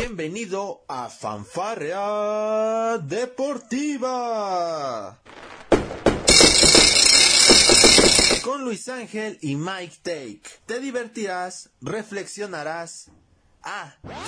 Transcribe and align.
Bienvenido 0.00 0.84
a 0.86 1.08
Fanfarrea 1.08 2.98
Deportiva. 2.98 4.38
Con 8.44 8.62
Luis 8.62 8.88
Ángel 8.88 9.40
y 9.42 9.56
Mike 9.56 9.96
Take. 10.04 10.42
Te 10.66 10.78
divertirás, 10.78 11.70
reflexionarás. 11.80 13.10
Ah. 13.64 13.96
También 14.02 14.22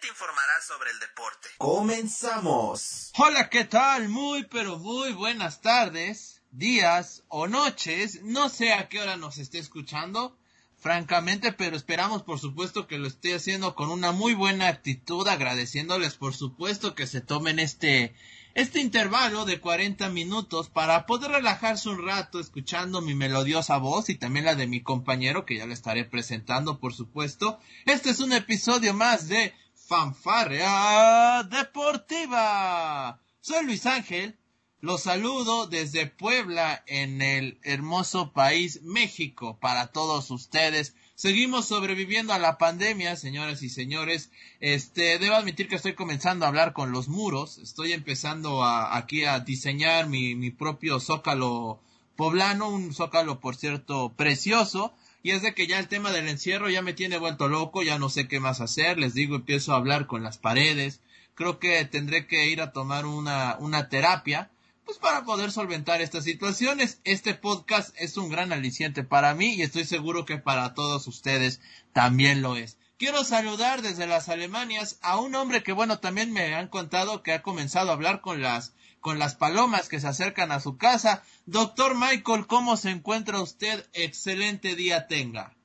te 0.00 0.06
informarás 0.06 0.64
sobre 0.64 0.92
el 0.92 1.00
deporte. 1.00 1.48
Comenzamos. 1.58 3.10
Hola, 3.18 3.50
¿qué 3.50 3.64
tal? 3.64 4.08
Muy, 4.08 4.44
pero 4.44 4.78
muy 4.78 5.12
buenas 5.12 5.60
tardes, 5.60 6.40
días 6.52 7.24
o 7.26 7.48
noches. 7.48 8.22
No 8.22 8.48
sé 8.48 8.74
a 8.74 8.88
qué 8.88 9.00
hora 9.00 9.16
nos 9.16 9.38
esté 9.38 9.58
escuchando 9.58 10.38
francamente, 10.82 11.52
pero 11.52 11.76
esperamos 11.76 12.24
por 12.24 12.40
supuesto 12.40 12.88
que 12.88 12.98
lo 12.98 13.06
esté 13.06 13.36
haciendo 13.36 13.76
con 13.76 13.88
una 13.88 14.10
muy 14.10 14.34
buena 14.34 14.66
actitud, 14.66 15.28
agradeciéndoles 15.28 16.14
por 16.16 16.34
supuesto 16.34 16.96
que 16.96 17.06
se 17.06 17.20
tomen 17.20 17.60
este 17.60 18.14
este 18.54 18.80
intervalo 18.80 19.44
de 19.44 19.60
40 19.60 20.08
minutos 20.10 20.68
para 20.68 21.06
poder 21.06 21.30
relajarse 21.30 21.88
un 21.88 22.04
rato 22.04 22.40
escuchando 22.40 23.00
mi 23.00 23.14
melodiosa 23.14 23.78
voz 23.78 24.10
y 24.10 24.16
también 24.16 24.44
la 24.44 24.56
de 24.56 24.66
mi 24.66 24.82
compañero 24.82 25.46
que 25.46 25.56
ya 25.56 25.66
le 25.66 25.72
estaré 25.72 26.04
presentando 26.04 26.80
por 26.80 26.92
supuesto. 26.92 27.60
Este 27.86 28.10
es 28.10 28.18
un 28.18 28.32
episodio 28.32 28.92
más 28.92 29.28
de 29.28 29.54
Fanfarrea 29.86 31.44
Deportiva. 31.44 33.20
Soy 33.40 33.64
Luis 33.66 33.86
Ángel, 33.86 34.36
los 34.82 35.04
saludo 35.04 35.68
desde 35.68 36.06
Puebla 36.06 36.82
en 36.88 37.22
el 37.22 37.56
hermoso 37.62 38.32
país 38.32 38.82
México 38.82 39.56
para 39.60 39.86
todos 39.86 40.28
ustedes. 40.32 40.96
Seguimos 41.14 41.66
sobreviviendo 41.66 42.32
a 42.32 42.40
la 42.40 42.58
pandemia, 42.58 43.14
señoras 43.14 43.62
y 43.62 43.68
señores. 43.68 44.32
Este, 44.58 45.20
debo 45.20 45.36
admitir 45.36 45.68
que 45.68 45.76
estoy 45.76 45.94
comenzando 45.94 46.44
a 46.44 46.48
hablar 46.48 46.72
con 46.72 46.90
los 46.90 47.06
muros. 47.06 47.58
Estoy 47.58 47.92
empezando 47.92 48.64
a, 48.64 48.96
aquí 48.96 49.24
a 49.24 49.38
diseñar 49.38 50.08
mi, 50.08 50.34
mi 50.34 50.50
propio 50.50 50.98
zócalo 50.98 51.78
poblano, 52.16 52.68
un 52.68 52.92
zócalo 52.92 53.38
por 53.38 53.54
cierto 53.54 54.12
precioso. 54.16 54.92
Y 55.22 55.30
es 55.30 55.42
de 55.42 55.54
que 55.54 55.68
ya 55.68 55.78
el 55.78 55.86
tema 55.86 56.10
del 56.10 56.26
encierro 56.26 56.68
ya 56.68 56.82
me 56.82 56.92
tiene 56.92 57.18
vuelto 57.18 57.46
loco, 57.46 57.84
ya 57.84 58.00
no 58.00 58.08
sé 58.08 58.26
qué 58.26 58.40
más 58.40 58.60
hacer. 58.60 58.98
Les 58.98 59.14
digo, 59.14 59.36
empiezo 59.36 59.74
a 59.74 59.76
hablar 59.76 60.08
con 60.08 60.24
las 60.24 60.38
paredes. 60.38 61.02
Creo 61.36 61.60
que 61.60 61.84
tendré 61.84 62.26
que 62.26 62.48
ir 62.48 62.60
a 62.60 62.72
tomar 62.72 63.06
una, 63.06 63.56
una 63.60 63.88
terapia 63.88 64.50
pues 64.92 65.10
para 65.10 65.24
poder 65.24 65.50
solventar 65.50 66.02
estas 66.02 66.24
situaciones. 66.24 67.00
Este 67.04 67.32
podcast 67.32 67.94
es 67.98 68.18
un 68.18 68.28
gran 68.28 68.52
aliciente 68.52 69.04
para 69.04 69.34
mí 69.34 69.54
y 69.54 69.62
estoy 69.62 69.86
seguro 69.86 70.26
que 70.26 70.36
para 70.36 70.74
todos 70.74 71.06
ustedes 71.06 71.62
también 71.94 72.42
lo 72.42 72.56
es. 72.56 72.76
Quiero 72.98 73.24
saludar 73.24 73.80
desde 73.80 74.06
las 74.06 74.28
Alemanias 74.28 74.98
a 75.00 75.18
un 75.18 75.34
hombre 75.34 75.62
que 75.62 75.72
bueno 75.72 75.98
también 75.98 76.30
me 76.30 76.54
han 76.54 76.68
contado 76.68 77.22
que 77.22 77.32
ha 77.32 77.40
comenzado 77.40 77.88
a 77.88 77.94
hablar 77.94 78.20
con 78.20 78.42
las 78.42 78.74
con 79.00 79.18
las 79.18 79.34
palomas 79.34 79.88
que 79.88 79.98
se 79.98 80.08
acercan 80.08 80.52
a 80.52 80.60
su 80.60 80.76
casa. 80.76 81.22
Doctor 81.46 81.94
Michael, 81.94 82.46
¿cómo 82.46 82.76
se 82.76 82.90
encuentra 82.90 83.40
usted? 83.40 83.86
Excelente 83.94 84.74
día 84.74 85.06
tenga. 85.06 85.56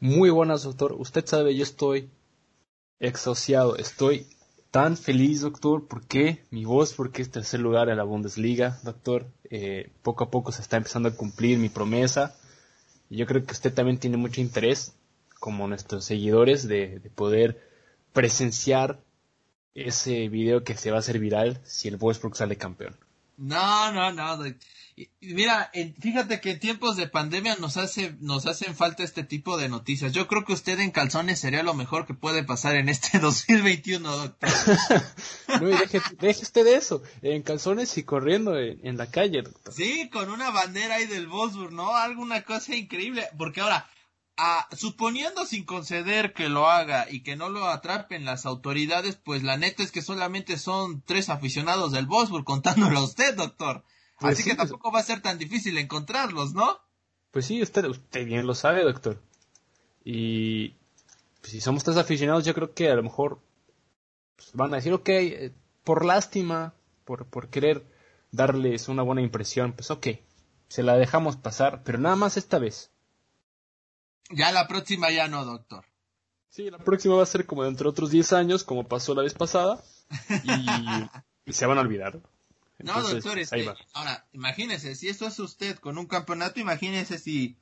Muy 0.00 0.28
buenas, 0.28 0.64
doctor. 0.64 0.92
Usted 0.98 1.24
sabe, 1.24 1.56
yo 1.56 1.62
estoy 1.62 2.10
exociado, 3.00 3.76
estoy 3.76 4.26
tan 4.74 4.96
feliz, 4.96 5.42
doctor, 5.42 5.86
porque 5.86 6.46
mi 6.50 6.64
voz, 6.64 6.94
porque 6.94 7.22
es 7.22 7.30
tercer 7.30 7.60
lugar 7.60 7.88
en 7.90 7.96
la 7.96 8.02
Bundesliga, 8.02 8.80
doctor. 8.82 9.24
Eh, 9.48 9.92
poco 10.02 10.24
a 10.24 10.30
poco 10.32 10.50
se 10.50 10.62
está 10.62 10.76
empezando 10.76 11.08
a 11.08 11.14
cumplir 11.14 11.58
mi 11.58 11.68
promesa. 11.68 12.34
Y 13.08 13.18
yo 13.18 13.26
creo 13.26 13.46
que 13.46 13.52
usted 13.52 13.72
también 13.72 13.98
tiene 13.98 14.16
mucho 14.16 14.40
interés, 14.40 14.96
como 15.38 15.68
nuestros 15.68 16.04
seguidores, 16.04 16.66
de, 16.66 16.98
de 16.98 17.08
poder 17.08 17.62
presenciar 18.12 18.98
ese 19.74 20.28
video 20.28 20.64
que 20.64 20.76
se 20.76 20.90
va 20.90 20.96
a 20.96 21.00
hacer 21.00 21.20
viral 21.20 21.60
si 21.62 21.86
el 21.86 21.96
Wolfsburg 21.96 22.34
sale 22.34 22.56
campeón. 22.56 22.96
No, 23.36 23.92
no, 23.92 24.12
no. 24.12 24.44
Mira, 25.20 25.72
fíjate 26.00 26.40
que 26.40 26.52
en 26.52 26.60
tiempos 26.60 26.96
de 26.96 27.08
pandemia 27.08 27.56
nos 27.56 27.76
hace, 27.76 28.14
nos 28.20 28.46
hacen 28.46 28.76
falta 28.76 29.02
este 29.02 29.24
tipo 29.24 29.56
de 29.56 29.68
noticias. 29.68 30.12
Yo 30.12 30.28
creo 30.28 30.44
que 30.44 30.52
usted 30.52 30.78
en 30.78 30.92
calzones 30.92 31.40
sería 31.40 31.64
lo 31.64 31.74
mejor 31.74 32.06
que 32.06 32.14
puede 32.14 32.44
pasar 32.44 32.76
en 32.76 32.88
este 32.88 33.18
2021, 33.20 34.16
doctor. 34.16 34.50
no, 35.60 35.68
y 35.68 35.74
deje, 36.20 36.42
usted 36.42 36.64
de 36.64 36.76
eso, 36.76 37.02
en 37.22 37.42
calzones 37.42 37.98
y 37.98 38.04
corriendo 38.04 38.56
en, 38.56 38.96
la 38.96 39.10
calle, 39.10 39.42
doctor. 39.42 39.74
Sí, 39.74 40.08
con 40.12 40.30
una 40.30 40.50
bandera 40.50 40.96
ahí 40.96 41.06
del 41.06 41.26
Wolfsburg, 41.26 41.72
¿no? 41.72 41.96
Alguna 41.96 42.42
cosa 42.42 42.76
increíble. 42.76 43.26
Porque 43.36 43.62
ahora, 43.62 43.88
suponiendo 44.76 45.46
sin 45.46 45.64
conceder 45.64 46.32
que 46.32 46.48
lo 46.48 46.68
haga 46.68 47.06
y 47.10 47.22
que 47.22 47.36
no 47.36 47.48
lo 47.48 47.66
atrapen 47.66 48.24
las 48.24 48.46
autoridades, 48.46 49.16
pues 49.16 49.42
la 49.42 49.56
neta 49.56 49.82
es 49.82 49.92
que 49.92 50.02
solamente 50.02 50.58
son 50.58 51.02
tres 51.02 51.28
aficionados 51.28 51.92
del 51.92 52.06
Wolfsburg 52.06 52.44
contándolo 52.44 52.98
a 52.98 53.04
usted, 53.04 53.34
doctor. 53.34 53.84
Pues 54.18 54.34
Así 54.34 54.44
que 54.48 54.54
pues 54.54 54.68
tampoco 54.68 54.92
va 54.92 55.00
a 55.00 55.04
ser 55.04 55.20
tan 55.20 55.38
difícil 55.38 55.76
encontrarlos, 55.78 56.54
¿no? 56.54 56.78
Pues 57.30 57.46
sí, 57.46 57.60
usted, 57.62 57.84
usted 57.86 58.26
bien 58.26 58.46
lo 58.46 58.54
sabe, 58.54 58.84
doctor. 58.84 59.20
Y 60.04 60.70
pues, 61.40 61.52
si 61.52 61.60
somos 61.60 61.82
tres 61.82 61.96
aficionados, 61.96 62.44
yo 62.44 62.54
creo 62.54 62.74
que 62.74 62.90
a 62.90 62.94
lo 62.94 63.02
mejor 63.02 63.40
pues, 64.36 64.50
van 64.54 64.72
a 64.72 64.76
decir, 64.76 64.92
ok, 64.92 65.08
eh, 65.08 65.52
por 65.82 66.04
lástima, 66.04 66.74
por, 67.04 67.26
por 67.26 67.48
querer 67.48 67.84
darles 68.30 68.88
una 68.88 69.02
buena 69.02 69.22
impresión, 69.22 69.72
pues 69.72 69.90
ok, 69.90 70.08
se 70.68 70.82
la 70.82 70.96
dejamos 70.96 71.36
pasar, 71.36 71.82
pero 71.84 71.98
nada 71.98 72.16
más 72.16 72.36
esta 72.36 72.58
vez. 72.58 72.93
Ya 74.30 74.52
la 74.52 74.66
próxima 74.66 75.10
ya 75.10 75.28
no, 75.28 75.44
doctor. 75.44 75.84
Sí, 76.48 76.70
la 76.70 76.78
próxima 76.78 77.16
va 77.16 77.24
a 77.24 77.26
ser 77.26 77.46
como 77.46 77.64
dentro 77.64 77.84
de 77.84 77.90
otros 77.90 78.10
10 78.10 78.32
años, 78.32 78.62
como 78.62 78.86
pasó 78.86 79.14
la 79.14 79.22
vez 79.22 79.34
pasada, 79.34 79.82
y, 80.44 81.52
se 81.52 81.66
van 81.66 81.78
a 81.78 81.80
olvidar. 81.80 82.20
no, 82.78 83.02
doctor, 83.02 83.38
este, 83.38 83.68
ahora, 83.92 84.26
imagínese, 84.32 84.94
si 84.94 85.08
esto 85.08 85.26
es 85.26 85.38
usted 85.40 85.76
con 85.78 85.98
un 85.98 86.06
campeonato, 86.06 86.60
imagínese 86.60 87.18
si, 87.18 87.58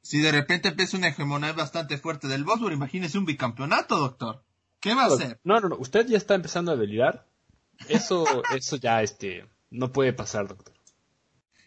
si 0.00 0.20
de 0.20 0.32
repente 0.32 0.68
empieza 0.68 0.96
una 0.96 1.08
hegemonía 1.08 1.52
bastante 1.52 1.98
fuerte 1.98 2.28
del 2.28 2.44
Bosworth, 2.44 2.72
imagínese 2.72 3.18
un 3.18 3.26
bicampeonato, 3.26 3.98
doctor. 3.98 4.42
¿Qué 4.80 4.94
va 4.94 5.04
a 5.04 5.06
hacer? 5.08 5.38
No, 5.44 5.60
no, 5.60 5.68
no, 5.68 5.76
usted 5.76 6.06
ya 6.06 6.16
está 6.16 6.34
empezando 6.34 6.72
a 6.72 6.76
delirar. 6.76 7.26
Eso, 7.88 8.24
eso 8.56 8.76
ya, 8.76 9.02
este, 9.02 9.46
no 9.70 9.92
puede 9.92 10.12
pasar, 10.12 10.48
doctor. 10.48 10.74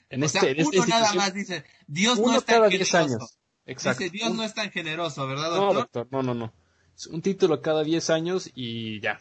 En 0.10 0.24
este, 0.24 0.56
uno 0.58 0.70
este 0.74 0.90
nada 0.90 1.14
más 1.14 1.34
dice, 1.34 1.64
Dios 1.88 2.20
no 2.20 2.36
está 2.36 2.54
cada 2.54 2.68
10 2.68 2.96
años. 2.96 3.38
Exacto. 3.72 4.04
Dice, 4.04 4.18
Dios 4.18 4.34
no 4.34 4.44
es 4.44 4.54
tan 4.54 4.72
generoso, 4.72 5.26
¿verdad, 5.28 5.50
doctor? 5.50 5.74
No, 5.74 5.74
doctor, 5.74 6.08
no, 6.12 6.24
no, 6.24 6.34
no. 6.34 6.54
Es 6.96 7.08
un 7.08 7.22
título 7.22 7.62
cada 7.62 7.84
10 7.84 8.10
años 8.10 8.52
y 8.54 9.00
ya. 9.00 9.20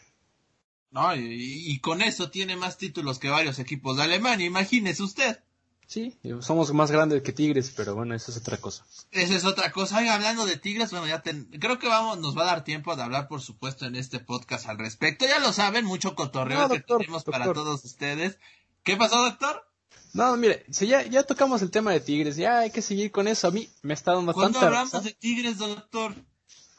No, 0.91 1.15
y, 1.15 1.79
con 1.79 2.01
eso 2.01 2.29
tiene 2.29 2.57
más 2.57 2.77
títulos 2.77 3.17
que 3.17 3.29
varios 3.29 3.59
equipos 3.59 3.95
de 3.95 4.03
Alemania, 4.03 4.45
imagínese 4.45 5.01
usted. 5.01 5.39
Sí, 5.87 6.17
somos 6.41 6.73
más 6.73 6.91
grandes 6.91 7.21
que 7.21 7.33
Tigres, 7.33 7.73
pero 7.75 7.95
bueno, 7.95 8.13
eso 8.13 8.31
es 8.31 8.37
otra 8.37 8.57
cosa. 8.57 8.85
Esa 9.11 9.35
es 9.35 9.45
otra 9.45 9.71
cosa. 9.71 9.97
Oiga, 9.97 10.15
hablando 10.15 10.45
de 10.45 10.57
Tigres, 10.57 10.91
bueno, 10.91 11.07
ya 11.07 11.21
creo 11.21 11.79
que 11.79 11.87
vamos, 11.87 12.19
nos 12.19 12.37
va 12.37 12.43
a 12.43 12.45
dar 12.45 12.63
tiempo 12.63 12.95
de 12.95 13.03
hablar, 13.03 13.27
por 13.27 13.41
supuesto, 13.41 13.85
en 13.85 13.95
este 13.95 14.19
podcast 14.19 14.67
al 14.67 14.77
respecto. 14.77 15.25
Ya 15.25 15.39
lo 15.39 15.51
saben, 15.51 15.85
mucho 15.85 16.15
cotorreo 16.15 16.69
que 16.69 16.79
tenemos 16.81 17.23
para 17.23 17.51
todos 17.53 17.83
ustedes. 17.83 18.37
¿Qué 18.83 18.95
pasó, 18.95 19.21
doctor? 19.21 19.65
No, 20.13 20.35
mire, 20.35 20.65
si 20.69 20.87
ya, 20.87 21.03
ya 21.03 21.23
tocamos 21.23 21.61
el 21.61 21.71
tema 21.71 21.91
de 21.91 22.01
Tigres, 22.01 22.35
ya 22.35 22.59
hay 22.59 22.71
que 22.71 22.81
seguir 22.81 23.11
con 23.11 23.27
eso. 23.27 23.47
A 23.47 23.51
mí 23.51 23.69
me 23.81 23.93
está 23.93 24.13
dando 24.13 24.33
¿Cuándo 24.33 24.59
hablamos 24.59 25.03
de 25.03 25.13
Tigres, 25.13 25.57
doctor? 25.57 26.13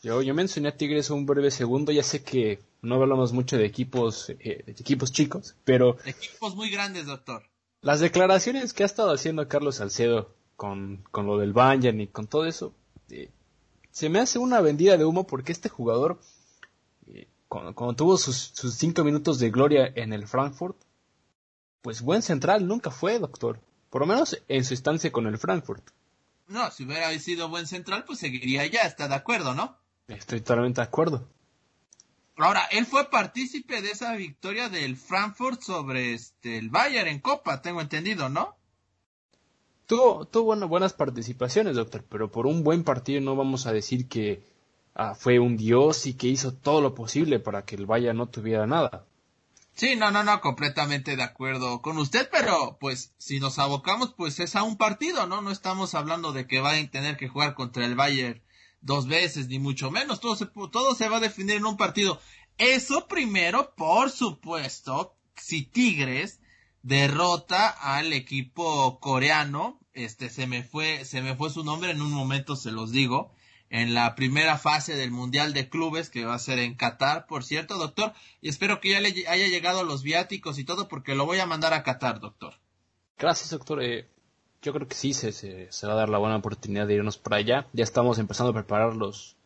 Yo, 0.02 0.20
yo 0.20 0.34
mencioné 0.34 0.68
a 0.68 0.76
Tigres 0.76 1.10
un 1.10 1.24
breve 1.24 1.50
segundo, 1.50 1.92
ya 1.92 2.02
sé 2.02 2.22
que 2.22 2.60
no 2.82 2.96
hablamos 2.96 3.32
mucho 3.32 3.56
de 3.56 3.64
equipos, 3.64 4.30
eh, 4.30 4.64
de 4.66 4.72
equipos 4.72 5.12
chicos, 5.12 5.54
pero... 5.64 5.96
Equipos 6.04 6.56
muy 6.56 6.70
grandes, 6.70 7.06
doctor. 7.06 7.44
Las 7.80 8.00
declaraciones 8.00 8.72
que 8.72 8.82
ha 8.82 8.86
estado 8.86 9.12
haciendo 9.12 9.48
Carlos 9.48 9.76
Salcedo 9.76 10.34
con, 10.56 11.04
con 11.10 11.26
lo 11.26 11.38
del 11.38 11.52
Bayern 11.52 12.00
y 12.00 12.08
con 12.08 12.26
todo 12.26 12.46
eso, 12.46 12.74
eh, 13.10 13.30
se 13.90 14.08
me 14.08 14.18
hace 14.18 14.38
una 14.38 14.60
vendida 14.60 14.96
de 14.96 15.04
humo 15.04 15.26
porque 15.26 15.52
este 15.52 15.68
jugador, 15.68 16.20
eh, 17.06 17.28
cuando, 17.48 17.74
cuando, 17.74 17.94
tuvo 17.94 18.16
sus, 18.18 18.36
sus 18.36 18.74
cinco 18.74 19.04
minutos 19.04 19.38
de 19.38 19.50
gloria 19.50 19.90
en 19.94 20.12
el 20.12 20.26
Frankfurt, 20.26 20.76
pues 21.82 22.00
buen 22.00 22.22
central 22.22 22.66
nunca 22.66 22.90
fue, 22.90 23.18
doctor. 23.18 23.60
Por 23.90 24.00
lo 24.00 24.06
menos 24.06 24.42
en 24.48 24.64
su 24.64 24.72
estancia 24.72 25.12
con 25.12 25.26
el 25.26 25.36
Frankfurt. 25.36 25.84
No, 26.46 26.70
si 26.70 26.84
hubiera 26.84 27.16
sido 27.18 27.48
buen 27.48 27.66
central, 27.66 28.04
pues 28.04 28.20
seguiría 28.20 28.66
ya, 28.66 28.82
está 28.82 29.08
de 29.08 29.14
acuerdo, 29.14 29.54
¿no? 29.54 29.76
Estoy 30.08 30.40
totalmente 30.40 30.80
de 30.80 30.86
acuerdo. 30.86 31.28
Ahora, 32.36 32.64
él 32.70 32.86
fue 32.86 33.10
partícipe 33.10 33.82
de 33.82 33.90
esa 33.90 34.14
victoria 34.14 34.68
del 34.68 34.96
Frankfurt 34.96 35.60
sobre 35.60 36.14
este, 36.14 36.58
el 36.58 36.70
Bayern 36.70 37.08
en 37.08 37.20
Copa, 37.20 37.60
tengo 37.60 37.80
entendido, 37.80 38.28
¿no? 38.28 38.56
Tuvo, 39.86 40.24
tuvo 40.24 40.56
buenas 40.68 40.94
participaciones, 40.94 41.76
doctor, 41.76 42.04
pero 42.08 42.30
por 42.30 42.46
un 42.46 42.62
buen 42.64 42.84
partido 42.84 43.20
no 43.20 43.36
vamos 43.36 43.66
a 43.66 43.72
decir 43.72 44.08
que 44.08 44.42
ah, 44.94 45.14
fue 45.14 45.38
un 45.38 45.56
dios 45.56 46.06
y 46.06 46.14
que 46.14 46.28
hizo 46.28 46.54
todo 46.54 46.80
lo 46.80 46.94
posible 46.94 47.40
para 47.40 47.64
que 47.64 47.76
el 47.76 47.86
Bayern 47.86 48.16
no 48.16 48.26
tuviera 48.28 48.66
nada. 48.66 49.04
Sí, 49.74 49.96
no, 49.96 50.10
no, 50.10 50.22
no, 50.22 50.40
completamente 50.40 51.16
de 51.16 51.22
acuerdo 51.22 51.80
con 51.80 51.96
usted, 51.98 52.28
pero 52.30 52.76
pues 52.78 53.14
si 53.16 53.40
nos 53.40 53.58
abocamos, 53.58 54.12
pues 54.12 54.38
es 54.38 54.54
a 54.54 54.62
un 54.62 54.76
partido, 54.76 55.26
¿no? 55.26 55.40
No 55.40 55.50
estamos 55.50 55.94
hablando 55.94 56.32
de 56.32 56.46
que 56.46 56.60
vayan 56.60 56.86
a 56.86 56.90
tener 56.90 57.16
que 57.16 57.28
jugar 57.28 57.54
contra 57.54 57.86
el 57.86 57.94
Bayern 57.94 58.42
dos 58.82 59.06
veces, 59.06 59.48
ni 59.48 59.58
mucho 59.58 59.90
menos. 59.90 60.20
Todo 60.20 60.36
se, 60.36 60.46
todo 60.46 60.94
se 60.94 61.08
va 61.08 61.16
a 61.16 61.20
definir 61.20 61.56
en 61.56 61.66
un 61.66 61.76
partido. 61.78 62.20
Eso 62.58 63.08
primero, 63.08 63.74
por 63.74 64.10
supuesto, 64.10 65.16
si 65.36 65.62
Tigres 65.62 66.40
derrota 66.82 67.68
al 67.68 68.12
equipo 68.12 69.00
coreano, 69.00 69.80
este 69.94 70.28
se 70.28 70.46
me 70.46 70.62
fue, 70.62 71.04
se 71.04 71.22
me 71.22 71.34
fue 71.34 71.50
su 71.50 71.64
nombre, 71.64 71.92
en 71.92 72.02
un 72.02 72.12
momento 72.12 72.56
se 72.56 72.72
los 72.72 72.92
digo, 72.92 73.32
en 73.72 73.94
la 73.94 74.14
primera 74.14 74.58
fase 74.58 74.96
del 74.96 75.10
Mundial 75.10 75.54
de 75.54 75.70
Clubes, 75.70 76.10
que 76.10 76.26
va 76.26 76.34
a 76.34 76.38
ser 76.38 76.58
en 76.58 76.74
Qatar, 76.74 77.26
por 77.26 77.42
cierto, 77.42 77.78
doctor, 77.78 78.12
y 78.42 78.50
espero 78.50 78.80
que 78.80 78.90
ya 78.90 79.00
le 79.00 79.08
haya 79.26 79.48
llegado 79.48 79.82
los 79.82 80.02
viáticos 80.02 80.58
y 80.58 80.64
todo, 80.64 80.88
porque 80.88 81.14
lo 81.14 81.24
voy 81.24 81.38
a 81.38 81.46
mandar 81.46 81.72
a 81.72 81.82
Qatar, 81.82 82.20
doctor. 82.20 82.52
Gracias, 83.18 83.48
doctor. 83.48 83.82
Eh, 83.82 84.06
yo 84.60 84.74
creo 84.74 84.86
que 84.86 84.94
sí 84.94 85.14
se, 85.14 85.32
se, 85.32 85.86
va 85.86 85.94
a 85.94 85.96
dar 85.96 86.10
la 86.10 86.18
buena 86.18 86.36
oportunidad 86.36 86.86
de 86.86 86.96
irnos 86.96 87.16
para 87.16 87.36
allá. 87.36 87.66
Ya 87.72 87.82
estamos 87.82 88.18
empezando 88.18 88.50
a 88.50 88.54
preparar 88.54 88.94
los, 88.94 89.38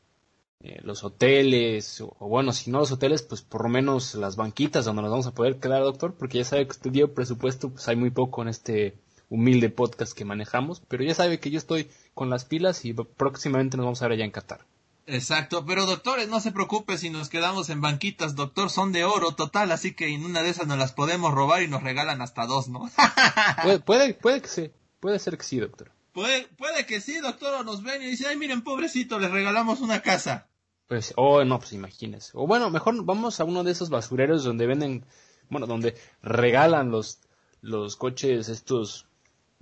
eh, 0.59 0.81
los 0.83 1.05
hoteles, 1.05 2.01
o, 2.01 2.17
bueno, 2.19 2.53
si 2.53 2.73
no 2.73 2.81
los 2.81 2.91
hoteles, 2.91 3.23
pues 3.23 3.43
por 3.43 3.63
lo 3.63 3.69
menos 3.69 4.17
las 4.17 4.35
banquitas 4.35 4.85
donde 4.85 5.03
nos 5.03 5.13
vamos 5.13 5.29
a 5.29 5.35
poder 5.35 5.61
quedar, 5.61 5.85
doctor, 5.85 6.17
porque 6.17 6.39
ya 6.39 6.45
sabe 6.45 6.65
que 6.65 6.73
usted 6.73 6.91
dio 6.91 7.15
presupuesto, 7.15 7.71
pues 7.71 7.87
hay 7.87 7.95
muy 7.95 8.11
poco 8.11 8.43
en 8.43 8.49
este 8.49 8.99
humilde 9.29 9.71
podcast 9.71 10.17
que 10.17 10.25
manejamos, 10.25 10.81
pero 10.89 11.05
ya 11.05 11.15
sabe 11.15 11.41
que 11.41 11.51
yo 11.51 11.59
estoy 11.59 11.89
con 12.15 12.31
las 12.31 12.45
pilas 12.45 12.85
y 12.85 12.93
próximamente 12.93 13.77
nos 13.77 13.87
vamos 13.87 14.03
a 14.03 14.09
ver 14.09 14.13
allá 14.13 14.25
en 14.25 14.31
Qatar. 14.31 14.67
Exacto, 15.07 15.65
pero 15.65 15.87
doctores, 15.87 16.29
no 16.29 16.41
se 16.41 16.51
preocupe 16.51 16.99
si 16.99 17.11
nos 17.11 17.29
quedamos 17.29 17.71
en 17.71 17.81
banquitas, 17.81 18.35
doctor, 18.35 18.71
son 18.71 18.91
de 18.91 19.05
oro 19.05 19.33
total, 19.33 19.71
así 19.71 19.95
que 19.95 20.09
en 20.09 20.25
una 20.25 20.43
de 20.43 20.51
esas 20.51 20.67
nos 20.67 20.79
las 20.79 20.93
podemos 20.93 21.33
robar 21.33 21.63
y 21.63 21.69
nos 21.69 21.83
regalan 21.83 22.23
hasta 22.23 22.47
dos, 22.47 22.69
¿no? 22.69 22.91
puede, 23.63 23.79
puede, 23.79 24.15
puede 24.15 24.43
que 24.43 24.49
sí. 24.49 24.71
Puede 24.99 25.21
ser 25.21 25.39
que 25.39 25.45
sí, 25.45 25.59
doctor. 25.59 25.93
Puede, 26.13 26.49
puede 26.57 26.87
que 26.87 27.01
sí, 27.01 27.19
doctor, 27.19 27.55
o 27.55 27.63
nos 27.63 27.83
ven 27.83 28.03
y 28.03 28.07
dicen, 28.07 28.29
ay, 28.31 28.37
miren, 28.37 28.63
pobrecito, 28.63 29.19
les 29.21 29.31
regalamos 29.31 29.81
una 29.81 30.03
casa. 30.03 30.49
Pues, 30.89 31.13
oh, 31.17 31.45
no, 31.45 31.59
pues 31.59 31.73
imagínese. 31.73 32.33
O 32.35 32.47
bueno, 32.47 32.71
mejor 32.71 33.05
vamos 33.05 33.39
a 33.39 33.45
uno 33.45 33.63
de 33.63 33.73
esos 33.73 33.91
basureros 33.91 34.43
donde 34.43 34.67
venden, 34.67 35.05
bueno, 35.51 35.67
donde 35.67 35.97
regalan 36.23 36.91
los, 36.91 37.21
los 37.61 37.97
coches 37.97 38.49
estos 38.49 39.06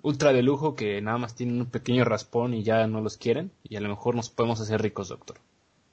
ultra 0.05 0.33
de 0.33 0.43
lujo 0.43 0.77
que 0.77 1.01
nada 1.01 1.19
más 1.19 1.35
tienen 1.35 1.61
un 1.61 1.71
pequeño 1.71 2.05
raspón 2.05 2.55
y 2.55 2.63
ya 2.63 2.87
no 2.87 3.01
los 3.01 3.17
quieren. 3.17 3.51
Y 3.65 3.75
a 3.77 3.81
lo 3.81 3.89
mejor 3.89 4.15
nos 4.15 4.31
podemos 4.31 4.61
hacer 4.61 4.81
ricos, 4.81 5.09
doctor. 5.09 5.41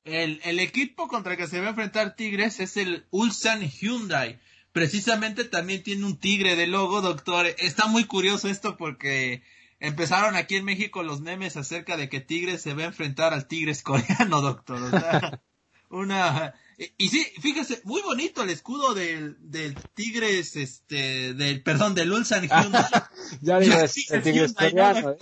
El, 0.05 0.39
el 0.43 0.59
equipo 0.59 1.07
contra 1.07 1.33
el 1.33 1.37
que 1.37 1.47
se 1.47 1.59
va 1.59 1.67
a 1.67 1.69
enfrentar 1.69 2.15
Tigres 2.15 2.59
es 2.59 2.77
el 2.77 3.05
Ulsan 3.11 3.61
Hyundai 3.61 4.39
precisamente 4.71 5.43
también 5.43 5.83
tiene 5.83 6.05
un 6.05 6.17
tigre 6.17 6.55
de 6.55 6.67
logo, 6.67 7.01
doctor. 7.01 7.47
Está 7.57 7.87
muy 7.87 8.05
curioso 8.05 8.47
esto 8.47 8.77
porque 8.77 9.43
empezaron 9.79 10.35
aquí 10.35 10.55
en 10.55 10.65
México 10.65 11.03
los 11.03 11.21
memes 11.21 11.57
acerca 11.57 11.97
de 11.97 12.09
que 12.09 12.21
Tigres 12.21 12.61
se 12.61 12.73
va 12.73 12.83
a 12.83 12.87
enfrentar 12.87 13.33
al 13.33 13.47
Tigres 13.47 13.83
coreano, 13.83 14.41
doctor. 14.41 14.81
O 14.81 14.89
sea, 14.89 15.41
una 15.89 16.53
y 16.97 17.09
sí, 17.09 17.23
fíjese, 17.39 17.81
muy 17.83 18.01
bonito 18.01 18.41
el 18.43 18.49
escudo 18.49 18.93
del, 18.93 19.37
del 19.39 19.75
Tigres, 19.93 20.55
este, 20.55 21.33
del, 21.33 21.61
perdón, 21.61 21.93
del 21.93 22.11
Ulsan 22.11 22.41
Hyundai. 22.49 22.85
ya 23.41 23.59
digo, 23.59 23.77
el 24.09 24.23
Tigres 24.23 24.53
coreano, 24.53 25.11
¿eh? 25.11 25.17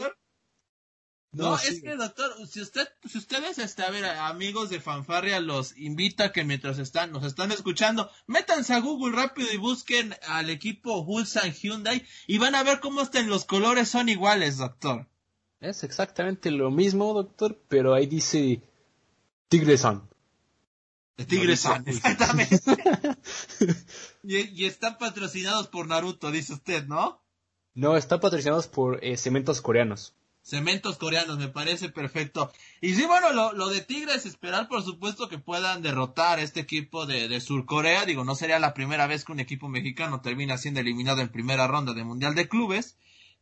No, 1.31 1.55
es 1.57 1.81
que 1.83 1.95
doctor, 1.95 2.33
si 2.47 2.59
usted, 2.59 2.87
si 3.07 3.19
ustedes, 3.19 3.59
este, 3.59 3.83
a 3.83 3.91
ver, 3.91 4.03
amigos 4.03 4.71
de 4.71 4.79
Fanfarria, 4.79 5.39
los 5.39 5.77
invita 5.77 6.31
que 6.31 6.43
mientras 6.43 6.79
están, 6.79 7.11
nos 7.11 7.23
están 7.23 7.51
escuchando, 7.51 8.09
métanse 8.25 8.73
a 8.73 8.79
Google 8.79 9.15
rápido 9.15 9.47
y 9.53 9.57
busquen 9.57 10.15
al 10.27 10.49
equipo 10.49 11.01
Ulsan 11.01 11.53
Hyundai 11.53 12.03
y 12.25 12.39
van 12.39 12.55
a 12.55 12.63
ver 12.63 12.79
cómo 12.79 13.01
están 13.01 13.29
los 13.29 13.45
colores 13.45 13.89
son 13.89 14.09
iguales, 14.09 14.57
doctor. 14.57 15.07
Es 15.59 15.83
exactamente 15.83 16.49
lo 16.49 16.71
mismo, 16.71 17.13
doctor, 17.13 17.61
pero 17.67 17.93
ahí 17.93 18.07
dice 18.07 18.63
Tigresan. 21.25 21.83
Tigresan, 21.83 21.87
exactamente. 21.87 22.61
y, 24.23 24.37
y, 24.61 24.65
están 24.65 24.97
patrocinados 24.97 25.67
por 25.67 25.87
Naruto, 25.87 26.31
dice 26.31 26.53
usted, 26.53 26.85
¿no? 26.87 27.21
No, 27.73 27.97
están 27.97 28.19
patrocinados 28.19 28.67
por 28.67 29.03
eh, 29.03 29.17
cementos 29.17 29.61
coreanos. 29.61 30.13
Cementos 30.41 30.97
coreanos, 30.97 31.37
me 31.37 31.49
parece 31.49 31.89
perfecto. 31.89 32.51
Y 32.81 32.95
sí, 32.95 33.05
bueno, 33.05 33.33
lo, 33.33 33.53
lo 33.53 33.67
de 33.67 33.81
Tigres, 33.81 34.25
esperar 34.25 34.67
por 34.67 34.83
supuesto 34.83 35.29
que 35.29 35.37
puedan 35.37 35.81
derrotar 35.81 36.39
a 36.39 36.41
este 36.41 36.61
equipo 36.61 37.05
de, 37.05 37.27
de 37.27 37.39
Surcorea. 37.39 38.05
Digo, 38.05 38.23
no 38.23 38.35
sería 38.35 38.57
la 38.59 38.73
primera 38.73 39.05
vez 39.05 39.25
que 39.25 39.31
un 39.31 39.39
equipo 39.39 39.67
mexicano 39.67 40.21
termina 40.21 40.57
siendo 40.57 40.79
eliminado 40.79 41.21
en 41.21 41.29
primera 41.29 41.67
ronda 41.67 41.93
de 41.93 42.03
Mundial 42.03 42.35
de 42.35 42.47
Clubes. 42.47 42.97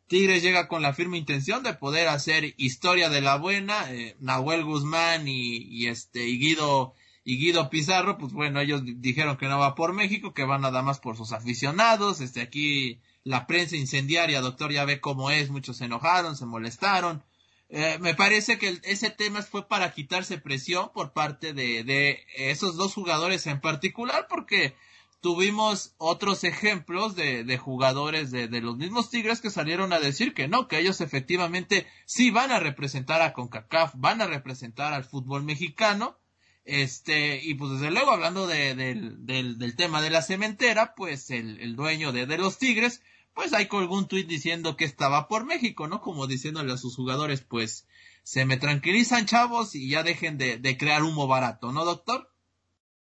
Tigres 0.07 0.41
llega 0.41 0.67
con 0.67 0.81
la 0.81 0.93
firme 0.93 1.17
intención 1.17 1.63
de 1.63 1.73
poder 1.73 2.07
hacer 2.07 2.53
historia 2.57 3.09
de 3.09 3.21
la 3.21 3.37
buena. 3.37 3.91
Eh, 3.93 4.15
Nahuel 4.19 4.63
Guzmán 4.63 5.27
y, 5.27 5.57
y 5.57 5.87
este 5.87 6.27
y 6.27 6.39
Guido 6.39 6.93
y 7.29 7.37
Guido 7.37 7.69
Pizarro, 7.69 8.17
pues 8.17 8.31
bueno, 8.31 8.61
ellos 8.61 8.83
dijeron 8.85 9.35
que 9.35 9.49
no 9.49 9.59
va 9.59 9.75
por 9.75 9.91
México, 9.91 10.33
que 10.33 10.45
van 10.45 10.61
nada 10.61 10.81
más 10.81 11.01
por 11.01 11.17
sus 11.17 11.33
aficionados. 11.33 12.21
Este 12.21 12.39
aquí 12.39 13.01
la 13.25 13.47
prensa 13.47 13.75
incendiaria, 13.75 14.39
doctor, 14.39 14.71
ya 14.71 14.85
ve 14.85 15.01
cómo 15.01 15.29
es, 15.29 15.49
muchos 15.49 15.75
se 15.75 15.85
enojaron, 15.85 16.37
se 16.37 16.45
molestaron. 16.45 17.25
Eh, 17.67 17.97
me 17.99 18.15
parece 18.15 18.57
que 18.57 18.79
ese 18.83 19.09
tema 19.09 19.41
fue 19.41 19.67
para 19.67 19.91
quitarse 19.93 20.37
presión 20.37 20.89
por 20.93 21.11
parte 21.11 21.51
de, 21.51 21.83
de 21.83 22.23
esos 22.37 22.77
dos 22.77 22.93
jugadores 22.93 23.45
en 23.47 23.59
particular, 23.59 24.27
porque 24.29 24.77
tuvimos 25.19 25.95
otros 25.97 26.45
ejemplos 26.45 27.17
de, 27.17 27.43
de 27.43 27.57
jugadores 27.57 28.31
de, 28.31 28.47
de, 28.47 28.61
los 28.61 28.77
mismos 28.77 29.09
Tigres 29.09 29.41
que 29.41 29.49
salieron 29.49 29.91
a 29.91 29.99
decir 29.99 30.33
que 30.33 30.47
no, 30.47 30.69
que 30.69 30.79
ellos 30.79 31.01
efectivamente 31.01 31.87
sí 32.05 32.31
van 32.31 32.53
a 32.53 32.61
representar 32.61 33.21
a 33.21 33.33
CONCACAF, 33.33 33.95
van 33.97 34.21
a 34.21 34.27
representar 34.27 34.93
al 34.93 35.03
fútbol 35.03 35.43
mexicano. 35.43 36.17
Este, 36.67 37.39
y 37.41 37.53
pues 37.53 37.71
desde 37.71 37.91
luego 37.91 38.11
hablando 38.11 38.45
de, 38.45 38.75
del, 38.75 39.25
del, 39.25 39.75
tema 39.77 40.01
de 40.01 40.09
la 40.09 40.21
cementera, 40.21 40.95
pues 40.95 41.31
el, 41.31 41.61
el 41.61 41.77
dueño 41.77 42.11
de, 42.11 42.25
de 42.25 42.37
los 42.37 42.57
Tigres, 42.57 43.01
pues 43.33 43.53
hay 43.53 43.69
algún 43.71 44.09
tuit 44.09 44.27
diciendo 44.27 44.75
que 44.75 44.83
estaba 44.83 45.29
por 45.29 45.45
México, 45.45 45.87
¿no? 45.87 46.01
Como 46.01 46.27
diciéndole 46.27 46.73
a 46.73 46.77
sus 46.77 46.97
jugadores, 46.97 47.39
pues 47.39 47.87
se 48.23 48.43
me 48.43 48.57
tranquilizan 48.57 49.25
chavos 49.25 49.75
y 49.75 49.87
ya 49.87 50.03
dejen 50.03 50.37
de, 50.37 50.77
crear 50.77 51.03
humo 51.03 51.25
barato, 51.25 51.71
¿no, 51.71 51.85
doctor? 51.85 52.33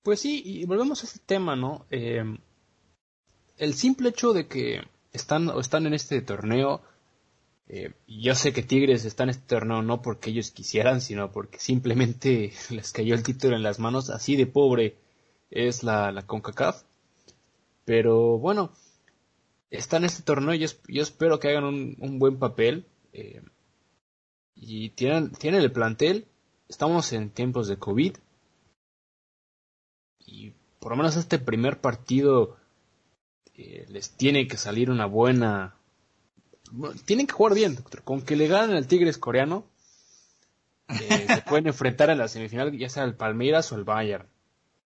Pues 0.04 0.22
sí, 0.22 0.42
y 0.46 0.64
volvemos 0.64 1.04
a 1.04 1.08
este 1.08 1.20
tema, 1.20 1.58
¿no? 1.58 1.86
Eh, 1.92 2.24
el 3.58 3.74
simple 3.74 4.08
hecho 4.08 4.32
de 4.32 4.48
que 4.48 4.84
están, 5.12 5.52
están 5.60 5.86
en 5.86 5.94
este 5.94 6.22
torneo, 6.22 6.82
eh, 7.70 7.94
yo 8.08 8.34
sé 8.34 8.52
que 8.52 8.64
Tigres 8.64 9.06
está 9.06 9.24
en 9.24 9.30
este 9.30 9.46
torneo 9.48 9.84
no 9.84 10.02
porque 10.02 10.32
ellos 10.32 10.50
quisieran, 10.50 11.02
sino 11.02 11.32
porque 11.32 11.60
simplemente 11.60 12.52
les 12.72 12.92
cayó 12.92 13.14
el 13.14 13.24
título 13.24 13.56
en 13.56 13.64
las 13.64 13.80
manos, 13.80 14.10
así 14.10 14.36
de 14.36 14.48
pobre 14.48 14.98
es 15.52 15.84
la, 15.84 16.12
la 16.12 16.26
CONCACAF. 16.26 16.84
Pero 17.86 18.38
bueno, 18.38 18.72
está 19.70 19.98
en 19.98 20.06
este 20.06 20.24
torneo 20.24 20.54
y 20.54 20.60
yo, 20.60 21.02
espero 21.02 21.40
que 21.40 21.50
hagan 21.50 21.64
un, 21.64 22.20
buen 22.20 22.38
papel. 22.38 22.86
Eh, 23.14 23.42
y 24.56 24.90
tienen, 24.90 25.32
tienen 25.32 25.62
el 25.62 25.72
plantel. 25.72 26.28
Estamos 26.68 27.14
en 27.14 27.30
tiempos 27.32 27.68
de 27.68 27.78
COVID. 27.78 28.18
Y 30.26 30.54
por 30.80 30.92
lo 30.92 30.98
menos 30.98 31.16
este 31.16 31.40
primer 31.40 31.82
partido 31.82 32.58
eh, 33.56 33.86
les 33.90 34.12
tiene 34.12 34.48
que 34.48 34.58
salir 34.58 34.90
una 34.90 35.06
buena... 35.06 35.79
tienen 37.06 37.28
que 37.28 37.34
jugar 37.34 37.54
bien, 37.54 37.76
doctor. 37.76 38.04
Con 38.04 38.22
que 38.22 38.36
le 38.36 38.48
ganen 38.48 38.76
al 38.76 38.88
Tigres 38.88 39.18
coreano, 39.18 39.66
eh, 40.88 41.28
se 41.28 41.42
pueden 41.48 41.68
enfrentar 41.68 42.10
en 42.10 42.18
la 42.18 42.28
semifinal, 42.28 42.76
ya 42.78 42.90
sea 42.90 43.04
el 43.04 43.16
Palmeiras 43.16 43.72
o 43.72 43.76
el 43.76 43.84
Bayern. 43.84 44.28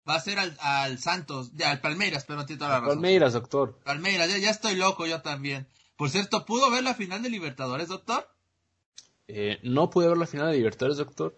Va 0.08 0.16
a 0.16 0.20
ser 0.20 0.40
al, 0.40 0.58
al 0.60 0.98
Santos, 0.98 1.52
al 1.64 1.82
Palmeiras, 1.82 2.26
pero 2.26 2.40
no 2.40 2.46
tiene 2.46 2.58
toda 2.60 2.72
la 2.72 2.80
razón. 2.80 2.96
Palmeiras, 2.96 3.34
doctor. 3.34 3.78
Palmeiras, 3.84 4.30
ya, 4.40 4.50
estoy 4.50 4.76
loco 4.76 5.06
yo 5.06 5.22
también. 5.22 5.68
Por 5.98 6.10
cierto, 6.10 6.46
¿pudo 6.46 6.72
ver 6.72 6.84
la 6.84 6.96
final 6.96 7.22
de 7.22 7.30
Libertadores, 7.30 7.90
doctor? 7.90 8.28
Eh, 9.28 9.60
no 9.62 9.90
pude 9.90 10.08
ver 10.08 10.18
la 10.18 10.26
final 10.26 10.48
de 10.50 10.58
Libertadores, 10.58 10.98
doctor. 10.98 11.36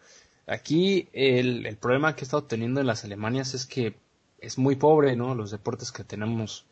Aquí 0.47 1.09
el, 1.11 1.65
el, 1.65 1.77
problema 1.77 2.15
que 2.15 2.21
he 2.21 2.23
estado 2.25 2.43
teniendo 2.43 2.79
en 2.79 2.87
las 2.87 3.03
Alemanias 3.03 3.53
es 3.53 3.65
que 3.65 3.97
es 4.37 4.57
muy 4.57 4.75
pobre, 4.75 5.15
¿no? 5.15 5.35
Los 5.35 5.51
deportes 5.51 5.91
que 5.91 6.03
tenemos, 6.03 6.65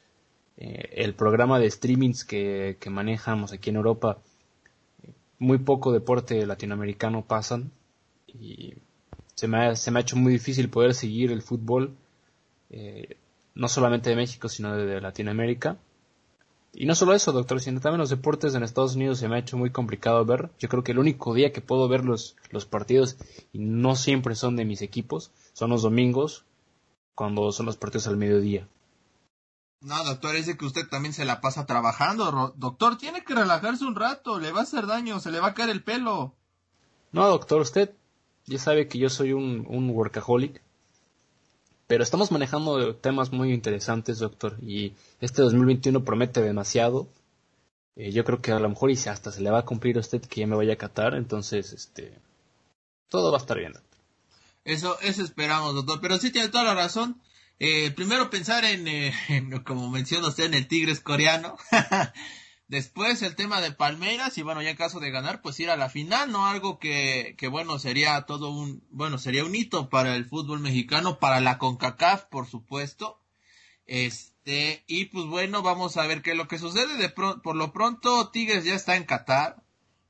eh, 0.59 0.89
el 0.93 1.15
programa 1.15 1.57
de 1.57 1.71
streamings 1.71 2.25
que, 2.25 2.77
que 2.79 2.89
manejamos 2.89 3.53
aquí 3.53 3.69
en 3.69 3.77
Europa, 3.77 4.19
muy 5.39 5.57
poco 5.57 5.93
deporte 5.93 6.45
latinoamericano 6.45 7.23
pasan 7.25 7.71
y 8.27 8.73
se 9.35 9.47
me 9.47 9.57
ha, 9.57 9.75
se 9.77 9.89
me 9.89 9.99
ha 9.99 10.01
hecho 10.01 10.17
muy 10.17 10.33
difícil 10.33 10.69
poder 10.69 10.93
seguir 10.93 11.31
el 11.31 11.41
fútbol, 11.41 11.95
eh, 12.71 13.15
no 13.55 13.69
solamente 13.69 14.09
de 14.09 14.17
México, 14.17 14.49
sino 14.49 14.75
de, 14.75 14.99
Latinoamérica. 14.99 15.77
Y 16.73 16.85
no 16.85 16.93
solo 16.93 17.13
eso, 17.13 17.31
doctor, 17.31 17.61
sino 17.61 17.79
también 17.79 17.99
los 17.99 18.09
deportes 18.09 18.53
en 18.53 18.63
Estados 18.63 18.95
Unidos 18.95 19.19
se 19.19 19.29
me 19.29 19.37
ha 19.37 19.39
hecho 19.39 19.57
muy 19.57 19.69
complicado 19.69 20.25
ver. 20.25 20.49
Yo 20.59 20.67
creo 20.67 20.83
que 20.83 20.91
el 20.91 20.99
único 20.99 21.33
día 21.33 21.53
que 21.53 21.61
puedo 21.61 21.87
ver 21.87 22.03
los, 22.03 22.35
los 22.51 22.65
partidos, 22.65 23.17
y 23.53 23.59
no 23.59 23.95
siempre 23.95 24.35
son 24.35 24.57
de 24.57 24.65
mis 24.65 24.81
equipos, 24.81 25.31
son 25.53 25.69
los 25.69 25.83
domingos, 25.83 26.43
cuando 27.15 27.53
son 27.53 27.65
los 27.65 27.77
partidos 27.77 28.07
al 28.07 28.17
mediodía. 28.17 28.67
No, 29.81 30.03
doctor, 30.03 30.35
dice 30.35 30.57
que 30.57 30.65
usted 30.65 30.87
también 30.89 31.13
se 31.13 31.25
la 31.25 31.39
pasa 31.39 31.65
trabajando. 31.65 32.53
Doctor, 32.57 32.97
tiene 32.97 33.23
que 33.23 33.33
relajarse 33.33 33.85
un 33.85 33.95
rato, 33.95 34.39
le 34.39 34.51
va 34.51 34.61
a 34.61 34.63
hacer 34.63 34.87
daño, 34.87 35.19
se 35.19 35.31
le 35.31 35.39
va 35.39 35.49
a 35.49 35.53
caer 35.53 35.69
el 35.69 35.83
pelo. 35.83 36.35
No, 37.11 37.27
doctor, 37.27 37.61
usted 37.61 37.91
Ya 38.45 38.59
sabe 38.59 38.87
que 38.87 38.97
yo 38.97 39.09
soy 39.09 39.33
un, 39.33 39.65
un 39.69 39.89
workaholic. 39.91 40.61
Pero 41.87 42.03
estamos 42.03 42.31
manejando 42.31 42.95
temas 42.95 43.31
muy 43.31 43.53
interesantes, 43.53 44.19
doctor. 44.19 44.57
Y 44.61 44.93
este 45.21 45.41
2021 45.41 46.03
promete 46.03 46.41
demasiado. 46.41 47.07
Eh, 47.95 48.11
yo 48.11 48.23
creo 48.23 48.41
que 48.41 48.51
a 48.51 48.59
lo 48.59 48.69
mejor 48.69 48.91
y 48.91 48.93
hasta 48.93 49.31
se 49.31 49.41
le 49.41 49.49
va 49.49 49.59
a 49.59 49.65
cumplir 49.65 49.97
a 49.97 50.01
usted 50.01 50.21
que 50.21 50.41
ya 50.41 50.47
me 50.47 50.55
vaya 50.55 50.73
a 50.73 50.77
catar. 50.77 51.15
Entonces, 51.15 51.73
este. 51.73 52.13
Todo 53.07 53.31
va 53.31 53.37
a 53.37 53.41
estar 53.41 53.57
bien. 53.57 53.73
Eso, 54.65 54.99
eso 55.01 55.23
esperamos, 55.23 55.73
doctor. 55.73 55.99
Pero 56.01 56.17
sí 56.17 56.31
tiene 56.31 56.49
toda 56.49 56.65
la 56.65 56.75
razón. 56.75 57.19
Eh, 57.59 57.91
primero 57.91 58.29
pensar 58.29 58.63
en, 58.63 58.87
eh, 58.87 59.13
como 59.65 59.89
menciona 59.89 60.29
usted, 60.29 60.45
en 60.45 60.53
el 60.53 60.67
Tigres 60.67 61.01
coreano. 61.01 61.57
Después 62.67 63.23
el 63.23 63.35
tema 63.35 63.61
de 63.61 63.71
Palmeiras 63.71 64.37
y 64.37 64.43
bueno, 64.43 64.61
ya 64.61 64.69
en 64.69 64.77
caso 64.77 64.99
de 64.99 65.09
ganar, 65.09 65.41
pues 65.41 65.59
ir 65.59 65.71
a 65.71 65.75
la 65.75 65.89
final, 65.89 66.31
¿no? 66.31 66.45
Algo 66.45 66.77
que, 66.77 67.35
que 67.37 67.47
bueno, 67.47 67.79
sería 67.79 68.21
todo 68.27 68.51
un, 68.51 68.85
bueno, 68.91 69.17
sería 69.17 69.43
un 69.43 69.55
hito 69.55 69.89
para 69.89 70.15
el 70.15 70.25
fútbol 70.25 70.59
mexicano, 70.59 71.17
para 71.19 71.41
la 71.41 71.57
CONCACAF, 71.57 72.25
por 72.25 72.47
supuesto. 72.47 73.19
Este, 73.87 74.83
y 74.87 75.05
pues 75.05 75.25
bueno, 75.25 75.63
vamos 75.63 75.97
a 75.97 76.05
ver 76.05 76.21
qué 76.21 76.31
es 76.31 76.37
lo 76.37 76.47
que 76.47 76.59
sucede. 76.59 76.95
De 76.97 77.09
por 77.09 77.55
lo 77.55 77.73
pronto, 77.73 78.29
Tigres 78.29 78.63
ya 78.65 78.75
está 78.75 78.95
en 78.95 79.05
Qatar. 79.05 79.63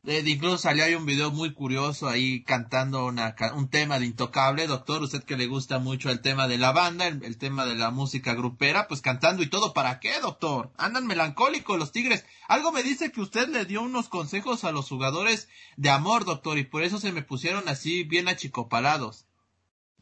Eh, 0.05 0.23
incluso 0.25 0.57
salió 0.57 0.85
ahí 0.85 0.95
un 0.95 1.05
video 1.05 1.29
muy 1.29 1.53
curioso 1.53 2.07
ahí 2.07 2.41
cantando 2.43 3.05
una, 3.05 3.35
un 3.53 3.69
tema 3.69 3.99
de 3.99 4.05
Intocable, 4.05 4.65
doctor, 4.65 5.03
usted 5.03 5.23
que 5.23 5.35
le 5.35 5.47
gusta 5.47 5.77
mucho 5.79 6.09
el 6.09 6.21
tema 6.21 6.47
de 6.47 6.57
la 6.57 6.71
banda, 6.71 7.07
el, 7.07 7.37
tema 7.37 7.65
de 7.65 7.75
la 7.75 7.91
música 7.91 8.33
grupera, 8.33 8.87
pues 8.87 9.01
cantando 9.01 9.43
y 9.43 9.49
todo, 9.49 9.73
¿para 9.73 9.99
qué, 9.99 10.13
doctor? 10.21 10.71
Andan 10.77 11.05
melancólicos 11.05 11.77
los 11.77 11.91
Tigres. 11.91 12.25
Algo 12.47 12.71
me 12.71 12.81
dice 12.81 13.11
que 13.11 13.19
usted 13.19 13.49
le 13.49 13.65
dio 13.65 13.81
unos 13.81 14.07
consejos 14.07 14.63
a 14.63 14.71
los 14.71 14.87
jugadores 14.87 15.49
de 15.75 15.89
amor, 15.89 16.23
doctor, 16.23 16.57
y 16.57 16.63
por 16.63 16.83
eso 16.83 16.97
se 16.99 17.11
me 17.11 17.21
pusieron 17.21 17.67
así 17.67 18.03
bien 18.03 18.29
achicopalados. 18.29 19.25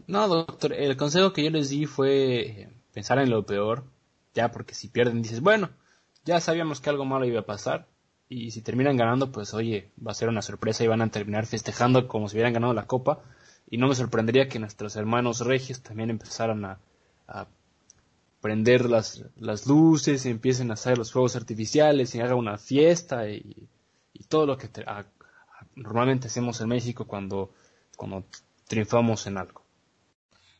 No, 0.05 0.27
doctor, 0.27 0.73
el 0.73 0.95
consejo 0.95 1.33
que 1.33 1.43
yo 1.43 1.49
les 1.49 1.69
di 1.69 1.87
fue 1.87 2.69
pensar 2.93 3.17
en 3.17 3.31
lo 3.31 3.47
peor, 3.47 3.83
ya 4.35 4.51
porque 4.51 4.75
si 4.75 4.89
pierden 4.89 5.23
dices, 5.23 5.41
bueno, 5.41 5.71
ya 6.23 6.39
sabíamos 6.39 6.81
que 6.81 6.91
algo 6.91 7.03
malo 7.03 7.25
iba 7.25 7.39
a 7.39 7.45
pasar, 7.47 7.87
y 8.29 8.51
si 8.51 8.61
terminan 8.61 8.97
ganando, 8.97 9.31
pues 9.31 9.53
oye, 9.53 9.91
va 10.05 10.11
a 10.11 10.15
ser 10.15 10.29
una 10.29 10.41
sorpresa 10.41 10.83
y 10.83 10.87
van 10.87 11.01
a 11.01 11.09
terminar 11.09 11.45
festejando 11.45 12.07
como 12.07 12.27
si 12.27 12.35
hubieran 12.35 12.53
ganado 12.53 12.73
la 12.73 12.85
copa. 12.85 13.21
Y 13.69 13.77
no 13.77 13.87
me 13.87 13.95
sorprendería 13.95 14.47
que 14.47 14.59
nuestros 14.59 14.95
hermanos 14.95 15.41
regios 15.41 15.81
también 15.81 16.09
empezaran 16.09 16.65
a, 16.65 16.79
prender 18.41 18.89
las, 18.89 19.25
las 19.35 19.65
luces 19.65 20.25
y 20.25 20.29
empiecen 20.29 20.69
a 20.69 20.75
hacer 20.75 20.97
los 20.97 21.11
fuegos 21.11 21.35
artificiales 21.35 22.13
y 22.13 22.21
hagan 22.21 22.37
una 22.37 22.57
fiesta 22.57 23.29
y, 23.29 23.67
todo 24.29 24.45
lo 24.45 24.57
que 24.57 24.69
normalmente 25.75 26.27
hacemos 26.27 26.59
en 26.59 26.69
México 26.69 27.05
cuando, 27.05 27.53
cuando 27.95 28.25
triunfamos 28.67 29.25
en 29.27 29.37
algo. 29.37 29.63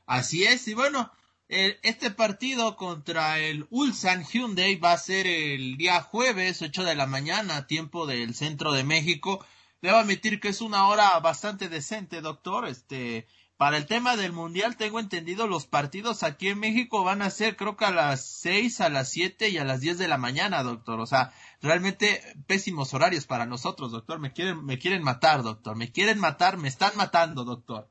Así 0.05 0.43
es, 0.43 0.67
y 0.67 0.73
bueno, 0.73 1.11
este 1.49 2.11
partido 2.11 2.75
contra 2.75 3.39
el 3.39 3.67
Ulsan 3.69 4.25
Hyundai 4.25 4.75
va 4.75 4.91
a 4.91 4.97
ser 4.97 5.27
el 5.27 5.77
día 5.77 6.01
jueves, 6.01 6.61
8 6.61 6.83
de 6.83 6.95
la 6.95 7.07
mañana, 7.07 7.67
tiempo 7.67 8.05
del 8.05 8.35
centro 8.35 8.73
de 8.73 8.83
México. 8.83 9.45
Debo 9.81 9.97
admitir 9.97 10.39
que 10.39 10.49
es 10.49 10.59
una 10.61 10.87
hora 10.87 11.17
bastante 11.19 11.69
decente, 11.69 12.19
doctor. 12.21 12.67
Este, 12.67 13.27
para 13.55 13.77
el 13.77 13.85
tema 13.85 14.17
del 14.17 14.33
mundial, 14.33 14.75
tengo 14.75 14.99
entendido, 14.99 15.47
los 15.47 15.67
partidos 15.67 16.23
aquí 16.23 16.49
en 16.49 16.59
México 16.59 17.03
van 17.03 17.21
a 17.21 17.29
ser, 17.29 17.55
creo 17.55 17.77
que 17.77 17.85
a 17.85 17.91
las 17.91 18.25
6, 18.25 18.81
a 18.81 18.89
las 18.89 19.09
7 19.09 19.49
y 19.49 19.57
a 19.57 19.63
las 19.63 19.79
10 19.79 19.97
de 19.99 20.07
la 20.09 20.17
mañana, 20.17 20.63
doctor. 20.63 20.99
O 20.99 21.05
sea, 21.05 21.31
realmente 21.61 22.21
pésimos 22.45 22.93
horarios 22.93 23.25
para 23.25 23.45
nosotros, 23.45 23.91
doctor. 23.91 24.19
Me 24.19 24.33
quieren, 24.33 24.65
me 24.65 24.79
quieren 24.79 25.01
matar, 25.01 25.43
doctor. 25.43 25.77
Me 25.77 25.91
quieren 25.91 26.19
matar, 26.19 26.57
me 26.57 26.67
están 26.67 26.91
matando, 26.97 27.45
doctor. 27.45 27.89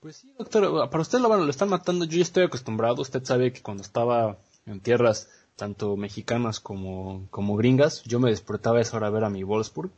Pues 0.00 0.16
sí, 0.16 0.32
doctor, 0.38 0.88
para 0.88 1.02
usted 1.02 1.18
lo, 1.18 1.28
bueno, 1.28 1.44
lo 1.44 1.50
están 1.50 1.68
matando, 1.68 2.06
yo 2.06 2.16
ya 2.16 2.22
estoy 2.22 2.44
acostumbrado, 2.44 3.02
usted 3.02 3.22
sabe 3.22 3.52
que 3.52 3.60
cuando 3.60 3.82
estaba 3.82 4.38
en 4.64 4.80
tierras 4.80 5.28
tanto 5.56 5.94
mexicanas 5.98 6.58
como, 6.58 7.26
como 7.30 7.54
gringas, 7.56 8.02
yo 8.04 8.18
me 8.18 8.30
despertaba 8.30 8.78
a 8.78 8.80
esa 8.80 8.96
hora 8.96 9.08
a 9.08 9.10
ver 9.10 9.24
a 9.24 9.30
mi 9.30 9.42
Wolfsburg. 9.42 9.90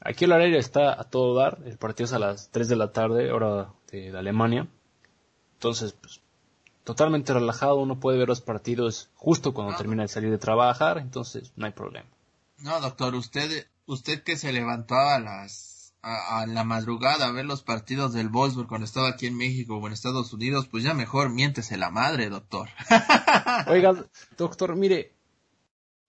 Aquí 0.00 0.24
el 0.24 0.32
horario 0.32 0.58
está 0.58 1.00
a 1.00 1.04
todo 1.04 1.36
dar, 1.36 1.58
el 1.64 1.78
partido 1.78 2.06
es 2.06 2.12
a 2.12 2.18
las 2.18 2.50
3 2.50 2.68
de 2.68 2.76
la 2.76 2.90
tarde, 2.90 3.30
hora 3.30 3.72
de, 3.92 4.16
Alemania. 4.16 4.66
Entonces, 5.54 5.92
pues, 5.92 6.20
totalmente 6.82 7.32
relajado, 7.32 7.76
uno 7.76 8.00
puede 8.00 8.18
ver 8.18 8.28
los 8.28 8.40
partidos 8.40 9.10
justo 9.14 9.54
cuando 9.54 9.76
termina 9.76 10.02
de 10.02 10.08
salir 10.08 10.30
de 10.30 10.38
trabajar, 10.38 10.98
entonces 10.98 11.52
no 11.54 11.66
hay 11.66 11.72
problema. 11.72 12.08
No, 12.58 12.80
doctor, 12.80 13.14
usted, 13.14 13.68
usted 13.86 14.24
que 14.24 14.36
se 14.36 14.52
levantó 14.52 14.96
a 14.96 15.20
las 15.20 15.77
a, 16.02 16.46
la 16.46 16.64
madrugada 16.64 17.26
a 17.26 17.32
ver 17.32 17.44
los 17.44 17.62
partidos 17.62 18.12
del 18.12 18.28
Wolfsburg 18.28 18.68
cuando 18.68 18.84
estaba 18.84 19.08
aquí 19.08 19.26
en 19.26 19.36
México 19.36 19.76
o 19.76 19.86
en 19.86 19.92
Estados 19.92 20.32
Unidos, 20.32 20.68
pues 20.70 20.84
ya 20.84 20.94
mejor 20.94 21.30
miéntese 21.30 21.76
la 21.76 21.90
madre, 21.90 22.28
doctor. 22.28 22.68
Oiga, 23.66 24.06
doctor, 24.36 24.76
mire, 24.76 25.12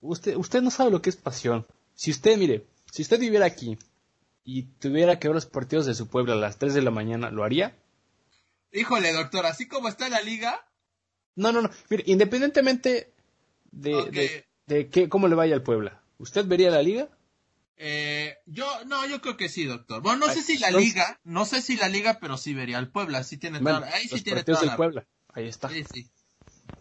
usted, 0.01 0.36
usted 0.36 0.62
no 0.62 0.72
sabe 0.72 0.91
lo 0.91 1.01
que 1.01 1.10
es 1.10 1.15
pasión. 1.15 1.65
Si 1.96 2.12
usted, 2.12 2.38
mire, 2.38 2.67
si 2.91 3.01
usted 3.01 3.19
viviera 3.19 3.46
aquí 3.46 3.77
y 4.43 4.63
tuviera 4.63 5.19
que 5.19 5.27
ver 5.27 5.36
los 5.36 5.46
partidos 5.46 5.86
de 5.86 5.96
su 5.96 6.08
pueblo 6.08 6.34
a 6.34 6.38
las 6.38 6.58
3 6.58 6.74
de 6.74 6.81
la 6.81 6.91
mañana, 6.91 7.31
¿lo 7.31 7.43
haría? 7.43 7.75
Híjole, 8.72 9.12
doctor, 9.13 9.46
así 9.46 9.67
como 9.67 9.89
está 9.89 10.10
la 10.10 10.22
liga. 10.22 10.65
No, 11.36 11.51
no, 11.51 11.62
no. 11.62 11.69
Mire, 11.89 12.03
independientemente 12.05 13.13
de, 13.72 14.10
de, 14.12 14.46
de 14.67 14.89
que, 14.89 15.10
cómo 15.10 15.27
le 15.27 15.36
vaya 15.36 15.55
al 15.55 15.63
Puebla, 15.63 16.01
¿usted 16.17 16.46
vería 16.46 16.69
la 16.69 16.84
liga? 16.84 17.10
Eh, 17.81 18.36
yo, 18.45 18.67
no, 18.88 19.07
yo 19.07 19.21
creo 19.21 19.38
que 19.38 19.48
sí, 19.48 19.63
doctor. 19.63 20.01
Bueno, 20.01 20.27
no 20.27 20.33
sé 20.33 20.43
si 20.43 20.57
la 20.57 20.69
liga, 20.69 21.17
no 21.24 21.45
sé 21.45 21.62
si 21.62 21.77
la 21.77 21.88
liga, 21.88 22.19
pero 22.19 22.36
sí 22.36 22.53
vería 22.53 22.77
al 22.77 22.91
Puebla, 22.91 23.24
sí 23.24 23.38
tiene 23.38 23.62
toda, 23.62 23.88
ahí 23.93 24.05
sí 24.09 24.21
tiene 24.21 24.43
toda 24.43 24.65
la 24.65 24.75
Puebla. 24.75 25.07
Ahí 25.29 25.48
está. 25.48 25.69
Sí, 25.69 25.86
sí. 25.86 26.12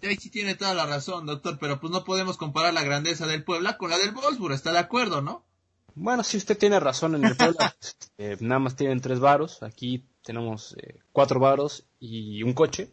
Ahí 0.03 0.17
sí 0.17 0.29
tiene 0.29 0.57
toda 0.57 0.75
la 0.75 0.87
razón, 0.87 1.25
doctor, 1.25 1.57
pero 1.61 1.79
pues 1.79 1.93
no 1.93 2.03
podemos 2.03 2.37
comparar 2.37 2.75
la 2.75 2.83
grandeza 2.83 3.29
del 3.29 3.45
Puebla 3.45 3.77
con 3.77 3.91
la 3.91 3.99
del 3.99 4.11
Wolfsburg, 4.11 4.53
está 4.53 4.73
de 4.73 4.81
acuerdo, 4.81 5.23
¿no? 5.23 5.47
Bueno, 5.95 6.25
si 6.25 6.37
usted 6.37 6.59
tiene 6.59 6.81
razón 6.81 7.15
en 7.15 7.25
el 7.25 7.37
Puebla, 7.37 7.77
eh, 8.19 8.37
nada 8.41 8.59
más 8.59 8.75
tienen 8.75 9.01
tres 9.01 9.21
varos, 9.21 9.63
aquí 9.63 10.05
tenemos 10.23 10.75
eh, 10.83 10.99
cuatro 11.13 11.39
varos 11.39 11.87
y 12.01 12.43
un 12.43 12.55
coche. 12.55 12.93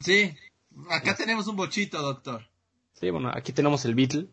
Sí, 0.00 0.34
acá 0.88 1.14
tenemos 1.14 1.46
un 1.48 1.56
bochito, 1.56 2.00
doctor. 2.00 2.48
Sí, 2.94 3.10
bueno, 3.10 3.30
aquí 3.34 3.52
tenemos 3.52 3.84
el 3.84 3.94
Beetle. 3.94 4.28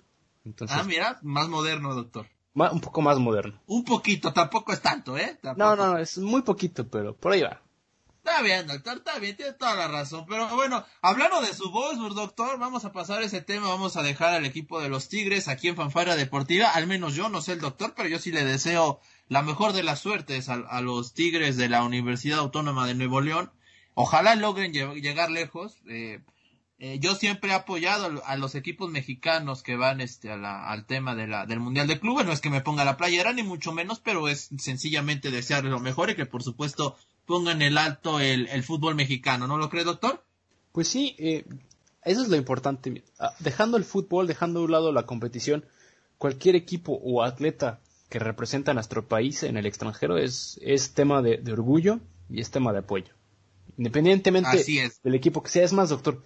Entonces... 0.45 0.77
Ah, 0.79 0.83
mira, 0.85 1.19
más 1.21 1.49
moderno, 1.49 1.93
doctor 1.93 2.25
un 2.71 2.81
poco 2.81 3.01
más 3.01 3.17
moderno. 3.19 3.59
Un 3.67 3.83
poquito, 3.85 4.33
tampoco 4.33 4.73
es 4.73 4.81
tanto, 4.81 5.17
¿eh? 5.17 5.39
No, 5.55 5.75
no, 5.75 5.97
es 5.97 6.17
muy 6.17 6.41
poquito, 6.41 6.87
pero 6.89 7.15
por 7.15 7.33
ahí 7.33 7.41
va. 7.41 7.61
Está 8.23 8.41
bien, 8.41 8.67
doctor, 8.67 8.97
está 8.97 9.17
bien, 9.17 9.35
tiene 9.37 9.53
toda 9.53 9.75
la 9.75 9.87
razón. 9.87 10.25
Pero 10.27 10.53
bueno, 10.55 10.85
hablando 11.01 11.41
de 11.41 11.53
su 11.53 11.71
voz, 11.71 11.97
doctor, 12.13 12.59
vamos 12.59 12.83
a 12.85 12.91
pasar 12.91 13.23
ese 13.23 13.41
tema, 13.41 13.69
vamos 13.69 13.95
a 13.95 14.03
dejar 14.03 14.33
al 14.33 14.45
equipo 14.45 14.81
de 14.81 14.89
los 14.89 15.07
Tigres 15.07 15.47
aquí 15.47 15.69
en 15.69 15.75
Fanfara 15.75 16.15
Deportiva. 16.15 16.69
Al 16.69 16.85
menos 16.85 17.15
yo, 17.15 17.29
no 17.29 17.41
sé 17.41 17.53
el 17.53 17.61
doctor, 17.61 17.93
pero 17.95 18.09
yo 18.09 18.19
sí 18.19 18.31
le 18.31 18.43
deseo 18.43 18.99
la 19.29 19.41
mejor 19.41 19.73
de 19.73 19.83
las 19.83 19.99
suertes 19.99 20.49
a, 20.49 20.81
los 20.81 21.13
Tigres 21.13 21.55
de 21.55 21.69
la 21.69 21.83
Universidad 21.83 22.39
Autónoma 22.39 22.85
de 22.85 22.93
Nuevo 22.93 23.21
León. 23.21 23.51
Ojalá 23.95 24.35
logren 24.35 24.73
llegar 24.73 25.31
lejos. 25.31 25.77
Eh, 25.87 26.21
eh, 26.81 26.97
yo 26.99 27.13
siempre 27.13 27.51
he 27.51 27.53
apoyado 27.53 28.23
a 28.25 28.37
los 28.37 28.55
equipos 28.55 28.89
mexicanos 28.89 29.63
que 29.63 29.75
van 29.75 29.99
este, 29.99 30.31
al 30.31 30.85
tema 30.85 31.13
de 31.13 31.27
la, 31.27 31.45
del 31.45 31.59
Mundial 31.59 31.87
de 31.87 31.99
Clubes. 31.99 32.25
No 32.25 32.31
es 32.31 32.39
que 32.39 32.49
me 32.49 32.61
ponga 32.61 32.85
la 32.85 32.95
playera, 32.95 33.33
ni 33.33 33.43
mucho 33.43 33.73
menos, 33.73 33.99
pero 33.99 34.29
es 34.29 34.49
sencillamente 34.57 35.29
desearle 35.29 35.69
lo 35.69 35.81
mejor 35.81 36.09
y 36.09 36.15
que, 36.15 36.25
por 36.25 36.41
supuesto, 36.41 36.95
pongan 37.25 37.61
el 37.61 37.77
alto 37.77 38.21
el, 38.21 38.63
fútbol 38.63 38.95
mexicano. 38.95 39.45
¿No 39.45 39.57
lo 39.57 39.69
cree, 39.69 39.83
doctor? 39.83 40.23
Pues 40.71 40.87
sí, 40.87 41.17
eh, 41.19 41.43
eso 42.05 42.21
es 42.21 42.29
lo 42.29 42.37
importante. 42.37 43.03
Ah, 43.19 43.33
dejando 43.39 43.75
el 43.75 43.83
fútbol, 43.83 44.27
dejando 44.27 44.61
a 44.61 44.63
un 44.63 44.71
lado 44.71 44.93
la 44.93 45.05
competición, 45.05 45.65
cualquier 46.17 46.55
equipo 46.55 46.93
o 47.03 47.23
atleta 47.23 47.81
que 48.07 48.19
representa 48.19 48.71
a 48.71 48.73
nuestro 48.73 49.05
país 49.05 49.43
en 49.43 49.57
el 49.57 49.65
extranjero 49.65 50.17
es, 50.17 50.59
es 50.63 50.93
tema 50.93 51.21
de, 51.21 51.41
orgullo 51.51 51.99
y 52.29 52.39
es 52.39 52.51
tema 52.51 52.71
de 52.71 52.79
apoyo. 52.79 53.13
Independientemente 53.77 54.63
del 55.03 55.15
equipo 55.15 55.43
que 55.43 55.49
sea. 55.49 55.63
Es 55.63 55.73
más, 55.73 55.89
doctor, 55.89 56.23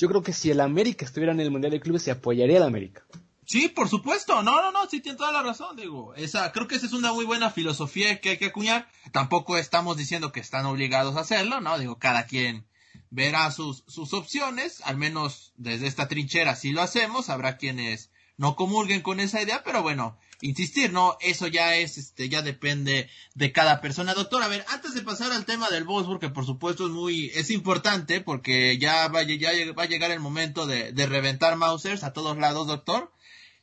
yo 0.00 0.08
creo 0.08 0.22
que 0.22 0.32
si 0.32 0.50
el 0.50 0.60
América 0.60 1.04
estuviera 1.04 1.32
en 1.32 1.40
el 1.40 1.50
Mundial 1.50 1.72
de 1.72 1.80
Clubes 1.80 2.02
se 2.02 2.10
apoyaría 2.10 2.56
al 2.56 2.62
América. 2.62 3.04
Sí, 3.44 3.68
por 3.68 3.88
supuesto. 3.88 4.42
No, 4.42 4.62
no, 4.62 4.72
no, 4.72 4.88
sí 4.88 5.00
tiene 5.00 5.18
toda 5.18 5.30
la 5.30 5.42
razón, 5.42 5.76
digo. 5.76 6.14
Esa, 6.14 6.52
creo 6.52 6.66
que 6.66 6.76
esa 6.76 6.86
es 6.86 6.94
una 6.94 7.12
muy 7.12 7.26
buena 7.26 7.50
filosofía 7.50 8.18
que 8.18 8.30
hay 8.30 8.38
que 8.38 8.46
acuñar. 8.46 8.88
Tampoco 9.12 9.58
estamos 9.58 9.98
diciendo 9.98 10.32
que 10.32 10.40
están 10.40 10.64
obligados 10.64 11.16
a 11.16 11.20
hacerlo, 11.20 11.60
¿no? 11.60 11.78
Digo, 11.78 11.98
cada 11.98 12.24
quien 12.24 12.66
verá 13.10 13.50
sus, 13.50 13.84
sus 13.88 14.14
opciones, 14.14 14.80
al 14.84 14.96
menos 14.96 15.52
desde 15.56 15.86
esta 15.86 16.08
trinchera 16.08 16.56
si 16.56 16.72
lo 16.72 16.80
hacemos, 16.80 17.28
habrá 17.28 17.58
quienes 17.58 18.09
no 18.40 18.56
comulguen 18.56 19.02
con 19.02 19.20
esa 19.20 19.42
idea, 19.42 19.62
pero 19.62 19.82
bueno, 19.82 20.16
insistir, 20.40 20.94
¿no? 20.94 21.18
Eso 21.20 21.46
ya 21.46 21.76
es, 21.76 21.98
este, 21.98 22.30
ya 22.30 22.40
depende 22.40 23.10
de 23.34 23.52
cada 23.52 23.82
persona. 23.82 24.14
Doctor, 24.14 24.42
a 24.42 24.48
ver, 24.48 24.64
antes 24.68 24.94
de 24.94 25.02
pasar 25.02 25.30
al 25.32 25.44
tema 25.44 25.68
del 25.68 25.84
Wolfsburg, 25.84 26.20
que 26.20 26.30
por 26.30 26.46
supuesto 26.46 26.86
es 26.86 26.90
muy, 26.90 27.26
es 27.34 27.50
importante 27.50 28.22
porque 28.22 28.78
ya 28.78 29.08
va, 29.08 29.24
ya 29.24 29.50
va 29.74 29.82
a 29.82 29.86
llegar 29.86 30.10
el 30.10 30.20
momento 30.20 30.66
de, 30.66 30.90
de 30.90 31.06
reventar 31.06 31.56
Mausers 31.56 32.02
a 32.02 32.14
todos 32.14 32.38
lados, 32.38 32.66
doctor. 32.66 33.12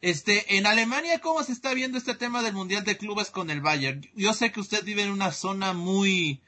Este, 0.02 0.58
en 0.58 0.68
Alemania, 0.68 1.22
¿cómo 1.22 1.42
se 1.42 1.54
está 1.54 1.74
viendo 1.74 1.98
este 1.98 2.14
tema 2.14 2.44
del 2.44 2.54
Mundial 2.54 2.84
de 2.84 3.00
Clubes 3.00 3.32
con 3.32 3.50
el 3.50 3.62
Bayern? 3.62 4.08
Yo 4.14 4.36
sé 4.36 4.52
que 4.52 4.60
usted 4.60 4.84
vive 4.84 5.02
en 5.02 5.10
una 5.10 5.32
zona 5.32 5.74
muy, 5.74 6.44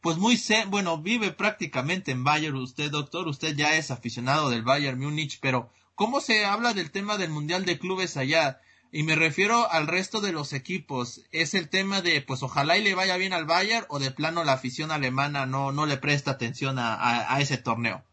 pues 0.00 0.16
muy, 0.16 0.40
bueno, 0.68 1.02
vive 1.02 1.32
prácticamente 1.32 2.12
en 2.12 2.24
Bayern 2.24 2.56
usted, 2.56 2.90
doctor, 2.90 3.28
usted 3.28 3.54
ya 3.54 3.76
es 3.76 3.90
aficionado 3.90 4.48
del 4.48 4.62
Bayern 4.62 4.98
Múnich, 4.98 5.38
pero 5.42 5.70
¿cómo 5.94 6.20
se 6.20 6.44
habla 6.44 6.74
del 6.74 6.90
tema 6.90 7.16
del 7.16 7.30
Mundial 7.30 7.64
de 7.64 7.78
Clubes 7.78 8.16
allá? 8.16 8.60
Y 8.92 9.02
me 9.02 9.16
refiero 9.16 9.70
al 9.70 9.88
resto 9.88 10.20
de 10.20 10.32
los 10.32 10.52
equipos. 10.52 11.22
Es 11.32 11.54
el 11.54 11.68
tema 11.68 12.00
de, 12.00 12.22
pues 12.22 12.42
ojalá 12.42 12.78
y 12.78 12.84
le 12.84 12.94
vaya 12.94 13.16
bien 13.16 13.32
al 13.32 13.44
Bayern 13.44 13.86
o 13.88 13.98
de 13.98 14.12
plano 14.12 14.44
la 14.44 14.52
afición 14.52 14.92
alemana 14.92 15.46
no, 15.46 15.72
no 15.72 15.86
le 15.86 15.96
presta 15.96 16.32
atención 16.32 16.76
a, 16.78 17.36
ese 17.40 17.58
torneo. 17.58 18.04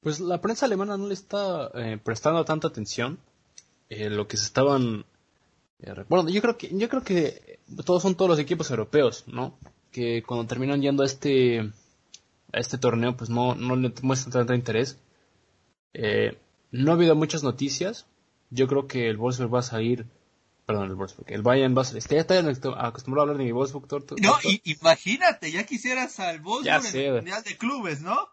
Pues 0.00 0.20
la 0.20 0.40
prensa 0.40 0.66
alemana 0.66 0.96
no 0.96 1.08
le 1.08 1.14
está 1.14 1.70
eh, 1.74 1.98
prestando 2.02 2.44
tanta 2.44 2.68
atención 2.68 3.18
eh, 3.88 4.08
lo 4.08 4.26
que 4.26 4.36
se 4.36 4.44
estaban 4.44 5.04
eh, 5.80 5.92
bueno 6.08 6.28
yo 6.28 6.40
creo 6.40 6.56
que 6.56 6.70
yo 6.72 6.88
creo 6.88 7.02
que 7.02 7.60
todos 7.84 8.02
son 8.02 8.14
todos 8.14 8.28
los 8.28 8.38
equipos 8.38 8.70
europeos 8.70 9.24
no 9.26 9.58
que 9.92 10.22
cuando 10.22 10.46
terminan 10.46 10.80
yendo 10.80 11.02
a 11.02 11.06
este 11.06 11.60
a 12.52 12.58
este 12.58 12.78
torneo 12.78 13.16
pues 13.16 13.30
no 13.30 13.54
no 13.54 13.76
le 13.76 13.92
muestran 14.02 14.32
tanto 14.32 14.54
interés 14.54 14.98
eh, 15.92 16.38
no 16.84 16.92
ha 16.92 16.94
habido 16.94 17.14
muchas 17.14 17.42
noticias 17.42 18.06
yo 18.50 18.68
creo 18.68 18.86
que 18.86 19.08
el 19.08 19.16
Wolfsburg 19.16 19.54
va 19.54 19.58
a 19.60 19.62
salir 19.62 20.06
perdón 20.66 20.90
el 20.90 20.94
Wolfsburg 20.94 21.30
el 21.30 21.42
Bayern 21.42 21.76
va 21.76 21.82
a 21.82 21.84
salir 21.84 21.98
es 21.98 22.08
que 22.08 22.16
ya 22.16 22.20
estoy 22.22 22.38
acostumbrado 22.76 23.20
a 23.20 23.22
hablar 23.24 23.38
de 23.38 23.44
mi 23.44 23.52
Wolfsburg 23.52 23.86
no 24.20 24.34
imagínate 24.64 25.50
ya 25.50 25.64
quisieras 25.64 26.18
al 26.20 26.40
Wolfsburg 26.40 26.94
en 26.94 27.04
el 27.04 27.12
mundial 27.14 27.42
de 27.42 27.56
clubes 27.56 28.00
no 28.00 28.28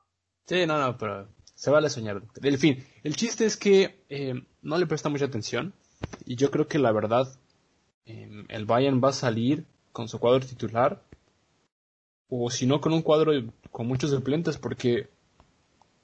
sí 0.45 0.65
no 0.65 0.79
no 0.79 0.97
pero 0.97 1.27
se 1.55 1.69
vale 1.69 1.89
soñar 1.89 2.21
en 2.41 2.59
fin 2.59 2.85
el 3.03 3.15
chiste 3.15 3.45
es 3.45 3.57
que 3.57 4.03
no 4.63 4.77
le 4.77 4.87
presta 4.87 5.09
mucha 5.09 5.25
atención. 5.25 5.73
Y 6.25 6.35
yo 6.35 6.49
creo 6.49 6.67
que 6.67 6.79
la 6.79 6.91
verdad, 6.91 7.27
em, 8.05 8.45
el 8.49 8.65
Bayern 8.65 9.01
va 9.03 9.09
a 9.09 9.13
salir 9.13 9.65
con 9.91 10.07
su 10.07 10.19
cuadro 10.19 10.45
titular. 10.45 11.03
O 12.29 12.49
si 12.49 12.65
no, 12.65 12.81
con 12.81 12.93
un 12.93 13.03
cuadro 13.03 13.31
con 13.71 13.87
muchos 13.87 14.09
suplentes, 14.09 14.57
porque, 14.57 15.09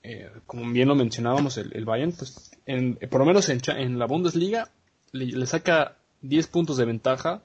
eh, 0.01 0.31
como 0.45 0.71
bien 0.71 0.87
lo 0.87 0.95
mencionábamos, 0.95 1.57
el, 1.57 1.85
Bayern, 1.85 2.13
pues, 2.13 2.51
en, 2.65 2.95
por 3.09 3.19
lo 3.19 3.25
menos 3.25 3.49
en, 3.49 3.99
la 3.99 4.05
Bundesliga, 4.05 4.71
le, 5.11 5.45
saca 5.45 5.97
10 6.21 6.47
puntos 6.47 6.77
de 6.77 6.85
ventaja 6.85 7.43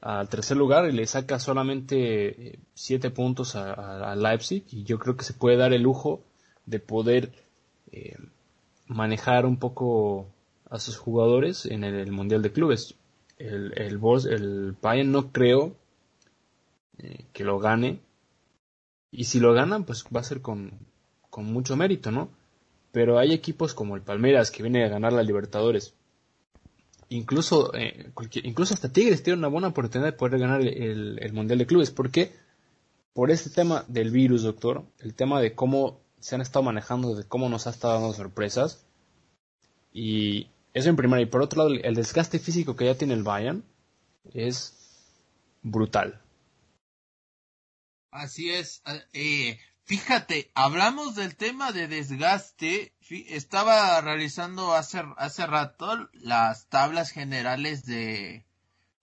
al 0.00 0.28
tercer 0.28 0.56
lugar 0.56 0.88
y 0.88 0.92
le 0.92 1.06
saca 1.06 1.38
solamente 1.38 2.60
7 2.74 3.06
eh, 3.06 3.10
puntos 3.10 3.56
a, 3.56 4.14
Leipzig. 4.16 4.64
Y 4.70 4.84
yo 4.84 4.98
creo 4.98 5.16
que 5.16 5.24
se 5.24 5.34
puede 5.34 5.56
dar 5.56 5.72
el 5.72 5.82
lujo 5.82 6.22
de 6.64 6.80
poder 6.80 7.32
eh, 7.92 8.16
manejar 8.86 9.44
un 9.44 9.58
poco 9.58 10.28
a 10.70 10.78
sus 10.78 10.96
jugadores 10.96 11.66
en 11.66 11.84
el, 11.84 12.10
Mundial 12.10 12.42
de 12.42 12.52
Clubes. 12.52 12.94
El, 13.38 13.72
el, 13.76 14.00
el 14.30 14.76
Bayern 14.80 15.12
no 15.12 15.30
creo 15.30 15.76
que 17.32 17.44
lo 17.44 17.58
gane. 17.58 18.00
Y 19.10 19.24
si 19.24 19.40
lo 19.40 19.52
ganan, 19.54 19.84
pues 19.84 20.04
va 20.14 20.20
a 20.20 20.24
ser 20.24 20.42
con, 20.42 20.72
con 21.38 21.52
mucho 21.52 21.76
mérito, 21.76 22.10
¿no? 22.10 22.30
Pero 22.90 23.16
hay 23.16 23.32
equipos 23.32 23.72
como 23.72 23.94
el 23.94 24.02
Palmeiras 24.02 24.50
que 24.50 24.64
viene 24.64 24.84
a 24.84 24.88
ganar 24.88 25.12
la 25.12 25.22
Libertadores. 25.22 25.94
Incluso, 27.10 27.72
eh, 27.76 28.10
incluso 28.42 28.74
hasta 28.74 28.92
Tigres 28.92 29.22
tiene 29.22 29.38
una 29.38 29.46
buena 29.46 29.68
oportunidad 29.68 30.10
de 30.10 30.18
poder 30.18 30.40
ganar 30.40 30.62
el, 30.62 31.16
el 31.22 31.32
Mundial 31.32 31.60
de 31.60 31.66
Clubes. 31.66 31.92
¿Por 31.92 32.10
qué? 32.10 32.32
Por 33.12 33.30
este 33.30 33.50
tema 33.50 33.84
del 33.86 34.10
virus, 34.10 34.42
doctor. 34.42 34.84
El 34.98 35.14
tema 35.14 35.40
de 35.40 35.54
cómo 35.54 36.00
se 36.18 36.34
han 36.34 36.40
estado 36.40 36.64
manejando 36.64 37.14
de 37.14 37.22
cómo 37.22 37.48
nos 37.48 37.68
ha 37.68 37.70
estado 37.70 37.94
dando 38.00 38.14
sorpresas. 38.14 38.84
Y 39.92 40.48
eso 40.74 40.88
en 40.88 40.96
primera. 40.96 41.22
Y 41.22 41.26
por 41.26 41.42
otro 41.42 41.62
lado, 41.62 41.80
el 41.80 41.94
desgaste 41.94 42.40
físico 42.40 42.74
que 42.74 42.86
ya 42.86 42.96
tiene 42.96 43.14
el 43.14 43.22
Bayern 43.22 43.62
es 44.34 44.76
brutal. 45.62 46.20
Así 48.10 48.50
es. 48.50 48.82
Eh, 49.12 49.56
fíjate, 49.88 50.50
hablamos 50.54 51.14
del 51.14 51.34
tema 51.34 51.72
de 51.72 51.88
desgaste. 51.88 52.92
Estaba 53.10 53.98
realizando 54.02 54.74
hace, 54.74 55.02
hace 55.16 55.46
rato 55.46 56.10
las 56.12 56.68
tablas 56.68 57.10
generales 57.10 57.86
de, 57.86 58.44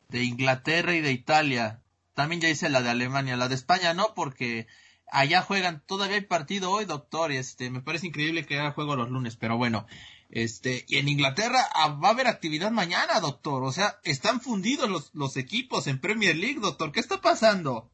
de 0.09 0.23
Inglaterra 0.23 0.93
y 0.93 1.01
de 1.01 1.11
Italia. 1.11 1.81
También 2.13 2.39
ya 2.39 2.49
hice 2.49 2.69
la 2.69 2.83
de 2.83 2.91
Alemania, 2.91 3.35
la 3.35 3.47
de 3.47 3.55
España 3.55 3.95
no, 3.95 4.13
porque 4.13 4.67
allá 5.11 5.41
juegan, 5.41 5.83
todavía 5.87 6.17
hay 6.17 6.21
partido 6.21 6.69
hoy, 6.69 6.85
doctor, 6.85 7.31
este, 7.31 7.71
me 7.71 7.81
parece 7.81 8.07
increíble 8.07 8.45
que 8.45 8.59
haya 8.59 8.71
juego 8.71 8.95
los 8.95 9.09
lunes, 9.09 9.35
pero 9.35 9.57
bueno, 9.57 9.87
este, 10.29 10.85
y 10.87 10.97
en 10.97 11.09
Inglaterra 11.09 11.67
ah, 11.73 11.89
va 11.89 12.09
a 12.09 12.11
haber 12.11 12.27
actividad 12.27 12.71
mañana, 12.71 13.19
doctor, 13.19 13.63
o 13.63 13.71
sea, 13.71 13.99
están 14.03 14.39
fundidos 14.39 14.89
los, 14.89 15.09
los 15.13 15.35
equipos 15.35 15.87
en 15.87 15.99
Premier 15.99 16.35
League, 16.35 16.59
doctor, 16.61 16.91
¿qué 16.91 16.99
está 16.99 17.19
pasando? 17.19 17.89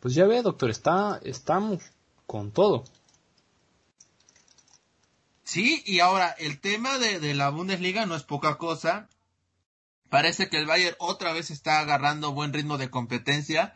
Pues 0.00 0.14
ya 0.14 0.26
ve, 0.26 0.42
doctor, 0.42 0.70
está, 0.70 1.20
estamos 1.22 1.92
con 2.30 2.52
todo. 2.52 2.84
Sí, 5.42 5.82
y 5.84 5.98
ahora, 5.98 6.30
el 6.38 6.60
tema 6.60 6.98
de, 6.98 7.18
de 7.18 7.34
la 7.34 7.50
Bundesliga 7.50 8.06
no 8.06 8.14
es 8.14 8.22
poca 8.22 8.56
cosa. 8.56 9.08
Parece 10.08 10.48
que 10.48 10.58
el 10.58 10.66
Bayern 10.66 10.94
otra 11.00 11.32
vez 11.32 11.50
está 11.50 11.80
agarrando 11.80 12.32
buen 12.32 12.52
ritmo 12.52 12.78
de 12.78 12.88
competencia 12.88 13.74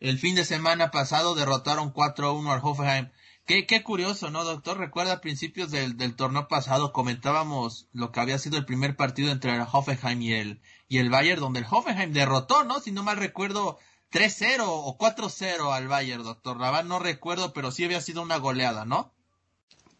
el 0.00 0.18
fin 0.18 0.34
de 0.34 0.44
semana 0.44 0.90
pasado 0.90 1.34
derrotaron 1.34 1.92
4-1 1.92 2.52
al 2.52 2.60
Hoffenheim. 2.62 3.10
Qué, 3.46 3.66
qué 3.66 3.82
curioso, 3.82 4.30
¿no, 4.30 4.44
doctor? 4.44 4.76
Recuerda 4.76 5.14
a 5.14 5.20
principios 5.20 5.70
del, 5.70 5.96
del, 5.96 6.16
torneo 6.16 6.48
pasado 6.48 6.92
comentábamos 6.92 7.88
lo 7.92 8.12
que 8.12 8.20
había 8.20 8.38
sido 8.38 8.58
el 8.58 8.66
primer 8.66 8.96
partido 8.96 9.30
entre 9.30 9.54
el 9.54 9.64
Hoffenheim 9.70 10.20
y 10.20 10.32
el, 10.34 10.60
y 10.88 10.98
el 10.98 11.08
Bayern, 11.08 11.40
donde 11.40 11.60
el 11.60 11.66
Hoffenheim 11.70 12.12
derrotó, 12.12 12.64
¿no? 12.64 12.80
Si 12.80 12.92
no 12.92 13.02
mal 13.04 13.16
recuerdo, 13.16 13.78
3-0 14.16 14.62
o 14.66 14.96
4-0 14.96 15.74
al 15.74 15.88
Bayern, 15.88 16.22
doctor. 16.22 16.58
La 16.58 16.82
no 16.82 16.98
recuerdo, 16.98 17.52
pero 17.52 17.70
sí 17.70 17.84
había 17.84 18.00
sido 18.00 18.22
una 18.22 18.38
goleada, 18.38 18.86
¿no? 18.86 19.12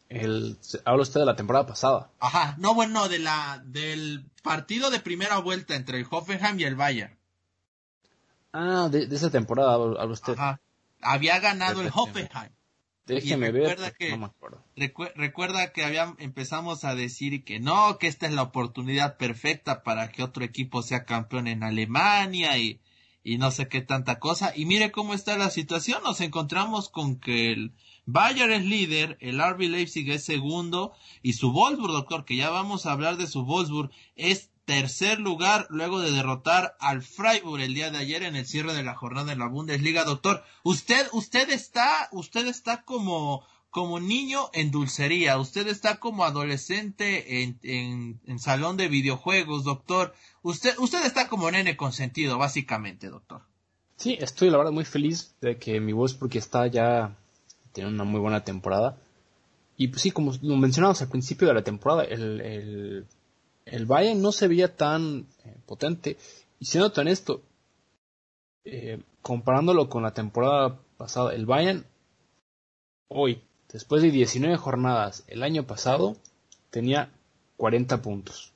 El, 0.09 0.57
habla 0.87 1.02
usted 1.02 1.20
de 1.20 1.26
la 1.26 1.37
temporada 1.37 1.66
pasada. 1.66 2.09
Ajá, 2.18 2.55
no, 2.59 2.74
bueno, 2.74 3.11
de 3.11 3.18
la, 3.18 3.62
del 3.66 4.24
partido 4.42 4.90
de 4.90 5.00
primera 5.00 5.37
vuelta 5.38 5.74
entre 5.74 5.98
el 5.98 6.07
Hoffenheim 6.11 6.59
y 6.59 6.64
el 6.64 6.76
Bayern. 6.76 7.14
Ah, 8.55 8.88
de, 8.90 9.02
esa 9.14 9.31
temporada 9.31 9.74
habla 9.74 10.07
usted. 10.07 10.35
Había 11.02 11.38
ganado 11.40 11.83
el 11.83 11.90
Hoffenheim. 11.92 12.52
Déjeme 13.05 13.52
ver, 13.52 13.76
que, 13.98 14.18
recuerda 15.14 15.72
que 15.72 15.85
había, 15.85 16.14
empezamos 16.18 16.85
a 16.85 16.94
decir 16.94 17.44
que 17.44 17.61
no, 17.61 17.98
que 17.98 18.07
esta 18.07 18.26
es 18.26 18.33
la 18.33 18.42
oportunidad 18.42 19.18
perfecta 19.18 19.83
para 19.83 20.09
que 20.09 20.22
otro 20.22 20.42
equipo 20.42 20.83
sea 20.83 21.05
campeón 21.05 21.48
en 21.48 21.62
Alemania 21.62 22.57
y, 22.57 22.81
y 23.26 23.38
no 23.38 23.50
sé 23.50 23.66
qué 23.66 23.80
tanta 23.80 24.20
cosa. 24.20 24.52
Y 24.54 24.66
mire 24.66 24.92
cómo 24.92 25.12
está 25.12 25.36
la 25.36 25.50
situación. 25.50 26.00
Nos 26.04 26.20
encontramos 26.20 26.88
con 26.88 27.18
que 27.18 27.50
el 27.50 27.72
Bayern 28.04 28.52
es 28.52 28.64
líder, 28.64 29.18
el 29.20 29.42
RB 29.42 29.62
Leipzig 29.62 30.08
es 30.12 30.24
segundo 30.24 30.92
y 31.22 31.32
su 31.32 31.50
Wolfsburg, 31.50 31.92
doctor, 31.92 32.24
que 32.24 32.36
ya 32.36 32.50
vamos 32.50 32.86
a 32.86 32.92
hablar 32.92 33.16
de 33.16 33.26
su 33.26 33.44
Wolfsburg, 33.44 33.90
es 34.14 34.50
tercer 34.64 35.18
lugar 35.18 35.66
luego 35.70 35.98
de 35.98 36.12
derrotar 36.12 36.76
al 36.78 37.02
Freiburg 37.02 37.62
el 37.62 37.74
día 37.74 37.90
de 37.90 37.98
ayer 37.98 38.22
en 38.22 38.36
el 38.36 38.46
cierre 38.46 38.74
de 38.74 38.84
la 38.84 38.94
jornada 38.94 39.32
en 39.32 39.40
la 39.40 39.48
Bundesliga. 39.48 40.04
Doctor, 40.04 40.44
usted, 40.62 41.08
usted 41.12 41.50
está, 41.50 42.08
usted 42.12 42.46
está 42.46 42.82
como, 42.82 43.44
como 43.76 44.00
niño 44.00 44.48
en 44.54 44.70
dulcería, 44.70 45.38
usted 45.38 45.66
está 45.66 46.00
como 46.00 46.24
adolescente 46.24 47.42
en, 47.42 47.58
en, 47.62 48.38
salón 48.38 48.78
de 48.78 48.88
videojuegos, 48.88 49.64
doctor. 49.64 50.14
Usted, 50.40 50.78
usted 50.78 51.04
está 51.04 51.28
como 51.28 51.50
nene 51.50 51.76
consentido, 51.76 52.38
básicamente, 52.38 53.10
doctor. 53.10 53.42
Sí, 53.96 54.16
estoy 54.18 54.48
la 54.48 54.56
verdad 54.56 54.72
muy 54.72 54.86
feliz 54.86 55.34
de 55.42 55.58
que 55.58 55.78
mi 55.78 55.92
voz 55.92 56.14
porque 56.14 56.38
está 56.38 56.66
ya 56.68 57.18
tiene 57.74 57.90
una 57.90 58.04
muy 58.04 58.18
buena 58.18 58.44
temporada. 58.44 58.96
Y 59.76 59.88
pues 59.88 60.00
sí, 60.00 60.10
como 60.10 60.32
lo 60.40 60.56
mencionamos 60.56 61.02
al 61.02 61.10
principio 61.10 61.46
de 61.46 61.52
la 61.52 61.62
temporada, 61.62 62.04
el, 62.04 62.40
el 62.40 63.06
el 63.66 63.84
Bayern 63.84 64.22
no 64.22 64.32
se 64.32 64.48
veía 64.48 64.74
tan 64.74 65.26
eh, 65.44 65.54
potente. 65.66 66.16
Y 66.58 66.64
siendo 66.64 66.92
tan 66.92 67.08
esto, 67.08 67.42
eh, 68.64 69.02
comparándolo 69.20 69.90
con 69.90 70.02
la 70.02 70.14
temporada 70.14 70.78
pasada, 70.96 71.34
el 71.34 71.44
Bayern 71.44 71.84
hoy, 73.08 73.42
después 73.72 74.02
de 74.02 74.11
19 74.11 74.57
jornadas 74.57 75.24
el 75.29 75.42
año 75.42 75.66
pasado, 75.66 76.16
tenía 76.70 77.11
40 77.57 78.02
puntos. 78.02 78.52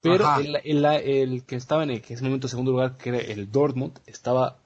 Pero 0.00 0.26
el, 0.36 1.44
que 1.46 1.56
estaba 1.56 1.82
en 1.82 1.90
el 1.90 2.02
que 2.02 2.12
es 2.12 2.20
momento 2.20 2.46
segundo 2.46 2.72
lugar, 2.72 2.98
que 2.98 3.08
era 3.08 3.18
el 3.18 3.50
Dortmund, 3.50 3.98
estaba 4.04 4.58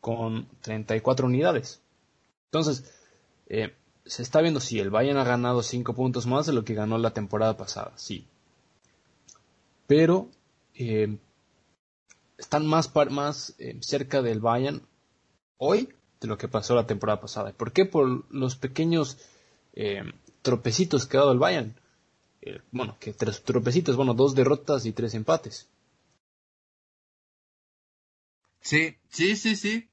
con 0.00 0.46
34 0.62 1.26
unidades. 1.26 1.82
Entonces, 2.46 2.90
eh, 3.48 3.74
se 4.06 4.22
está 4.22 4.40
viendo 4.40 4.60
si 4.60 4.78
el 4.78 4.88
Bayern 4.88 5.18
ha 5.18 5.24
ganado 5.24 5.62
5 5.62 5.92
puntos 5.92 6.26
más 6.26 6.46
de 6.46 6.54
lo 6.54 6.64
que 6.64 6.74
ganó 6.74 6.96
la 6.96 7.10
temporada 7.10 7.58
pasada, 7.58 7.92
sí. 7.96 8.26
Pero 9.86 10.28
eh, 10.74 11.18
están 12.38 12.66
más, 12.66 12.90
más 13.10 13.54
eh, 13.58 13.76
cerca 13.80 14.22
del 14.22 14.40
Bayern 14.40 14.80
hoy 15.58 15.90
de 16.20 16.28
lo 16.28 16.38
que 16.38 16.48
pasó 16.48 16.74
la 16.74 16.86
temporada 16.86 17.20
pasada. 17.20 17.52
¿Por 17.52 17.72
qué? 17.72 17.84
Por 17.84 18.24
los 18.32 18.56
pequeños 18.56 19.18
eh, 19.74 20.02
tropecitos 20.42 21.06
que 21.06 21.16
ha 21.16 21.20
dado 21.20 21.32
el 21.32 21.38
Bayern. 21.38 21.74
eh, 22.42 22.60
bueno, 22.70 22.96
que 23.00 23.12
tres 23.12 23.42
tropecitos, 23.42 23.96
bueno, 23.96 24.14
dos 24.14 24.34
derrotas 24.34 24.86
y 24.86 24.92
tres 24.92 25.14
empates. 25.14 25.68
Sí, 28.60 28.96
sí, 29.10 29.36
sí, 29.36 29.56
sí. 29.56 29.88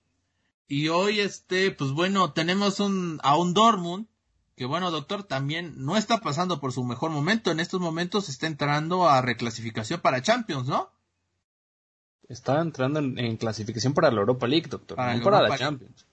Y 0.67 0.87
hoy, 0.89 1.19
este, 1.19 1.71
pues 1.71 1.91
bueno, 1.91 2.33
tenemos 2.33 2.79
un, 2.79 3.19
a 3.21 3.37
un 3.37 3.53
Dortmund, 3.53 4.07
que 4.55 4.65
bueno, 4.65 4.91
doctor, 4.91 5.23
también 5.23 5.73
no 5.77 5.97
está 5.97 6.19
pasando 6.19 6.59
por 6.59 6.71
su 6.71 6.83
mejor 6.83 7.11
momento. 7.11 7.51
En 7.51 7.59
estos 7.59 7.81
momentos 7.81 8.29
está 8.29 8.47
entrando 8.47 9.07
a 9.07 9.21
reclasificación 9.21 9.99
para 9.99 10.21
Champions, 10.21 10.67
¿no? 10.67 10.91
Está 12.27 12.61
entrando 12.61 12.99
en, 12.99 13.37
clasificación 13.37 13.93
para 13.93 14.09
la 14.09 14.21
Europa 14.21 14.47
League, 14.47 14.67
doctor, 14.69 14.97
no 14.97 15.23
para 15.23 15.41
la 15.41 15.57
Champions. 15.57 16.05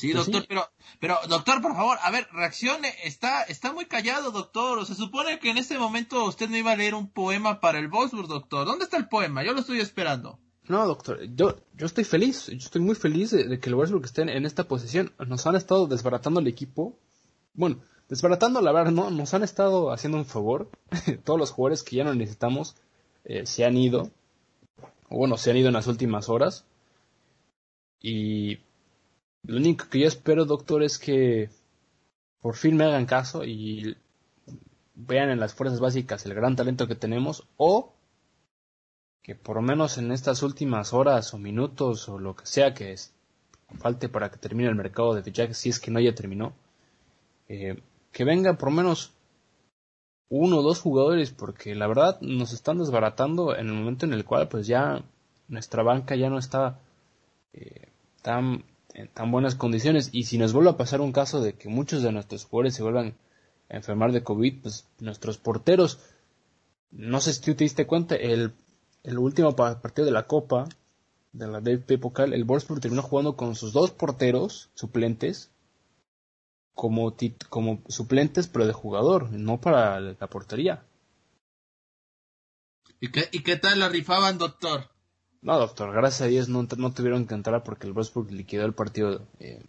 Sí, 0.00 0.12
pues 0.12 0.26
doctor, 0.26 0.46
pero, 0.48 0.70
pero, 0.98 1.18
doctor, 1.28 1.60
por 1.60 1.74
favor, 1.74 1.98
a 2.00 2.10
ver, 2.10 2.26
reaccione, 2.32 2.94
está, 3.04 3.42
está 3.42 3.72
muy 3.72 3.84
callado, 3.84 4.30
doctor, 4.30 4.86
se 4.86 4.94
supone 4.94 5.38
que 5.38 5.50
en 5.50 5.58
este 5.58 5.78
momento 5.78 6.24
usted 6.24 6.48
me 6.48 6.60
iba 6.60 6.72
a 6.72 6.76
leer 6.76 6.94
un 6.94 7.10
poema 7.10 7.60
para 7.60 7.78
el 7.78 7.88
Wolfsburg, 7.88 8.26
doctor, 8.26 8.66
¿dónde 8.66 8.84
está 8.84 8.96
el 8.96 9.08
poema? 9.08 9.44
Yo 9.44 9.52
lo 9.52 9.60
estoy 9.60 9.80
esperando. 9.80 10.38
No, 10.68 10.86
doctor, 10.86 11.20
yo, 11.34 11.56
yo 11.74 11.86
estoy 11.86 12.04
feliz, 12.04 12.46
yo 12.46 12.56
estoy 12.56 12.80
muy 12.80 12.94
feliz 12.94 13.30
de, 13.32 13.60
que 13.60 13.68
el 13.68 13.74
Wolfsburg 13.74 14.04
esté 14.04 14.22
en, 14.22 14.46
esta 14.46 14.64
posición, 14.64 15.12
nos 15.26 15.46
han 15.46 15.56
estado 15.56 15.86
desbaratando 15.86 16.40
el 16.40 16.46
equipo, 16.46 16.96
bueno, 17.52 17.80
desbaratando 18.08 18.62
la 18.62 18.72
verdad, 18.72 18.92
no, 18.92 19.10
nos 19.10 19.34
han 19.34 19.42
estado 19.42 19.92
haciendo 19.92 20.16
un 20.16 20.26
favor, 20.26 20.70
todos 21.24 21.38
los 21.38 21.50
jugadores 21.50 21.82
que 21.82 21.96
ya 21.96 22.04
no 22.04 22.14
necesitamos 22.14 22.76
eh, 23.24 23.44
se 23.44 23.66
han 23.66 23.76
ido, 23.76 24.10
o 25.10 25.18
bueno, 25.18 25.36
se 25.36 25.50
han 25.50 25.58
ido 25.58 25.68
en 25.68 25.74
las 25.74 25.88
últimas 25.88 26.30
horas, 26.30 26.64
y 28.00 28.60
lo 29.42 29.56
único 29.56 29.88
que 29.88 30.00
yo 30.00 30.08
espero, 30.08 30.44
doctor, 30.44 30.82
es 30.82 30.98
que 30.98 31.50
por 32.40 32.56
fin 32.56 32.76
me 32.76 32.84
hagan 32.84 33.06
caso 33.06 33.44
y 33.44 33.96
vean 34.94 35.30
en 35.30 35.40
las 35.40 35.54
fuerzas 35.54 35.80
básicas 35.80 36.24
el 36.26 36.34
gran 36.34 36.56
talento 36.56 36.86
que 36.86 36.94
tenemos 36.94 37.46
o 37.56 37.94
que 39.22 39.34
por 39.34 39.56
lo 39.56 39.62
menos 39.62 39.98
en 39.98 40.12
estas 40.12 40.42
últimas 40.42 40.92
horas 40.92 41.34
o 41.34 41.38
minutos 41.38 42.08
o 42.08 42.18
lo 42.18 42.36
que 42.36 42.46
sea 42.46 42.74
que 42.74 42.96
falte 43.78 44.08
para 44.08 44.30
que 44.30 44.38
termine 44.38 44.68
el 44.68 44.74
mercado 44.74 45.14
de 45.14 45.22
fichajes, 45.22 45.58
si 45.58 45.68
es 45.68 45.78
que 45.78 45.90
no 45.90 46.00
ya 46.00 46.14
terminó, 46.14 46.52
eh, 47.48 47.80
que 48.12 48.24
vengan 48.24 48.56
por 48.56 48.70
lo 48.70 48.76
menos 48.76 49.12
uno 50.28 50.58
o 50.58 50.62
dos 50.62 50.80
jugadores, 50.80 51.32
porque 51.32 51.74
la 51.74 51.86
verdad 51.86 52.20
nos 52.20 52.52
están 52.52 52.78
desbaratando 52.78 53.56
en 53.56 53.68
el 53.68 53.74
momento 53.74 54.06
en 54.06 54.12
el 54.12 54.24
cual 54.24 54.48
pues 54.48 54.66
ya 54.66 55.02
nuestra 55.48 55.82
banca 55.82 56.14
ya 56.16 56.30
no 56.30 56.38
está 56.38 56.78
eh, 57.52 57.88
tan 58.22 58.64
en 58.94 59.08
tan 59.08 59.30
buenas 59.30 59.54
condiciones. 59.54 60.10
Y 60.12 60.24
si 60.24 60.38
nos 60.38 60.52
vuelve 60.52 60.70
a 60.70 60.76
pasar 60.76 61.00
un 61.00 61.12
caso 61.12 61.40
de 61.40 61.54
que 61.54 61.68
muchos 61.68 62.02
de 62.02 62.12
nuestros 62.12 62.44
jugadores 62.44 62.74
se 62.74 62.82
vuelvan 62.82 63.16
a 63.68 63.76
enfermar 63.76 64.12
de 64.12 64.22
COVID, 64.22 64.62
pues 64.62 64.86
nuestros 64.98 65.38
porteros, 65.38 66.00
no 66.90 67.20
sé 67.20 67.32
si 67.32 67.40
tú 67.40 67.54
te 67.54 67.64
diste 67.64 67.86
cuenta, 67.86 68.16
el, 68.16 68.52
el 69.02 69.18
último 69.18 69.54
partido 69.54 70.04
de 70.04 70.12
la 70.12 70.26
Copa, 70.26 70.68
de 71.32 71.46
la 71.46 71.60
DP 71.60 72.00
Pokal, 72.00 72.34
el 72.34 72.44
Wolfsburg 72.44 72.80
terminó 72.80 73.02
jugando 73.02 73.36
con 73.36 73.54
sus 73.54 73.72
dos 73.72 73.92
porteros 73.92 74.70
suplentes 74.74 75.50
como, 76.74 77.14
como 77.48 77.82
suplentes, 77.88 78.48
pero 78.48 78.66
de 78.66 78.72
jugador, 78.72 79.30
no 79.30 79.60
para 79.60 80.00
la 80.00 80.26
portería. 80.28 80.84
¿Y 83.00 83.10
qué, 83.10 83.28
¿Y 83.32 83.42
qué 83.42 83.56
tal 83.56 83.78
la 83.78 83.88
rifaban, 83.88 84.38
doctor? 84.38 84.89
No, 85.42 85.58
doctor, 85.58 85.92
gracias 85.92 86.22
a 86.22 86.26
Dios 86.26 86.48
no, 86.48 86.66
no 86.76 86.92
tuvieron 86.92 87.26
que 87.26 87.34
entrar 87.34 87.62
porque 87.62 87.86
el 87.86 87.94
Wolfsburg 87.94 88.30
liquidó 88.30 88.66
el 88.66 88.74
partido 88.74 89.22
eh, 89.38 89.62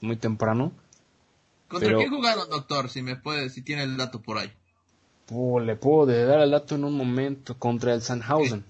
muy 0.00 0.16
temprano. 0.16 0.72
¿Contra 1.68 1.94
quién 1.96 2.10
jugaron, 2.10 2.48
doctor? 2.48 2.88
Si 2.88 3.02
me 3.02 3.16
puede, 3.16 3.50
si 3.50 3.60
tiene 3.60 3.82
el 3.82 3.98
dato 3.98 4.22
por 4.22 4.38
ahí. 4.38 4.50
le 5.28 5.76
puedo 5.76 6.06
dar 6.06 6.40
el 6.40 6.50
dato 6.50 6.76
en 6.76 6.84
un 6.84 6.94
momento 6.94 7.58
contra 7.58 7.92
el 7.92 8.00
Sandhausen. 8.00 8.64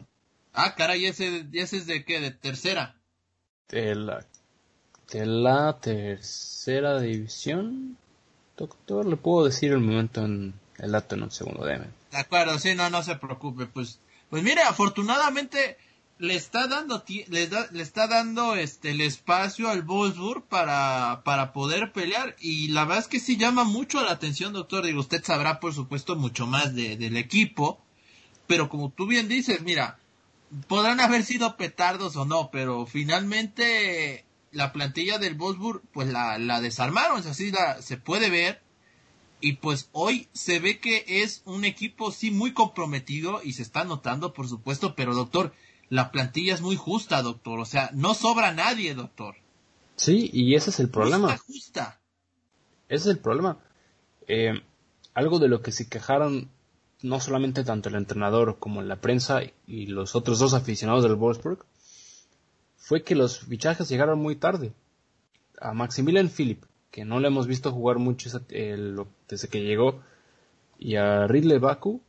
Ah, 0.53 0.75
caray, 0.75 1.07
ese, 1.07 1.47
ese 1.53 1.77
es 1.77 1.87
de 1.87 2.05
qué, 2.05 2.18
de 2.21 2.33
tercera. 2.33 2.97
De 3.68 3.94
la, 3.94 4.27
de 5.12 5.27
la 5.27 5.79
tercera 5.79 6.99
división, 7.01 7.97
doctor, 8.57 9.07
le 9.07 9.16
puedo 9.16 9.47
decir 9.47 9.71
el 9.71 9.79
momento 9.79 10.25
en 10.25 10.55
el 10.79 10.90
dato 10.90 11.14
en 11.14 11.23
un 11.23 11.31
segundo, 11.31 11.64
déjeme. 11.64 11.87
De 12.11 12.18
acuerdo, 12.18 12.59
sí, 12.59 12.75
no, 12.75 12.90
no 12.90 13.05
se 13.05 13.14
preocupe, 13.14 13.66
pues, 13.66 14.01
pues 14.29 14.42
mire, 14.42 14.62
afortunadamente 14.62 15.77
le 16.18 16.35
está 16.35 16.66
dando 16.66 17.04
le, 17.28 17.48
le 17.48 17.83
está 17.83 18.09
dando 18.09 18.57
este 18.57 18.90
el 18.90 19.00
espacio 19.00 19.68
al 19.68 19.83
Wolfsburg 19.83 20.44
para 20.46 21.22
para 21.24 21.52
poder 21.52 21.92
pelear. 21.92 22.37
Y 22.40 22.68
la 22.68 22.85
verdad 22.85 23.04
es 23.04 23.09
que 23.09 23.20
sí 23.20 23.37
llama 23.37 23.64
mucho 23.64 24.02
la 24.02 24.12
atención 24.12 24.52
doctor. 24.52 24.85
Digo 24.85 25.00
usted 25.00 25.24
sabrá 25.24 25.61
por 25.61 25.72
supuesto 25.72 26.16
mucho 26.16 26.46
más 26.46 26.74
de, 26.74 26.96
del 26.96 27.16
equipo. 27.16 27.81
Pero 28.46 28.68
como 28.68 28.90
tú 28.90 29.07
bien 29.07 29.28
dices 29.28 29.62
mira 29.62 29.98
podrán 30.66 31.00
haber 31.00 31.24
sido 31.24 31.57
petardos 31.57 32.16
o 32.16 32.24
no 32.24 32.50
pero 32.50 32.87
finalmente 32.87 34.24
la 34.50 34.72
plantilla 34.72 35.18
del 35.18 35.35
Wolfsburg 35.35 35.83
pues 35.92 36.09
la, 36.09 36.38
la 36.38 36.61
desarmaron. 36.61 37.24
Así 37.26 37.52
la, 37.52 37.81
se 37.81 37.96
puede 37.96 38.31
ver 38.31 38.67
y 39.40 39.55
pues 39.55 39.88
hoy 39.92 40.29
se 40.33 40.59
ve 40.59 40.81
que 40.81 41.05
es 41.07 41.42
un 41.44 41.64
equipo 41.64 42.11
sí 42.11 42.31
muy 42.31 42.53
comprometido 42.53 43.40
y 43.42 43.53
se 43.53 43.62
está 43.62 43.85
notando 43.85 44.33
por 44.33 44.48
supuesto 44.48 44.94
pero 44.94 45.14
doctor 45.14 45.53
la 45.90 46.11
plantilla 46.11 46.55
es 46.55 46.61
muy 46.61 46.77
justa, 46.77 47.22
doctor. 47.22 47.61
O 47.61 47.64
sea, 47.64 47.90
no 47.94 48.14
sobra 48.14 48.53
nadie, 48.53 48.94
doctor. 48.94 49.37
Sí, 49.96 50.31
y 50.33 50.55
ese 50.55 50.70
es 50.70 50.81
el 50.81 50.90
problema. 50.90 51.37
Justa, 51.38 52.01
Ese 52.88 53.11
es 53.11 53.16
el 53.16 53.18
problema. 53.18 53.59
Eh, 54.27 54.62
algo 55.14 55.38
de 55.38 55.48
lo 55.48 55.62
que 55.62 55.72
se 55.72 55.88
quejaron 55.88 56.51
no 57.03 57.20
solamente 57.20 57.64
tanto 57.64 57.88
el 57.88 57.94
entrenador 57.94 58.59
como 58.59 58.83
la 58.83 59.01
prensa 59.01 59.40
y 59.66 59.87
los 59.87 60.14
otros 60.14 60.38
dos 60.40 60.53
aficionados 60.53 61.05
del 61.05 61.14
Wolfsburg 61.14 61.64
fue 62.77 63.03
que 63.03 63.14
los 63.14 63.40
fichajes 63.40 63.88
llegaron 63.88 64.20
muy 64.20 64.37
tarde. 64.37 64.72
A 65.61 65.72
Maximilian 65.72 66.29
Philip, 66.29 66.62
que 66.90 67.05
no 67.05 67.20
le 67.20 67.29
hemos 67.29 67.46
visto 67.46 67.72
jugar 67.72 67.98
mucho 67.98 68.31
desde 68.48 69.48
que 69.48 69.62
llegó, 69.62 70.03
y 70.79 70.96
a 70.96 71.27
Ridley 71.27 71.59
Baku, 71.59 72.01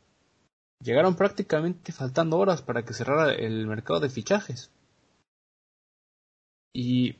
Llegaron 0.82 1.14
prácticamente 1.14 1.92
faltando 1.92 2.38
horas 2.38 2.62
para 2.62 2.84
que 2.84 2.94
cerrara 2.94 3.34
el 3.34 3.66
mercado 3.66 4.00
de 4.00 4.08
fichajes. 4.08 4.70
Y 6.72 7.16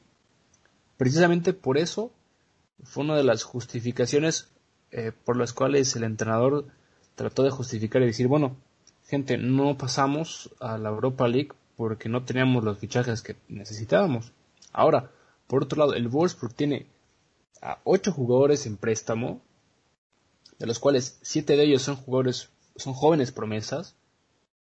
precisamente 0.96 1.53
por 1.53 1.77
eso 1.77 2.11
fue 2.85 3.05
una 3.05 3.16
de 3.16 3.25
las 3.25 3.42
justificaciones 3.42 4.49
eh, 4.92 5.12
por 5.12 5.37
las 5.37 5.53
cuales 5.53 5.94
el 5.94 6.05
entrenador 6.05 6.68
trató 7.16 7.42
de 7.42 7.51
justificar 7.51 8.01
y 8.01 8.07
decir, 8.07 8.29
bueno, 8.29 8.57
gente, 9.07 9.37
no 9.37 9.77
pasamos 9.77 10.51
a 10.59 10.79
la 10.79 10.88
Europa 10.88 11.29
League 11.29 11.51
porque 11.77 12.09
no 12.09 12.25
teníamos 12.25 12.64
los 12.64 12.79
fichajes 12.79 13.20
que 13.20 13.37
necesitábamos. 13.49 14.33
Ahora, 14.73 15.11
por 15.46 15.64
otro 15.64 15.81
lado, 15.81 15.94
el 15.94 16.09
Wolfsburg 16.09 16.55
tiene 16.55 16.87
a 17.62 17.79
ocho 17.85 18.12
jugadores 18.12 18.66
en 18.66 18.77
préstamo, 18.77 19.40
de 20.59 20.66
los 20.66 20.79
cuales 20.79 21.18
siete 21.23 21.57
de 21.57 21.64
ellos 21.64 21.83
son 21.83 21.96
jugadores 21.96 22.51
son 22.77 22.94
jóvenes 22.94 23.33
promesas 23.33 23.94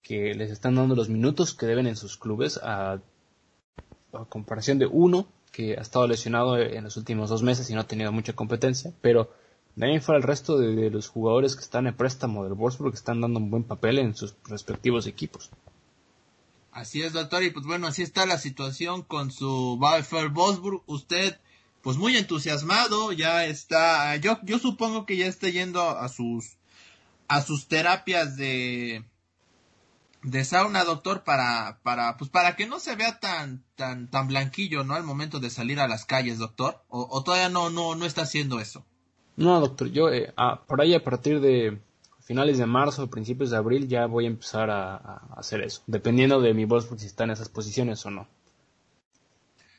que 0.02 0.34
les 0.36 0.52
están 0.52 0.76
dando 0.76 0.96
los 0.96 1.10
minutos 1.10 1.54
que 1.54 1.66
deben 1.66 1.88
en 1.88 1.96
sus 1.96 2.18
clubes 2.18 2.60
a, 2.62 3.00
comparación 4.30 4.80
de 4.80 4.86
uno 4.86 5.28
que 5.52 5.78
ha 5.78 5.82
estado 5.82 6.08
lesionado 6.08 6.58
en 6.58 6.86
los 6.86 6.96
últimos 6.96 7.30
dos 7.30 7.44
meses 7.44 7.70
y 7.70 7.74
no 7.74 7.82
ha 7.82 7.88
tenido 7.88 8.14
mucha 8.14 8.34
competencia, 8.34 8.94
pero 9.02 9.30
también 9.78 10.02
fuera 10.02 10.18
el 10.18 10.24
resto 10.24 10.58
de, 10.58 10.90
los 10.90 11.10
jugadores 11.10 11.56
que 11.56 11.62
están 11.62 11.88
en 11.88 11.96
préstamo 11.96 12.46
del 12.46 12.54
Wolfsburg 12.54 12.94
están 12.94 13.20
dando 13.20 13.40
un 13.40 13.50
buen 13.50 13.64
papel 13.64 14.00
en 14.00 14.16
sus 14.16 14.36
respectivos 14.46 15.06
equipos. 15.06 15.50
Así 16.72 17.04
es, 17.04 17.12
doctor, 17.14 17.44
y 17.44 17.50
pues 17.52 17.66
bueno, 17.66 17.88
así 17.88 18.04
está 18.04 18.26
la 18.26 18.38
situación 18.38 19.02
con 19.02 19.32
su 19.32 19.78
VfL 19.78 20.30
Wolfsburg. 20.34 20.84
Usted, 20.86 21.38
pues 21.86 21.98
muy 21.98 22.18
entusiasmado, 22.18 23.12
ya 23.12 23.46
está, 23.46 24.16
yo, 24.16 24.40
yo 24.42 24.58
supongo 24.58 25.06
que 25.06 25.18
ya 25.18 25.28
está 25.28 25.50
yendo 25.50 25.88
a 25.88 26.10
sus 26.10 26.58
a 27.28 27.44
sus 27.44 27.68
terapias 27.68 28.38
de 28.38 29.06
de 30.24 30.44
sauna, 30.46 30.84
doctor, 30.84 31.24
para 31.24 31.78
para 31.84 32.18
pues 32.18 32.32
para 32.32 32.56
que 32.56 32.66
no 32.66 32.80
se 32.80 32.96
vea 32.96 33.20
tan 33.20 33.64
tan 33.76 34.10
tan 34.10 34.28
blanquillo, 34.28 34.84
¿no? 34.84 34.96
Al 34.96 35.04
momento 35.04 35.40
de 35.40 35.52
salir 35.52 35.80
a 35.80 35.88
las 35.88 36.06
calles, 36.06 36.40
doctor. 36.40 36.82
O, 36.90 37.24
todavía 37.24 37.50
no 37.50 37.70
no 37.70 37.94
no 37.94 38.06
está 38.08 38.24
haciendo 38.24 38.60
eso. 38.60 38.84
No, 39.36 39.60
doctor, 39.60 39.92
yo 39.92 40.10
eh, 40.10 40.34
por 40.66 40.82
ahí 40.82 40.96
a 40.96 41.04
partir 41.04 41.40
de 41.40 41.80
finales 42.22 42.58
de 42.58 42.66
marzo, 42.66 43.12
principios 43.12 43.52
de 43.52 43.58
abril 43.58 43.88
ya 43.88 44.08
voy 44.08 44.26
a 44.26 44.30
empezar 44.30 44.72
a, 44.72 44.96
hacer 45.38 45.62
eso, 45.62 45.84
dependiendo 45.86 46.42
de 46.42 46.56
mi 46.56 46.66
voz 46.66 46.90
si 46.98 47.06
está 47.06 47.26
en 47.26 47.30
esas 47.30 47.50
posiciones 47.50 48.04
o 48.08 48.10
no. 48.10 48.28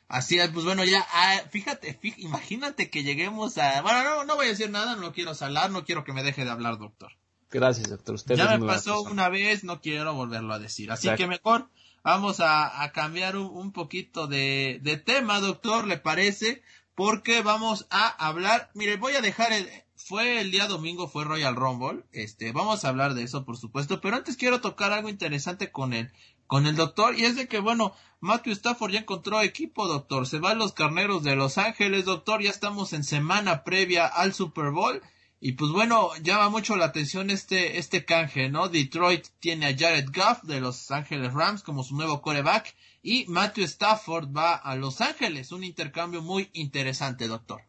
Así 0.09 0.39
es, 0.39 0.49
pues 0.51 0.65
bueno, 0.65 0.85
ya, 0.85 1.05
ah, 1.13 1.43
fíjate, 1.51 1.99
imagínate 2.19 2.91
que 2.91 3.03
lleguemos 3.03 3.59
a... 3.59 3.83
Bueno, 3.83 4.05
no, 4.05 4.25
no 4.25 4.37
voy 4.37 4.47
a 4.47 4.51
decir 4.51 4.71
nada, 4.71 4.95
no 4.95 5.13
quiero 5.13 5.35
salar, 5.35 5.71
no 5.71 5.85
quiero 5.85 6.05
que 6.05 6.13
me 6.13 6.23
deje 6.23 6.45
de 6.45 6.51
hablar, 6.51 6.79
doctor. 6.79 7.13
Gracias, 7.51 7.89
doctor. 7.89 8.15
Usted 8.15 8.37
ya 8.37 8.59
me 8.59 8.67
pasó 8.67 9.03
una 9.03 9.29
vez, 9.29 9.65
no 9.65 9.81
quiero 9.81 10.15
volverlo 10.15 10.55
a 10.55 10.59
decir. 10.59 10.91
Así 10.93 11.09
que 11.17 11.27
mejor 11.27 11.69
vamos 12.03 12.37
a, 12.41 12.91
cambiar 12.93 13.37
un, 13.37 13.73
poquito 13.73 14.27
de, 14.27 15.03
tema, 15.05 15.41
doctor, 15.41 15.87
¿le 15.87 15.99
parece? 15.99 16.63
Porque 16.95 17.43
vamos 17.43 17.87
a 17.91 18.09
hablar, 18.27 18.71
mire, 18.75 18.97
voy 18.97 19.15
a 19.15 19.21
dejar 19.21 19.53
fue 19.97 20.41
el 20.41 20.51
día 20.51 20.67
domingo, 20.67 21.09
fue 21.09 21.25
Royal 21.25 21.57
Rumble. 21.57 22.05
Este, 22.13 22.53
vamos 22.53 22.85
a 22.85 22.89
hablar 22.89 23.15
de 23.15 23.23
eso, 23.23 23.45
por 23.45 23.57
supuesto. 23.57 24.01
Pero 24.01 24.17
antes 24.17 24.37
quiero 24.37 24.61
tocar 24.61 24.93
algo 24.93 25.09
interesante 25.09 25.73
con 25.73 25.93
el, 25.93 26.13
con 26.47 26.67
el 26.67 26.77
doctor. 26.77 27.19
Y 27.19 27.25
es 27.25 27.37
de 27.37 27.49
que, 27.49 27.61
bueno, 27.61 27.95
Matthew 28.21 28.53
Stafford 28.53 28.93
ya 28.93 29.01
encontró 29.01 29.41
equipo, 29.41 29.89
doctor. 29.89 30.27
Se 30.27 30.39
van 30.39 30.59
los 30.59 30.73
carneros 30.73 31.23
de 31.23 31.37
Los 31.37 31.59
Ángeles, 31.59 32.05
doctor. 32.05 32.43
Ya 32.43 32.51
estamos 32.51 32.93
en 32.93 33.05
semana 33.05 33.65
previa 33.65 34.07
al 34.07 34.35
Super 34.35 34.71
Bowl. 34.71 35.03
Y 35.41 35.53
pues 35.53 35.71
bueno, 35.71 36.11
llama 36.23 36.49
mucho 36.49 36.77
la 36.77 36.87
atención 36.87 37.31
este, 37.31 37.79
este 37.79 38.05
canje, 38.05 38.49
¿no? 38.49 38.69
Detroit 38.69 39.27
tiene 39.39 39.67
a 39.67 39.77
Jared 39.77 40.09
Goff 40.15 40.43
de 40.43 40.61
Los 40.61 40.91
Ángeles 40.91 41.35
Rams 41.35 41.63
como 41.63 41.85
su 41.85 41.95
nuevo 41.95 42.23
coreback. 42.23 42.75
Y 43.03 43.27
Matthew 43.29 43.65
Stafford 43.65 44.35
va 44.37 44.55
a 44.55 44.77
Los 44.77 45.01
Ángeles. 45.01 45.53
Un 45.53 45.65
intercambio 45.65 46.23
muy 46.23 46.51
interesante, 46.53 47.29
doctor. 47.29 47.63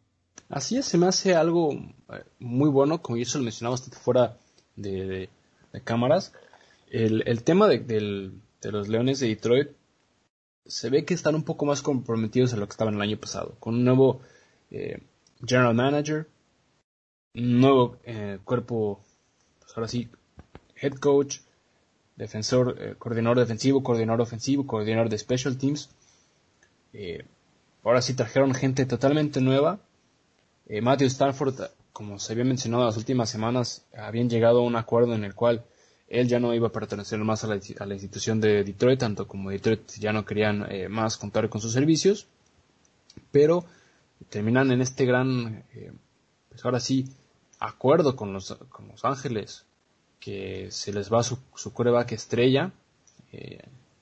Así 0.48 0.78
es, 0.78 0.86
se 0.86 0.96
me 0.96 1.06
hace 1.06 1.34
algo 1.34 1.72
eh, 1.72 2.24
muy 2.38 2.70
bueno, 2.70 3.02
como 3.02 3.18
yo 3.18 3.24
se 3.26 3.38
lo 3.38 3.44
mencionaba 3.44 3.74
usted 3.74 3.92
fuera 3.92 4.38
de, 4.76 5.28
cámaras. 5.84 6.32
El, 6.90 7.44
tema 7.44 7.68
de, 7.68 8.32
los 8.62 8.88
Leones 8.88 9.20
de 9.20 9.28
Detroit 9.28 9.68
se 10.64 10.88
ve 10.88 11.04
que 11.04 11.14
están 11.14 11.34
un 11.34 11.44
poco 11.44 11.66
más 11.66 11.82
comprometidos 11.82 12.52
en 12.52 12.60
lo 12.60 12.66
que 12.66 12.72
estaban 12.72 12.94
el 12.94 13.02
año 13.02 13.18
pasado, 13.18 13.56
con 13.60 13.74
un 13.74 13.84
nuevo 13.84 14.22
eh, 14.70 15.02
general 15.46 15.74
manager, 15.74 16.26
un 17.34 17.60
nuevo 17.60 17.98
eh, 18.04 18.38
cuerpo, 18.44 19.00
pues 19.60 19.76
ahora 19.76 19.88
sí, 19.88 20.08
head 20.76 20.94
coach, 20.94 21.40
defensor, 22.16 22.96
coordinador 22.96 23.38
defensivo, 23.38 23.82
coordinador 23.82 24.22
ofensivo, 24.22 24.66
coordinador 24.66 25.10
de 25.10 25.18
special 25.18 25.58
teams. 25.58 25.90
ahora 27.84 28.00
sí 28.00 28.14
trajeron 28.14 28.54
gente 28.54 28.86
totalmente 28.86 29.40
nueva 29.40 29.78
eh, 30.68 30.82
Matthew 30.82 31.06
Stanford, 31.08 31.54
como 31.92 32.18
se 32.18 32.32
había 32.32 32.44
mencionado 32.44 32.82
en 32.82 32.88
las 32.88 32.96
últimas 32.98 33.30
semanas, 33.30 33.86
habían 33.96 34.28
llegado 34.28 34.60
a 34.60 34.64
un 34.64 34.76
acuerdo 34.76 35.14
en 35.14 35.24
el 35.24 35.34
cual 35.34 35.64
él 36.08 36.28
ya 36.28 36.38
no 36.40 36.54
iba 36.54 36.68
a 36.68 36.72
pertenecer 36.72 37.18
más 37.20 37.42
a 37.44 37.48
la, 37.48 37.94
institución 37.94 38.40
de 38.40 38.64
Detroit, 38.64 39.00
tanto 39.00 39.26
como 39.26 39.50
Detroit 39.50 39.90
ya 39.98 40.12
no 40.12 40.24
querían 40.24 40.70
eh, 40.70 40.88
más 40.88 41.16
contar 41.16 41.48
con 41.48 41.60
sus 41.60 41.72
servicios, 41.72 42.26
pero 43.32 43.64
terminan 44.28 44.70
en 44.70 44.82
este 44.82 45.06
gran, 45.06 45.64
eh, 45.74 45.92
pues 46.50 46.64
ahora 46.64 46.80
sí, 46.80 47.06
acuerdo 47.58 48.14
con 48.14 48.32
los, 48.32 48.54
con 48.68 48.88
los 48.88 49.04
Ángeles, 49.04 49.64
que 50.20 50.68
se 50.70 50.92
les 50.92 51.12
va 51.12 51.22
su, 51.22 51.38
su 51.54 51.72
coreback 51.72 52.12
estrella, 52.12 52.72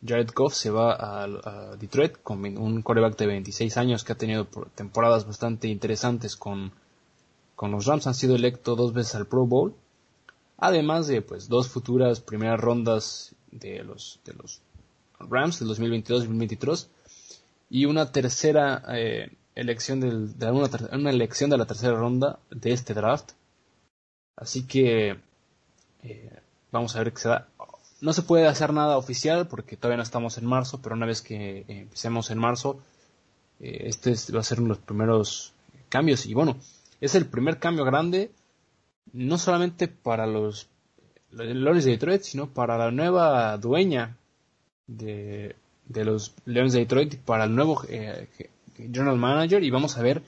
Jared 0.06 0.30
Goff 0.34 0.54
se 0.54 0.70
va 0.70 0.94
a, 0.94 1.76
Detroit 1.76 2.16
con 2.22 2.44
un 2.58 2.82
coreback 2.82 3.16
de 3.16 3.26
26 3.26 3.76
años 3.76 4.04
que 4.04 4.12
ha 4.12 4.16
tenido 4.16 4.46
temporadas 4.74 5.26
bastante 5.26 5.68
interesantes 5.68 6.36
con, 6.36 6.72
con 7.54 7.70
los 7.70 7.86
Rams. 7.86 8.06
Han 8.06 8.14
sido 8.14 8.36
electo 8.36 8.76
dos 8.76 8.92
veces 8.92 9.14
al 9.14 9.26
Pro 9.26 9.46
Bowl. 9.46 9.74
Además 10.58 11.06
de 11.06 11.22
pues 11.22 11.48
dos 11.48 11.68
futuras 11.68 12.20
primeras 12.20 12.60
rondas 12.60 13.34
de 13.50 13.82
los, 13.84 14.20
de 14.24 14.34
los 14.34 14.60
Rams 15.18 15.58
del 15.58 15.68
2022-2023 15.68 16.88
y 17.70 17.84
una 17.84 18.12
tercera 18.12 18.82
eh, 18.88 19.30
elección 19.54 20.00
de 20.00 20.50
una, 20.50 21.10
elección 21.10 21.50
de 21.50 21.58
la 21.58 21.66
tercera 21.66 21.94
ronda 21.94 22.38
de 22.50 22.72
este 22.72 22.94
draft. 22.94 23.32
Así 24.36 24.66
que 24.66 25.18
eh, 26.02 26.38
vamos 26.70 26.94
a 26.94 26.98
ver 27.00 27.12
qué 27.12 27.18
se 27.18 27.28
da. 27.28 27.48
No 28.00 28.12
se 28.12 28.22
puede 28.22 28.46
hacer 28.46 28.72
nada 28.72 28.98
oficial 28.98 29.48
porque 29.48 29.76
todavía 29.76 29.96
no 29.96 30.02
estamos 30.02 30.36
en 30.38 30.46
marzo, 30.46 30.80
pero 30.82 30.94
una 30.94 31.06
vez 31.06 31.22
que 31.22 31.60
eh, 31.60 31.64
empecemos 31.68 32.30
en 32.30 32.38
marzo, 32.38 32.78
eh, 33.60 33.84
este 33.86 34.14
va 34.32 34.40
a 34.40 34.44
ser 34.44 34.58
uno 34.60 34.74
de 34.74 34.78
los 34.78 34.84
primeros 34.84 35.52
cambios. 35.88 36.26
Y 36.26 36.34
bueno, 36.34 36.58
es 37.00 37.14
el 37.14 37.26
primer 37.26 37.58
cambio 37.58 37.84
grande, 37.84 38.30
no 39.12 39.38
solamente 39.38 39.88
para 39.88 40.26
los 40.26 40.68
Leones 41.30 41.84
de 41.84 41.92
Detroit, 41.92 42.22
sino 42.22 42.48
para 42.48 42.78
la 42.78 42.90
nueva 42.90 43.56
dueña 43.58 44.16
de, 44.86 45.54
los 45.88 46.34
Leones 46.44 46.72
de 46.72 46.80
Detroit, 46.80 47.16
para 47.16 47.44
el 47.44 47.54
nuevo 47.54 47.82
eh, 47.88 48.28
General 48.76 49.16
Manager, 49.16 49.62
y 49.62 49.70
vamos 49.70 49.96
a 49.96 50.02
ver 50.02 50.22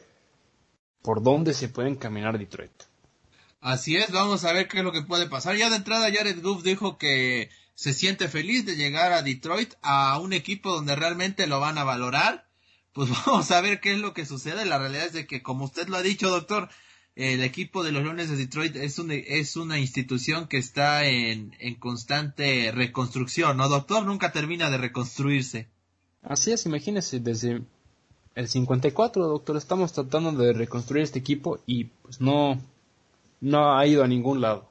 por 1.02 1.22
dónde 1.22 1.54
se 1.54 1.68
puede 1.68 1.88
encaminar 1.88 2.38
Detroit. 2.38 2.87
Así 3.60 3.96
es, 3.96 4.12
vamos 4.12 4.44
a 4.44 4.52
ver 4.52 4.68
qué 4.68 4.78
es 4.78 4.84
lo 4.84 4.92
que 4.92 5.02
puede 5.02 5.26
pasar. 5.26 5.56
Ya 5.56 5.70
de 5.70 5.76
entrada 5.76 6.12
Jared 6.12 6.40
Goff 6.42 6.62
dijo 6.62 6.96
que 6.96 7.50
se 7.74 7.92
siente 7.92 8.28
feliz 8.28 8.66
de 8.66 8.76
llegar 8.76 9.12
a 9.12 9.22
Detroit, 9.22 9.74
a 9.82 10.18
un 10.18 10.32
equipo 10.32 10.72
donde 10.72 10.96
realmente 10.96 11.46
lo 11.46 11.60
van 11.60 11.78
a 11.78 11.84
valorar. 11.84 12.46
Pues 12.92 13.10
vamos 13.26 13.50
a 13.50 13.60
ver 13.60 13.80
qué 13.80 13.92
es 13.92 13.98
lo 13.98 14.14
que 14.14 14.26
sucede. 14.26 14.64
La 14.64 14.78
realidad 14.78 15.06
es 15.06 15.12
de 15.12 15.26
que, 15.26 15.42
como 15.42 15.64
usted 15.64 15.88
lo 15.88 15.96
ha 15.96 16.02
dicho, 16.02 16.30
doctor, 16.30 16.68
el 17.16 17.42
equipo 17.42 17.82
de 17.82 17.90
los 17.90 18.04
Leones 18.04 18.30
de 18.30 18.36
Detroit 18.36 18.76
es, 18.76 18.98
un, 19.00 19.10
es 19.10 19.56
una 19.56 19.78
institución 19.80 20.46
que 20.46 20.58
está 20.58 21.04
en, 21.06 21.54
en 21.58 21.74
constante 21.74 22.70
reconstrucción, 22.72 23.56
¿no, 23.56 23.68
doctor? 23.68 24.06
Nunca 24.06 24.30
termina 24.30 24.70
de 24.70 24.78
reconstruirse. 24.78 25.68
Así 26.22 26.52
es, 26.52 26.64
imagínese, 26.66 27.18
desde 27.18 27.62
el 28.34 28.48
54, 28.48 29.26
doctor, 29.26 29.56
estamos 29.56 29.92
tratando 29.92 30.30
de 30.30 30.52
reconstruir 30.52 31.02
este 31.02 31.18
equipo 31.18 31.58
y 31.66 31.84
pues 31.84 32.20
no, 32.20 32.60
no 33.40 33.76
ha 33.76 33.86
ido 33.86 34.04
a 34.04 34.08
ningún 34.08 34.40
lado. 34.40 34.70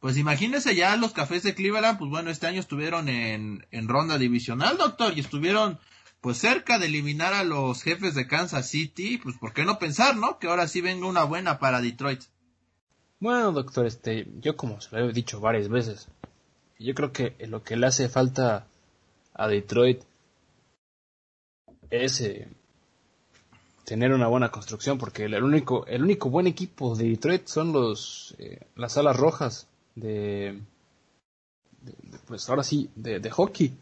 Pues 0.00 0.16
imagínese 0.16 0.74
ya 0.74 0.96
los 0.96 1.12
cafés 1.12 1.42
de 1.44 1.54
Cleveland, 1.54 1.98
pues 1.98 2.10
bueno, 2.10 2.30
este 2.30 2.46
año 2.46 2.60
estuvieron 2.60 3.08
en, 3.08 3.66
en 3.70 3.88
ronda 3.88 4.18
divisional, 4.18 4.76
doctor, 4.76 5.16
y 5.16 5.20
estuvieron 5.20 5.78
pues 6.20 6.38
cerca 6.38 6.78
de 6.78 6.86
eliminar 6.86 7.34
a 7.34 7.44
los 7.44 7.82
jefes 7.82 8.14
de 8.14 8.26
Kansas 8.26 8.68
City, 8.68 9.18
pues 9.18 9.36
por 9.38 9.52
qué 9.52 9.64
no 9.64 9.78
pensar, 9.78 10.16
¿no? 10.16 10.38
Que 10.38 10.46
ahora 10.46 10.68
sí 10.68 10.80
venga 10.80 11.06
una 11.06 11.24
buena 11.24 11.58
para 11.58 11.80
Detroit. 11.80 12.22
Bueno, 13.18 13.52
doctor, 13.52 13.86
este, 13.86 14.26
yo 14.40 14.56
como 14.56 14.80
se 14.80 14.96
lo 14.96 15.08
he 15.08 15.12
dicho 15.12 15.40
varias 15.40 15.68
veces, 15.68 16.08
yo 16.78 16.94
creo 16.94 17.12
que 17.12 17.36
lo 17.46 17.62
que 17.62 17.76
le 17.76 17.86
hace 17.86 18.08
falta 18.08 18.66
a 19.34 19.48
Detroit 19.48 20.02
es 21.90 22.20
eh, 22.20 22.48
tener 23.84 24.12
una 24.12 24.28
buena 24.28 24.50
construcción, 24.50 24.98
porque 24.98 25.24
el 25.24 25.42
único, 25.42 25.86
el 25.86 26.02
único 26.02 26.30
buen 26.30 26.46
equipo 26.46 26.94
de 26.94 27.08
Detroit 27.08 27.46
son 27.46 27.72
los, 27.72 28.34
eh, 28.38 28.60
las 28.76 28.96
alas 28.96 29.16
rojas 29.16 29.68
de, 29.94 30.60
pues 32.26 32.48
ahora 32.48 32.62
sí, 32.62 32.90
de, 32.94 33.30
hockey. 33.30 33.72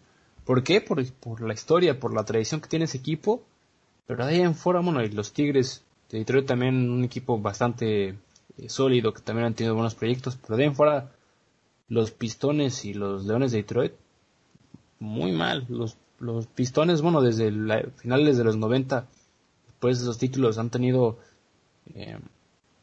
¿Por 0.45 0.63
qué? 0.63 0.81
Por, 0.81 1.05
por, 1.13 1.43
la 1.43 1.55
historia, 1.55 1.99
por 2.01 2.15
la 2.15 2.25
tradición 2.25 2.61
que 2.61 2.69
tiene 2.69 2.87
ese 2.87 2.99
equipo. 2.99 3.43
Pero 4.07 4.27
de 4.27 4.35
ahí 4.35 4.41
en 4.41 4.55
fuera, 4.55 4.81
bueno, 4.81 5.03
y 5.05 5.11
los 5.11 5.33
Tigres 5.33 5.85
de 6.11 6.19
Detroit 6.19 6.47
también 6.47 6.91
un 6.91 7.05
equipo 7.05 7.39
bastante 7.39 8.09
eh, 8.09 8.69
sólido, 8.69 9.13
que 9.13 9.23
también 9.23 9.47
han 9.47 9.55
tenido 9.55 9.75
buenos 9.75 9.95
proyectos. 9.95 10.37
Pero 10.37 10.57
de 10.57 10.65
ahí 10.65 10.69
en 10.69 10.75
fuera, 10.75 11.13
los 11.89 12.11
Pistones 12.11 12.85
y 12.85 12.95
los 12.95 13.25
Leones 13.27 13.53
de 13.53 13.59
Detroit, 13.59 13.93
muy 14.99 15.33
mal. 15.33 15.67
Los, 15.69 15.97
los 16.19 16.47
Pistones, 16.47 17.03
bueno, 17.03 17.21
desde 17.23 17.53
la, 17.53 17.83
finales 17.97 18.37
de 18.37 18.45
los 18.45 18.57
90 18.57 19.07
después 19.81 19.99
de 19.99 20.05
esos 20.05 20.19
títulos 20.19 20.59
han 20.59 20.69
tenido 20.69 21.17
eh, 21.95 22.19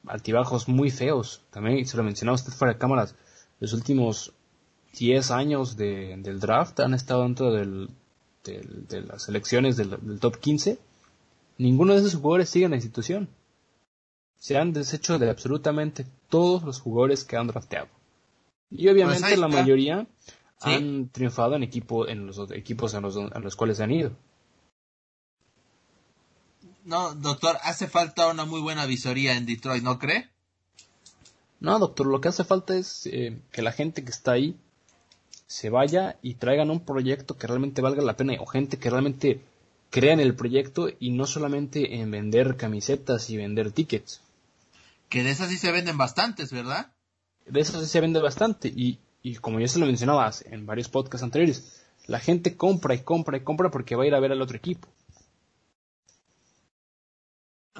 altibajos 0.07 0.67
muy 0.67 0.89
feos. 0.89 1.43
También 1.51 1.85
se 1.85 1.95
lo 1.95 2.01
mencionaba 2.01 2.33
usted 2.33 2.51
fuera 2.51 2.73
de 2.73 2.79
cámaras. 2.79 3.13
Los 3.59 3.73
últimos 3.73 4.33
10 4.97 5.29
años 5.29 5.77
del 5.77 6.39
draft 6.39 6.79
han 6.79 6.95
estado 6.95 7.21
dentro 7.21 7.51
del, 7.53 7.89
de 8.43 9.01
las 9.01 9.29
elecciones 9.29 9.77
del, 9.77 10.19
top 10.19 10.37
15. 10.37 10.79
Ninguno 11.59 11.93
de 11.93 11.99
esos 11.99 12.15
jugadores 12.15 12.49
sigue 12.49 12.65
en 12.65 12.71
la 12.71 12.77
institución. 12.77 13.29
Se 14.39 14.57
han 14.57 14.73
deshecho 14.73 15.19
de 15.19 15.29
absolutamente 15.29 16.03
todos 16.29 16.63
los 16.63 16.81
jugadores 16.81 17.23
que 17.23 17.37
han 17.37 17.45
drafteado. 17.45 17.89
Y 18.71 18.87
obviamente 18.87 19.21
pues 19.21 19.37
la 19.37 19.47
mayoría 19.47 20.07
han 20.61 21.09
triunfado 21.09 21.55
en 21.55 21.61
equipo 21.61 22.07
en 22.07 22.25
los 22.25 22.39
equipos 22.49 22.95
en 22.95 23.03
los, 23.03 23.15
en 23.17 23.43
los 23.43 23.55
cuales 23.55 23.81
han 23.81 23.91
ido. 23.91 24.13
No, 26.87 27.13
doctor, 27.13 27.57
hace 27.63 27.89
falta 27.89 28.29
una 28.29 28.45
muy 28.45 28.61
buena 28.61 28.85
visoría 28.85 29.35
en 29.35 29.45
Detroit, 29.45 29.83
¿no 29.83 29.99
cree? 29.99 30.29
No, 31.59 31.79
doctor, 31.79 32.07
lo 32.07 32.21
que 32.21 32.29
hace 32.29 32.45
falta 32.45 32.77
es 32.77 33.05
eh, 33.07 33.37
que 33.51 33.61
la 33.61 33.73
gente 33.73 34.05
que 34.05 34.09
está 34.09 34.31
ahí 34.31 34.57
se 35.47 35.69
vaya 35.69 36.17
y 36.21 36.35
traigan 36.35 36.71
un 36.71 36.79
proyecto 36.79 37.37
que 37.37 37.45
realmente 37.45 37.81
valga 37.81 38.01
la 38.01 38.15
pena 38.15 38.35
o 38.39 38.45
gente 38.45 38.77
que 38.77 38.89
realmente 38.89 39.41
crea 39.89 40.13
en 40.13 40.21
el 40.21 40.33
proyecto 40.33 40.87
y 40.97 41.09
no 41.09 41.27
solamente 41.27 41.95
en 41.95 42.09
vender 42.09 42.55
camisetas 42.55 43.29
y 43.29 43.35
vender 43.35 43.73
tickets. 43.73 44.21
Que 45.09 45.23
de 45.23 45.31
esas 45.31 45.49
sí 45.49 45.57
se 45.57 45.73
venden 45.73 45.97
bastantes, 45.97 46.53
¿verdad? 46.53 46.93
De 47.45 47.59
esas 47.59 47.81
sí 47.81 47.87
se 47.89 47.99
vende 47.99 48.21
bastante 48.21 48.69
y, 48.69 48.97
y 49.23 49.35
como 49.35 49.59
ya 49.59 49.67
se 49.67 49.79
lo 49.79 49.87
mencionaba 49.87 50.31
en 50.45 50.65
varios 50.65 50.87
podcasts 50.87 51.25
anteriores, 51.25 51.81
la 52.05 52.21
gente 52.21 52.55
compra 52.55 52.95
y 52.95 52.99
compra 52.99 53.35
y 53.35 53.41
compra 53.41 53.71
porque 53.71 53.97
va 53.97 54.03
a 54.03 54.07
ir 54.07 54.15
a 54.15 54.21
ver 54.21 54.31
al 54.31 54.41
otro 54.41 54.55
equipo. 54.55 54.87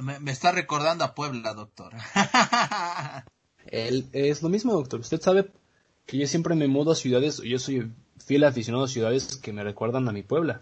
Me, 0.02 0.32
está 0.32 0.52
recordando 0.52 1.04
a 1.04 1.16
Puebla, 1.16 1.54
doctor. 1.54 1.94
es 3.66 4.42
lo 4.42 4.50
mismo, 4.50 4.74
doctor. 4.74 5.00
Usted 5.00 5.22
sabe 5.22 5.52
que 6.06 6.18
yo 6.18 6.28
siempre 6.28 6.56
me 6.56 6.68
mudo 6.68 6.92
a 6.92 6.96
ciudades, 6.96 7.42
yo 7.44 7.60
soy 7.60 7.92
fiel 8.24 8.44
aficionado 8.44 8.86
a 8.86 8.88
ciudades 8.88 9.38
que 9.38 9.54
me 9.54 9.64
recuerdan 9.64 10.08
a 10.08 10.12
mi 10.12 10.24
Puebla. 10.24 10.62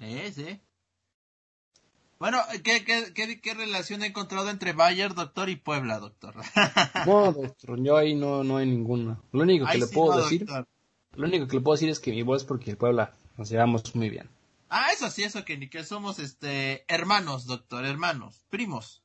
Eh, 0.00 0.32
sí. 0.34 0.60
Bueno, 2.18 2.38
¿qué, 2.64 2.84
qué, 2.84 3.12
qué, 3.14 3.40
qué 3.40 3.54
relación 3.54 4.02
ha 4.02 4.06
encontrado 4.06 4.50
entre 4.50 4.72
Bayern, 4.72 5.14
doctor, 5.14 5.48
y 5.48 5.56
Puebla, 5.56 6.00
doctor? 6.00 6.34
no, 7.06 7.32
doctor, 7.32 7.80
yo 7.80 7.96
ahí 7.96 8.14
no, 8.14 8.42
no 8.42 8.56
hay 8.56 8.66
ninguna. 8.66 9.20
Lo 9.32 9.42
único 9.42 9.66
que 9.66 9.78
le 9.78 9.86
puedo 9.86 10.20
decir, 10.20 10.46
lo 11.14 11.26
único 11.26 11.46
que 11.46 11.56
le 11.56 11.62
puedo 11.62 11.76
decir 11.76 11.90
es 11.90 12.00
que 12.00 12.10
mi 12.10 12.22
voz 12.22 12.42
es 12.42 12.48
porque 12.48 12.72
el 12.72 12.76
Puebla 12.76 13.12
nos 13.36 13.48
llevamos 13.48 13.94
muy 13.94 14.10
bien. 14.10 14.28
Ah, 14.70 14.92
eso 14.92 15.10
sí, 15.10 15.22
eso 15.24 15.44
que 15.44 15.56
ni 15.56 15.68
que 15.68 15.84
somos 15.84 16.18
este 16.18 16.84
hermanos, 16.92 17.46
doctor, 17.46 17.84
hermanos, 17.84 18.44
primos. 18.50 19.02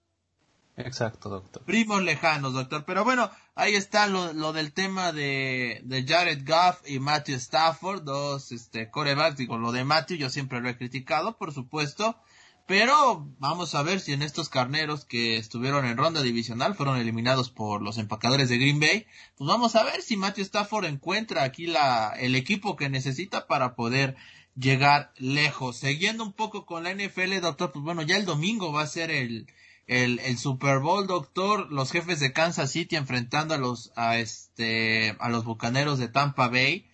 Exacto, 0.76 1.30
doctor. 1.30 1.64
Primos 1.64 2.02
lejanos, 2.02 2.54
doctor. 2.54 2.84
Pero 2.86 3.04
bueno, 3.04 3.30
ahí 3.56 3.76
está 3.76 4.08
lo, 4.08 4.34
lo 4.34 4.54
del 4.54 4.74
tema 4.74 5.12
de, 5.12 5.82
de 5.84 6.04
Jared 6.06 6.48
Goff 6.48 6.82
y 6.88 7.00
Matthew 7.00 7.36
Stafford, 7.36 8.04
dos 8.04 8.52
este, 8.52 8.90
corebacks. 8.90 9.38
Digo, 9.38 9.58
lo 9.58 9.72
de 9.72 9.84
Matthew 9.84 10.18
yo 10.18 10.30
siempre 10.30 10.62
lo 10.62 10.70
he 10.70 10.78
criticado, 10.78 11.38
por 11.38 11.54
supuesto. 11.54 12.18
Pero 12.66 13.28
vamos 13.40 13.76
a 13.76 13.84
ver 13.84 14.00
si 14.00 14.14
en 14.14 14.22
estos 14.22 14.48
carneros 14.48 15.04
que 15.04 15.36
estuvieron 15.36 15.86
en 15.86 15.98
ronda 15.98 16.22
divisional 16.22 16.76
fueron 16.76 16.98
eliminados 16.98 17.50
por 17.50 17.82
los 17.82 17.98
empacadores 17.98 18.48
de 18.48 18.58
Green 18.58 18.80
Bay, 18.80 19.06
pues 19.36 19.50
vamos 19.50 19.76
a 19.76 19.84
ver 19.84 20.02
si 20.02 20.16
Matthew 20.16 20.46
Stafford 20.46 20.86
encuentra 20.86 21.44
aquí 21.44 21.68
la, 21.68 22.14
el 22.18 22.36
equipo 22.36 22.78
que 22.78 22.88
necesita 22.88 23.48
para 23.48 23.76
poder 23.76 24.16
llegar 24.56 25.14
lejos. 25.18 25.78
Siguiendo 25.78 26.24
un 26.24 26.34
poco 26.34 26.66
con 26.66 26.84
la 26.84 26.94
NFL, 26.94 27.40
doctor, 27.42 27.72
pues 27.72 27.84
bueno, 27.84 28.02
ya 28.02 28.18
el 28.18 28.26
domingo 28.26 28.72
va 28.72 28.84
a 28.84 28.88
ser 28.88 29.12
el, 29.12 29.48
el, 29.88 30.20
el 30.20 30.38
Super 30.38 30.80
Bowl, 30.80 31.08
doctor, 31.08 31.72
los 31.72 31.92
jefes 31.92 32.20
de 32.20 32.34
Kansas 32.34 32.72
City 32.72 32.96
enfrentando 32.96 33.54
a 33.54 33.58
los, 33.58 33.92
a 33.96 34.18
este, 34.20 35.16
a 35.20 35.30
los 35.30 35.46
bucaneros 35.46 36.00
de 36.00 36.08
Tampa 36.08 36.48
Bay. 36.48 36.88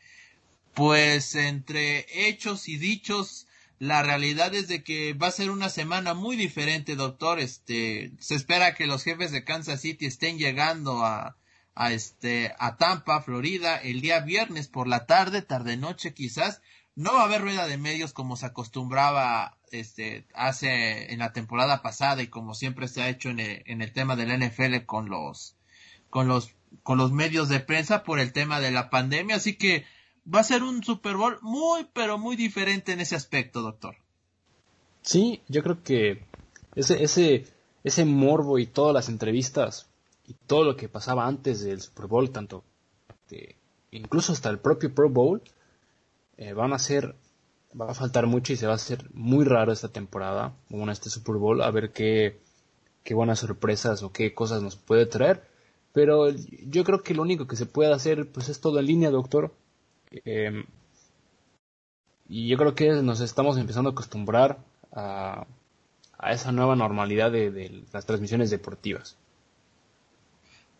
Pues 0.74 1.36
entre 1.36 2.06
hechos 2.28 2.70
y 2.70 2.78
dichos, 2.78 3.48
la 3.80 4.04
realidad 4.04 4.54
es 4.54 4.68
de 4.68 4.84
que 4.84 5.14
va 5.14 5.28
a 5.28 5.32
ser 5.32 5.50
una 5.50 5.70
semana 5.70 6.14
muy 6.14 6.38
diferente, 6.38 6.96
doctor. 6.96 7.40
Este, 7.40 8.12
se 8.20 8.36
espera 8.36 8.76
que 8.76 8.88
los 8.88 9.04
jefes 9.04 9.32
de 9.32 9.44
Kansas 9.44 9.82
City 9.82 10.06
estén 10.06 10.38
llegando 10.38 11.04
a, 11.04 11.36
a 11.76 11.92
este, 11.94 12.54
a 12.60 12.78
Tampa, 12.78 13.22
Florida, 13.22 13.78
el 13.78 14.02
día 14.02 14.20
viernes 14.22 14.68
por 14.68 14.88
la 14.88 15.06
tarde, 15.06 15.42
tarde 15.42 15.78
noche 15.78 16.14
quizás. 16.14 16.62
No 16.96 17.14
va 17.14 17.22
a 17.22 17.26
haber 17.26 17.42
rueda 17.42 17.68
de 17.68 17.78
medios 17.78 18.12
como 18.12 18.36
se 18.36 18.46
acostumbraba 18.46 19.58
este, 19.72 20.26
hace 20.34 21.14
en 21.14 21.20
la 21.20 21.32
temporada 21.32 21.82
pasada 21.82 22.22
y 22.22 22.28
como 22.28 22.54
siempre 22.54 22.88
se 22.88 23.02
ha 23.02 23.10
hecho 23.10 23.30
en 23.30 23.40
el, 23.40 23.64
en 23.66 23.82
el 23.82 23.94
tema 23.94 24.16
del 24.16 24.38
NFL 24.38 24.86
con 24.86 25.10
los, 25.10 25.56
con 26.10 26.28
los, 26.28 26.54
con 26.84 26.98
los 26.98 27.12
medios 27.12 27.48
de 27.48 27.62
prensa 27.62 28.04
por 28.04 28.20
el 28.20 28.34
tema 28.34 28.60
de 28.60 28.72
la 28.72 28.90
pandemia. 28.90 29.38
Así 29.38 29.56
que 29.56 29.86
va 30.34 30.42
a 30.42 30.44
ser 30.44 30.64
un 30.64 30.84
Super 30.84 31.16
Bowl 31.16 31.40
muy, 31.42 31.88
pero 31.94 32.18
muy 32.18 32.36
diferente 32.36 32.92
en 32.92 33.00
ese 33.00 33.16
aspecto, 33.16 33.62
doctor. 33.62 33.96
Sí, 35.02 35.42
yo 35.48 35.64
creo 35.64 35.82
que 35.84 36.26
ese, 36.76 37.04
ese, 37.04 37.46
ese 37.84 38.06
morbo 38.06 38.60
y 38.60 38.66
todas 38.66 38.94
las 38.94 39.10
entrevistas 39.10 39.89
y 40.30 40.34
todo 40.48 40.64
lo 40.64 40.76
que 40.76 40.90
pasaba 40.90 41.28
antes 41.28 41.64
del 41.64 41.82
Super 41.82 42.08
Bowl, 42.08 42.32
tanto 42.32 42.64
de, 43.30 43.56
incluso 43.92 44.32
hasta 44.32 44.50
el 44.50 44.60
propio 44.60 44.94
Pro 44.94 45.10
Bowl, 45.10 45.42
eh, 46.38 46.54
van 46.54 46.74
a 46.74 46.80
ser, 46.80 47.16
va 47.80 47.92
a 47.92 47.94
faltar 47.94 48.28
mucho 48.28 48.54
y 48.54 48.56
se 48.56 48.68
va 48.68 48.74
a 48.74 48.76
hacer 48.76 49.10
muy 49.14 49.44
raro 49.46 49.72
esta 49.72 49.90
temporada, 49.90 50.54
bueno, 50.70 50.92
este 50.92 51.10
Super 51.10 51.36
Bowl, 51.36 51.62
a 51.62 51.72
ver 51.72 51.92
qué, 51.92 52.40
qué 53.04 53.14
buenas 53.14 53.40
sorpresas 53.40 54.04
o 54.04 54.12
qué 54.12 54.34
cosas 54.34 54.62
nos 54.62 54.76
puede 54.76 55.06
traer. 55.06 55.44
Pero 55.92 56.30
yo 56.30 56.84
creo 56.84 57.02
que 57.02 57.16
lo 57.16 57.24
único 57.24 57.48
que 57.48 57.56
se 57.56 57.66
puede 57.66 57.92
hacer 57.92 58.32
pues 58.32 58.50
es 58.50 58.62
todo 58.62 58.80
en 58.80 58.86
línea, 58.86 59.10
doctor. 59.10 59.54
Eh, 60.26 60.64
y 62.28 62.48
yo 62.48 62.58
creo 62.58 62.76
que 62.76 62.90
nos 63.02 63.22
estamos 63.22 63.58
empezando 63.58 63.90
a 63.90 63.94
acostumbrar 63.94 64.60
a, 64.92 65.48
a 66.20 66.34
esa 66.34 66.52
nueva 66.52 66.76
normalidad 66.76 67.32
de, 67.32 67.84
las 67.92 68.06
transmisiones 68.06 68.52
deportivas. 68.52 69.18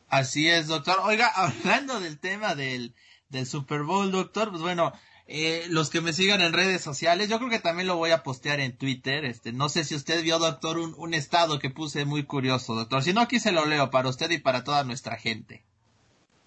Así 0.10 0.48
es, 0.48 0.68
doctor. 0.68 0.98
Oiga, 1.04 1.28
hablando 1.36 2.00
del 2.00 2.20
tema 2.20 2.56
del, 2.56 2.94
del 3.30 3.46
Super 3.46 3.84
Bowl, 3.84 4.12
doctor, 4.12 4.50
pues 4.50 4.62
bueno, 4.62 4.94
eh, 5.28 5.66
los 5.70 5.90
que 5.90 6.02
me 6.02 6.14
sigan 6.14 6.42
en 6.42 6.54
redes 6.54 6.82
sociales, 6.82 7.30
yo 7.30 7.38
creo 7.38 7.50
que 7.50 7.60
también 7.60 7.88
lo 7.88 7.98
voy 7.98 8.12
a 8.12 8.24
postear 8.24 8.60
en 8.60 8.76
Twitter. 8.76 9.26
Este, 9.26 9.54
no 9.54 9.70
sé 9.70 9.84
si 9.84 9.96
usted 9.96 10.24
vio, 10.24 10.40
doctor, 10.40 10.80
un, 10.80 10.96
un 10.98 11.14
estado 11.14 11.60
que 11.60 11.70
puse 11.70 12.06
muy 12.06 12.24
curioso, 12.24 12.76
doctor. 12.76 13.04
Si 13.04 13.14
no, 13.14 13.22
aquí 13.22 13.40
se 13.40 13.52
lo 13.52 13.66
leo 13.66 13.92
para 13.92 14.10
usted 14.10 14.30
y 14.32 14.40
para 14.40 14.64
toda 14.64 14.84
nuestra 14.84 15.18
gente. 15.18 15.64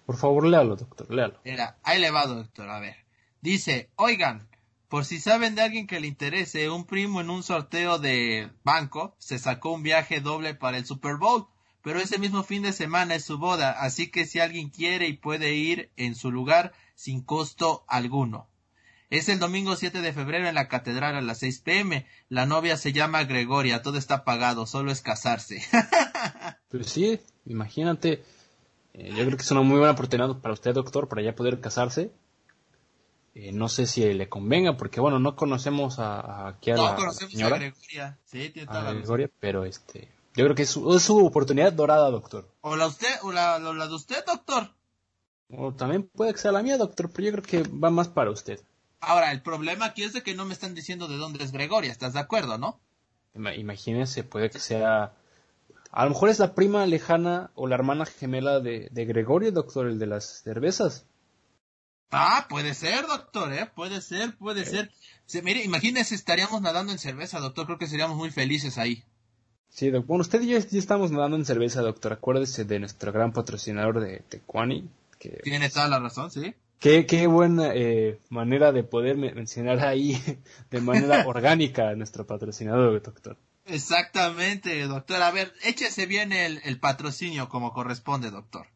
Por 0.05 0.17
favor, 0.17 0.45
léalo, 0.45 0.75
doctor, 0.75 1.09
léalo. 1.13 1.39
Era, 1.45 1.77
ahí 1.83 1.99
le 1.99 2.11
va, 2.11 2.25
doctor, 2.25 2.69
a 2.69 2.79
ver. 2.79 2.97
Dice, 3.41 3.89
oigan, 3.95 4.47
por 4.89 5.05
si 5.05 5.19
saben 5.19 5.55
de 5.55 5.61
alguien 5.61 5.87
que 5.87 5.99
le 5.99 6.07
interese, 6.07 6.69
un 6.69 6.85
primo 6.85 7.21
en 7.21 7.29
un 7.29 7.41
sorteo 7.41 7.99
de 7.99 8.51
banco 8.63 9.15
se 9.17 9.39
sacó 9.39 9.71
un 9.71 9.83
viaje 9.83 10.19
doble 10.19 10.55
para 10.55 10.77
el 10.77 10.85
Super 10.85 11.15
Bowl, 11.15 11.47
pero 11.83 11.99
ese 11.99 12.17
mismo 12.17 12.43
fin 12.43 12.63
de 12.63 12.73
semana 12.73 13.13
es 13.13 13.25
su 13.25 13.37
boda, 13.37 13.71
así 13.71 14.09
que 14.09 14.25
si 14.25 14.39
alguien 14.39 14.69
quiere 14.69 15.07
y 15.07 15.13
puede 15.13 15.53
ir 15.53 15.91
en 15.97 16.15
su 16.15 16.31
lugar 16.31 16.73
sin 16.95 17.21
costo 17.21 17.83
alguno. 17.87 18.47
Es 19.09 19.29
el 19.29 19.37
domingo 19.37 19.75
7 19.75 20.01
de 20.01 20.11
febrero 20.11 20.47
en 20.47 20.55
la 20.55 20.67
catedral 20.67 21.15
a 21.15 21.21
las 21.21 21.37
6 21.39 21.59
pm. 21.59 22.07
La 22.29 22.47
novia 22.47 22.77
se 22.77 22.93
llama 22.93 23.25
Gregoria, 23.25 23.83
todo 23.83 23.99
está 23.99 24.23
pagado, 24.23 24.65
solo 24.65 24.91
es 24.91 25.01
casarse. 25.01 25.61
pues 26.69 26.87
sí, 26.87 27.19
imagínate. 27.45 28.23
Eh, 28.93 29.09
yo 29.15 29.23
creo 29.25 29.37
que 29.37 29.43
es 29.43 29.51
una 29.51 29.61
muy 29.61 29.77
buena 29.77 29.93
oportunidad 29.93 30.39
para 30.39 30.55
usted, 30.55 30.73
doctor, 30.73 31.09
para 31.09 31.21
ya 31.21 31.35
poder 31.35 31.59
casarse. 31.61 32.11
Eh, 33.35 33.51
no 33.51 33.69
sé 33.69 33.85
si 33.85 34.01
le 34.13 34.29
convenga, 34.29 34.77
porque 34.77 34.99
bueno, 34.99 35.19
no 35.19 35.35
conocemos 35.35 35.99
a, 35.99 36.19
a 36.19 36.47
aquí 36.47 36.71
a 36.71 36.75
no, 36.75 36.85
la, 36.85 36.95
conocemos 36.95 37.33
señora, 37.33 37.57
a 37.57 37.59
Gregoria. 37.59 38.17
Sí, 38.25 38.49
tiene 38.49 38.67
toda 38.67 38.81
a 38.81 38.83
la 38.83 38.93
Gregoria, 38.93 39.29
pero 39.39 39.65
este, 39.65 40.09
yo 40.35 40.43
creo 40.45 40.55
que 40.55 40.63
es 40.63 40.69
su, 40.69 40.95
es 40.95 41.03
su 41.03 41.25
oportunidad 41.25 41.73
dorada, 41.73 42.09
doctor. 42.09 42.49
O 42.61 42.75
la 42.75 42.87
usted, 42.87 43.09
o 43.23 43.31
la, 43.31 43.59
la, 43.59 43.73
la 43.73 43.87
de 43.87 43.95
usted, 43.95 44.23
doctor. 44.25 44.71
O 45.49 45.73
también 45.73 46.03
puede 46.03 46.33
que 46.33 46.39
sea 46.39 46.51
la 46.51 46.63
mía, 46.63 46.77
doctor, 46.77 47.09
pero 47.11 47.25
yo 47.25 47.31
creo 47.31 47.43
que 47.43 47.69
va 47.69 47.89
más 47.89 48.07
para 48.07 48.31
usted. 48.31 48.59
Ahora, 48.99 49.31
el 49.31 49.41
problema 49.41 49.85
aquí 49.85 50.03
es 50.03 50.13
de 50.13 50.23
que 50.23 50.33
no 50.33 50.45
me 50.45 50.53
están 50.53 50.73
diciendo 50.75 51.07
de 51.07 51.17
dónde 51.17 51.43
es 51.43 51.51
Gregoria, 51.51 51.91
¿estás 51.91 52.13
de 52.13 52.19
acuerdo, 52.19 52.57
no? 52.57 52.79
Ima- 53.35 53.55
Imagínese, 53.55 54.23
puede 54.23 54.49
que 54.49 54.59
sea. 54.59 55.13
A 55.91 56.03
lo 56.05 56.11
mejor 56.11 56.29
es 56.29 56.39
la 56.39 56.55
prima 56.55 56.85
lejana 56.87 57.51
o 57.55 57.67
la 57.67 57.75
hermana 57.75 58.05
gemela 58.05 58.59
de, 58.59 58.87
de 58.91 59.05
Gregorio, 59.05 59.51
doctor, 59.51 59.87
el 59.87 59.99
de 59.99 60.07
las 60.07 60.41
cervezas. 60.43 61.05
Ah, 62.11 62.45
puede 62.49 62.73
ser, 62.73 63.05
doctor, 63.07 63.51
¿eh? 63.53 63.65
Puede 63.75 63.99
ser, 64.01 64.37
puede 64.37 64.65
ser. 64.65 64.91
Se, 65.25 65.41
mire, 65.41 65.63
imagínese, 65.63 66.15
estaríamos 66.15 66.61
nadando 66.61 66.91
en 66.91 66.99
cerveza, 66.99 67.39
doctor. 67.39 67.65
Creo 67.65 67.77
que 67.77 67.87
seríamos 67.87 68.17
muy 68.17 68.31
felices 68.31 68.77
ahí. 68.77 69.03
Sí, 69.73 69.89
doc- 69.89 70.05
bueno, 70.05 70.21
usted 70.21 70.41
y 70.41 70.49
yo 70.49 70.59
ya 70.59 70.79
estamos 70.79 71.11
nadando 71.11 71.35
en 71.35 71.45
cerveza, 71.45 71.81
doctor. 71.81 72.13
Acuérdese 72.13 72.63
de 72.63 72.79
nuestro 72.79 73.11
gran 73.11 73.33
patrocinador 73.33 73.99
de 73.99 74.19
Tecuani. 74.29 74.87
Que, 75.17 75.39
Tiene 75.43 75.69
toda 75.69 75.87
la 75.87 75.99
razón, 75.99 76.29
¿sí? 76.29 76.53
qué, 76.79 77.05
qué 77.05 77.27
buena 77.27 77.71
eh, 77.73 78.19
manera 78.29 78.71
de 78.71 78.83
poder 78.83 79.17
me- 79.17 79.33
mencionar 79.33 79.79
ahí 79.83 80.21
de 80.69 80.81
manera 80.81 81.23
orgánica 81.25 81.89
a 81.89 81.95
nuestro 81.95 82.27
patrocinador, 82.27 83.01
doctor. 83.01 83.37
Exactamente, 83.65 84.79
doctor. 84.83 85.21
A 85.21 85.31
ver, 85.31 85.53
échese 85.63 86.05
bien 86.05 86.33
el, 86.33 86.59
el 86.65 86.79
patrocinio 86.79 87.49
como 87.49 87.73
corresponde, 87.73 88.29
doctor. 88.29 88.67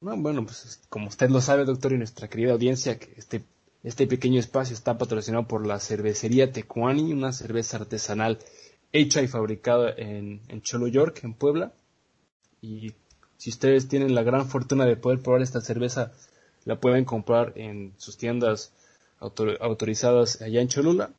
No, 0.00 0.16
bueno, 0.16 0.44
pues 0.46 0.80
como 0.88 1.08
usted 1.08 1.28
lo 1.28 1.40
sabe, 1.40 1.64
doctor, 1.64 1.92
y 1.92 1.98
nuestra 1.98 2.28
querida 2.28 2.52
audiencia, 2.52 2.98
que 2.98 3.12
este, 3.16 3.42
este 3.82 4.06
pequeño 4.06 4.38
espacio 4.40 4.74
está 4.74 4.96
patrocinado 4.96 5.46
por 5.46 5.66
la 5.66 5.78
cervecería 5.80 6.52
Tecuani, 6.52 7.12
una 7.12 7.32
cerveza 7.32 7.76
artesanal 7.78 8.38
hecha 8.92 9.22
y 9.22 9.28
fabricada 9.28 9.90
en, 9.96 10.40
en 10.48 10.62
Cholo 10.62 10.88
York, 10.88 11.20
en 11.22 11.34
Puebla. 11.34 11.72
Y 12.60 12.92
si 13.36 13.50
ustedes 13.50 13.88
tienen 13.88 14.14
la 14.14 14.22
gran 14.22 14.46
fortuna 14.48 14.84
de 14.84 14.96
poder 14.96 15.20
probar 15.20 15.42
esta 15.42 15.60
cerveza, 15.60 16.12
la 16.64 16.78
pueden 16.80 17.04
comprar 17.04 17.52
en 17.56 17.94
sus 17.96 18.16
tiendas 18.16 18.72
autor- 19.20 19.58
autorizadas 19.60 20.42
allá 20.42 20.60
en 20.60 20.68
Cholula. 20.68 21.10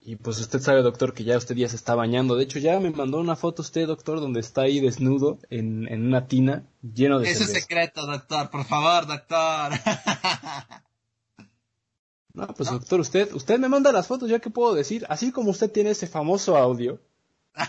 Y 0.00 0.16
pues 0.16 0.38
usted 0.40 0.60
sabe, 0.60 0.80
doctor, 0.82 1.12
que 1.12 1.24
ya 1.24 1.36
usted 1.36 1.54
ya 1.54 1.68
se 1.68 1.76
está 1.76 1.94
bañando. 1.94 2.34
De 2.36 2.44
hecho, 2.44 2.58
ya 2.58 2.78
me 2.80 2.90
mandó 2.90 3.18
una 3.18 3.36
foto 3.36 3.60
usted, 3.62 3.86
doctor, 3.86 4.20
donde 4.20 4.40
está 4.40 4.62
ahí 4.62 4.80
desnudo 4.80 5.38
en, 5.50 5.86
en 5.88 6.06
una 6.06 6.26
tina 6.26 6.64
lleno 6.94 7.18
de 7.18 7.30
es 7.30 7.38
cerveza. 7.38 7.60
secreto, 7.60 8.06
doctor. 8.06 8.48
Por 8.50 8.64
favor, 8.64 9.06
doctor. 9.06 9.72
No, 12.38 12.46
pues 12.54 12.70
doctor, 12.70 13.00
usted, 13.00 13.32
usted 13.34 13.58
me 13.58 13.68
manda 13.68 13.90
las 13.90 14.06
fotos, 14.06 14.30
ya 14.30 14.38
que 14.38 14.48
puedo 14.48 14.72
decir, 14.74 15.04
así 15.08 15.32
como 15.32 15.50
usted 15.50 15.72
tiene 15.72 15.90
ese 15.90 16.06
famoso 16.06 16.56
audio 16.56 17.00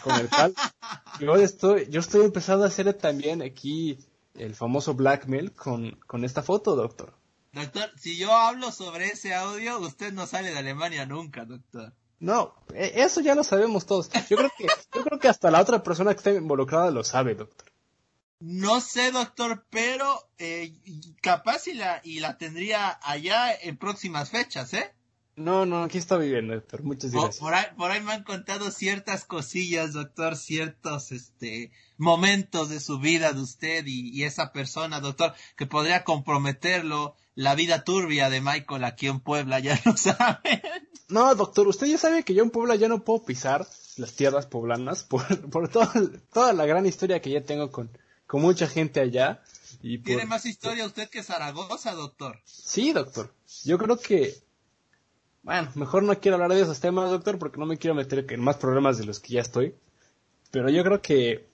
con 0.03 0.15
el 0.15 0.29
cual 0.29 0.53
yo 1.19 1.35
estoy, 1.37 1.87
yo 1.89 1.99
estoy 1.99 2.23
empezando 2.23 2.65
a 2.65 2.67
hacer 2.67 2.93
también 2.93 3.41
aquí 3.41 3.97
el 4.35 4.53
famoso 4.53 4.93
blackmail 4.93 5.53
con, 5.53 5.91
con 6.05 6.23
esta 6.23 6.43
foto, 6.43 6.75
doctor. 6.75 7.13
doctor, 7.51 7.89
si 7.97 8.15
yo 8.15 8.31
hablo 8.31 8.71
sobre 8.71 9.07
ese 9.07 9.33
audio, 9.33 9.79
usted 9.79 10.13
no 10.13 10.27
sale 10.27 10.51
de 10.51 10.59
Alemania 10.59 11.07
nunca, 11.07 11.45
doctor. 11.45 11.91
No, 12.19 12.53
e- 12.75 12.93
eso 12.97 13.21
ya 13.21 13.33
lo 13.33 13.43
sabemos 13.43 13.87
todos. 13.87 14.09
Yo 14.29 14.37
creo 14.37 14.51
que, 14.55 14.67
yo 14.93 15.03
creo 15.03 15.17
que 15.17 15.29
hasta 15.29 15.49
la 15.49 15.61
otra 15.61 15.81
persona 15.81 16.13
que 16.13 16.17
está 16.17 16.31
involucrada 16.31 16.91
lo 16.91 17.03
sabe, 17.03 17.33
doctor. 17.33 17.67
No 18.39 18.79
sé, 18.79 19.11
doctor, 19.11 19.65
pero 19.69 20.29
eh, 20.37 20.73
capaz 21.21 21.67
y 21.67 21.73
la, 21.73 21.99
y 22.03 22.19
la 22.19 22.37
tendría 22.37 22.97
allá 23.03 23.53
en 23.53 23.77
próximas 23.77 24.29
fechas, 24.29 24.73
¿eh? 24.73 24.93
No, 25.35 25.65
no, 25.65 25.83
aquí 25.83 25.97
está 25.97 26.17
viviendo, 26.17 26.53
doctor. 26.53 26.83
Muchas 26.83 27.11
gracias. 27.11 27.37
Por, 27.37 27.53
ahí, 27.53 27.65
por 27.77 27.91
ahí 27.91 28.01
me 28.01 28.11
han 28.11 28.23
contado 28.23 28.71
ciertas 28.71 29.23
cosillas, 29.23 29.93
doctor, 29.93 30.35
ciertos 30.35 31.11
este 31.13 31.71
momentos 31.97 32.69
de 32.69 32.79
su 32.81 32.99
vida 32.99 33.31
de 33.31 33.41
usted 33.41 33.85
y, 33.87 34.09
y, 34.09 34.23
esa 34.23 34.51
persona, 34.51 34.99
doctor, 34.99 35.33
que 35.55 35.65
podría 35.65 36.03
comprometerlo, 36.03 37.15
la 37.35 37.55
vida 37.55 37.85
turbia 37.85 38.29
de 38.29 38.41
Michael 38.41 38.83
aquí 38.83 39.07
en 39.07 39.21
Puebla, 39.21 39.59
ya 39.59 39.79
lo 39.85 39.95
sabe. 39.97 40.61
No, 41.07 41.33
doctor, 41.35 41.67
usted 41.67 41.87
ya 41.87 41.97
sabe 41.97 42.23
que 42.23 42.33
yo 42.33 42.43
en 42.43 42.51
Puebla 42.51 42.75
ya 42.75 42.89
no 42.89 43.03
puedo 43.03 43.23
pisar 43.23 43.65
las 43.97 44.15
tierras 44.15 44.45
poblanas 44.45 45.03
por, 45.03 45.49
por 45.49 45.69
toda, 45.69 45.93
toda 46.33 46.53
la 46.53 46.65
gran 46.65 46.85
historia 46.85 47.21
que 47.21 47.31
ya 47.31 47.43
tengo 47.43 47.71
con, 47.71 47.89
con 48.29 48.43
mucha 48.43 48.67
gente 48.67 48.99
allá. 48.99 49.41
Y 49.81 49.97
¿Tiene 49.97 50.25
más 50.25 50.45
historia 50.45 50.85
usted 50.85 51.09
que 51.09 51.23
Zaragoza, 51.23 51.93
doctor? 51.95 52.39
Sí, 52.45 52.93
doctor. 52.93 53.33
Yo 53.65 53.79
creo 53.79 53.97
que 53.97 54.35
bueno, 55.41 55.71
mejor 55.73 56.03
no 56.03 56.19
quiero 56.19 56.35
hablar 56.35 56.53
de 56.53 56.61
esos 56.61 56.79
temas, 56.79 57.09
doctor, 57.09 57.39
porque 57.39 57.57
no 57.57 57.65
me 57.65 57.77
quiero 57.77 57.95
meter 57.95 58.23
en 58.29 58.39
más 58.39 58.57
problemas 58.57 58.99
de 58.99 59.05
los 59.05 59.19
que 59.19 59.33
ya 59.33 59.41
estoy. 59.41 59.73
Pero 60.51 60.69
yo 60.69 60.83
creo 60.83 61.01
que. 61.01 61.49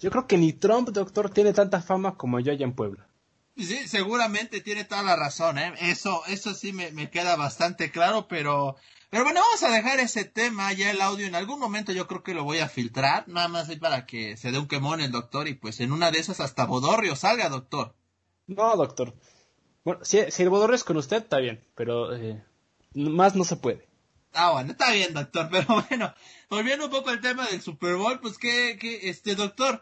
Yo 0.00 0.10
creo 0.10 0.26
que 0.26 0.38
ni 0.38 0.54
Trump, 0.54 0.88
doctor, 0.88 1.28
tiene 1.28 1.52
tanta 1.52 1.82
fama 1.82 2.16
como 2.16 2.40
yo 2.40 2.52
allá 2.52 2.64
en 2.64 2.72
Puebla. 2.72 3.06
Sí, 3.58 3.88
seguramente 3.88 4.62
tiene 4.62 4.84
toda 4.84 5.02
la 5.02 5.16
razón, 5.16 5.58
¿eh? 5.58 5.74
Eso, 5.82 6.22
eso 6.28 6.54
sí 6.54 6.72
me, 6.72 6.92
me 6.92 7.10
queda 7.10 7.36
bastante 7.36 7.90
claro, 7.90 8.26
pero. 8.26 8.76
Pero 9.14 9.26
bueno, 9.26 9.42
vamos 9.42 9.62
a 9.62 9.70
dejar 9.70 10.00
ese 10.00 10.24
tema, 10.24 10.72
ya 10.72 10.90
el 10.90 11.00
audio 11.00 11.24
en 11.24 11.36
algún 11.36 11.60
momento 11.60 11.92
yo 11.92 12.08
creo 12.08 12.24
que 12.24 12.34
lo 12.34 12.42
voy 12.42 12.58
a 12.58 12.68
filtrar, 12.68 13.28
nada 13.28 13.46
más 13.46 13.68
ahí 13.68 13.76
para 13.76 14.06
que 14.06 14.36
se 14.36 14.50
dé 14.50 14.58
un 14.58 14.66
quemón 14.66 15.00
el 15.00 15.12
doctor 15.12 15.46
y 15.46 15.54
pues 15.54 15.78
en 15.78 15.92
una 15.92 16.10
de 16.10 16.18
esas 16.18 16.40
hasta 16.40 16.66
Bodorrio 16.66 17.14
salga, 17.14 17.48
doctor. 17.48 17.94
No, 18.48 18.74
doctor. 18.74 19.14
Bueno, 19.84 20.04
si, 20.04 20.18
si 20.32 20.42
el 20.42 20.50
Bodorrio 20.50 20.74
es 20.74 20.82
con 20.82 20.96
usted, 20.96 21.18
está 21.18 21.38
bien, 21.38 21.64
pero 21.76 22.12
eh, 22.12 22.42
más 22.94 23.36
no 23.36 23.44
se 23.44 23.54
puede. 23.54 23.86
Ah, 24.32 24.50
bueno, 24.50 24.72
está 24.72 24.90
bien, 24.90 25.14
doctor, 25.14 25.48
pero 25.52 25.84
bueno, 25.88 26.12
volviendo 26.50 26.86
un 26.86 26.90
poco 26.90 27.10
al 27.10 27.20
tema 27.20 27.46
del 27.46 27.62
Super 27.62 27.94
Bowl, 27.94 28.18
pues 28.18 28.36
que, 28.36 28.76
que 28.80 29.08
este, 29.10 29.36
doctor, 29.36 29.80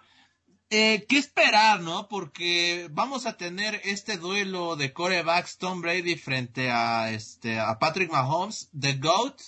eh, 0.74 1.04
¿qué 1.06 1.18
esperar, 1.18 1.82
no? 1.82 2.08
Porque 2.08 2.88
vamos 2.90 3.26
a 3.26 3.36
tener 3.36 3.78
este 3.84 4.16
duelo 4.16 4.74
de 4.74 4.94
corebacks 4.94 5.58
Tom 5.58 5.82
Brady 5.82 6.16
frente 6.16 6.70
a, 6.70 7.12
este, 7.12 7.60
a 7.60 7.78
Patrick 7.78 8.10
Mahomes, 8.10 8.70
The 8.78 8.94
GOAT, 8.94 9.38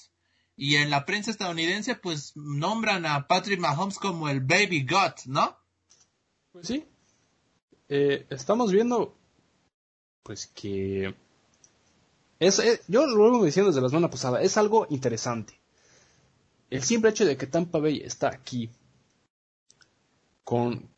y 0.55 0.77
en 0.77 0.91
la 0.91 1.07
prensa 1.07 1.31
estadounidense, 1.31 1.95
pues 1.95 2.37
nombran 2.37 3.07
a 3.07 3.27
Patrick 3.27 3.59
Mahomes 3.59 3.99
como 3.99 4.29
el 4.29 4.41
Baby 4.41 4.85
GOAT, 4.85 5.25
¿no? 5.25 5.57
Pues 6.53 6.67
sí. 6.67 6.85
Eh, 7.89 8.27
estamos 8.29 8.71
viendo, 8.71 9.17
pues 10.23 10.47
que 10.49 11.15
es, 12.39 12.61
yo 12.87 13.07
lo 13.07 13.31
vengo 13.31 13.47
diciendo 13.47 13.71
desde 13.71 13.81
la 13.81 13.89
semana 13.89 14.11
pasada, 14.11 14.43
es 14.43 14.59
algo 14.59 14.87
interesante. 14.91 15.59
El 16.69 16.83
simple 16.83 17.11
hecho 17.11 17.25
de 17.25 17.39
que 17.39 17.47
Tampa 17.47 17.79
Bay 17.79 18.03
está 18.05 18.29
aquí 18.29 18.69
con, 20.45 20.94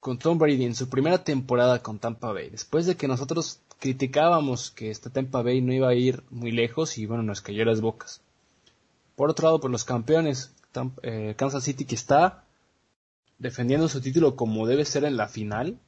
con 0.00 0.18
Tom 0.18 0.38
Brady 0.38 0.64
en 0.64 0.74
su 0.74 0.88
primera 0.88 1.24
temporada 1.24 1.82
con 1.82 1.98
Tampa 1.98 2.32
Bay, 2.32 2.50
después 2.50 2.86
de 2.86 2.96
que 2.96 3.08
nosotros 3.08 3.60
criticábamos 3.78 4.70
que 4.70 4.90
esta 4.90 5.10
Tampa 5.10 5.42
Bay 5.42 5.60
no 5.60 5.72
iba 5.72 5.88
a 5.88 5.94
ir 5.94 6.22
muy 6.30 6.52
lejos 6.52 6.98
y 6.98 7.06
bueno, 7.06 7.22
nos 7.22 7.40
cayó 7.40 7.64
las 7.64 7.80
bocas. 7.80 8.20
Por 9.16 9.30
otro 9.30 9.46
lado, 9.46 9.60
pues 9.60 9.72
los 9.72 9.84
campeones, 9.84 10.52
eh, 11.02 11.34
Kansas 11.36 11.64
City 11.64 11.84
que 11.84 11.94
está 11.94 12.44
defendiendo 13.38 13.88
su 13.88 14.00
título 14.00 14.36
como 14.36 14.66
debe 14.66 14.84
ser 14.84 15.04
en 15.04 15.16
la 15.16 15.28
final, 15.28 15.78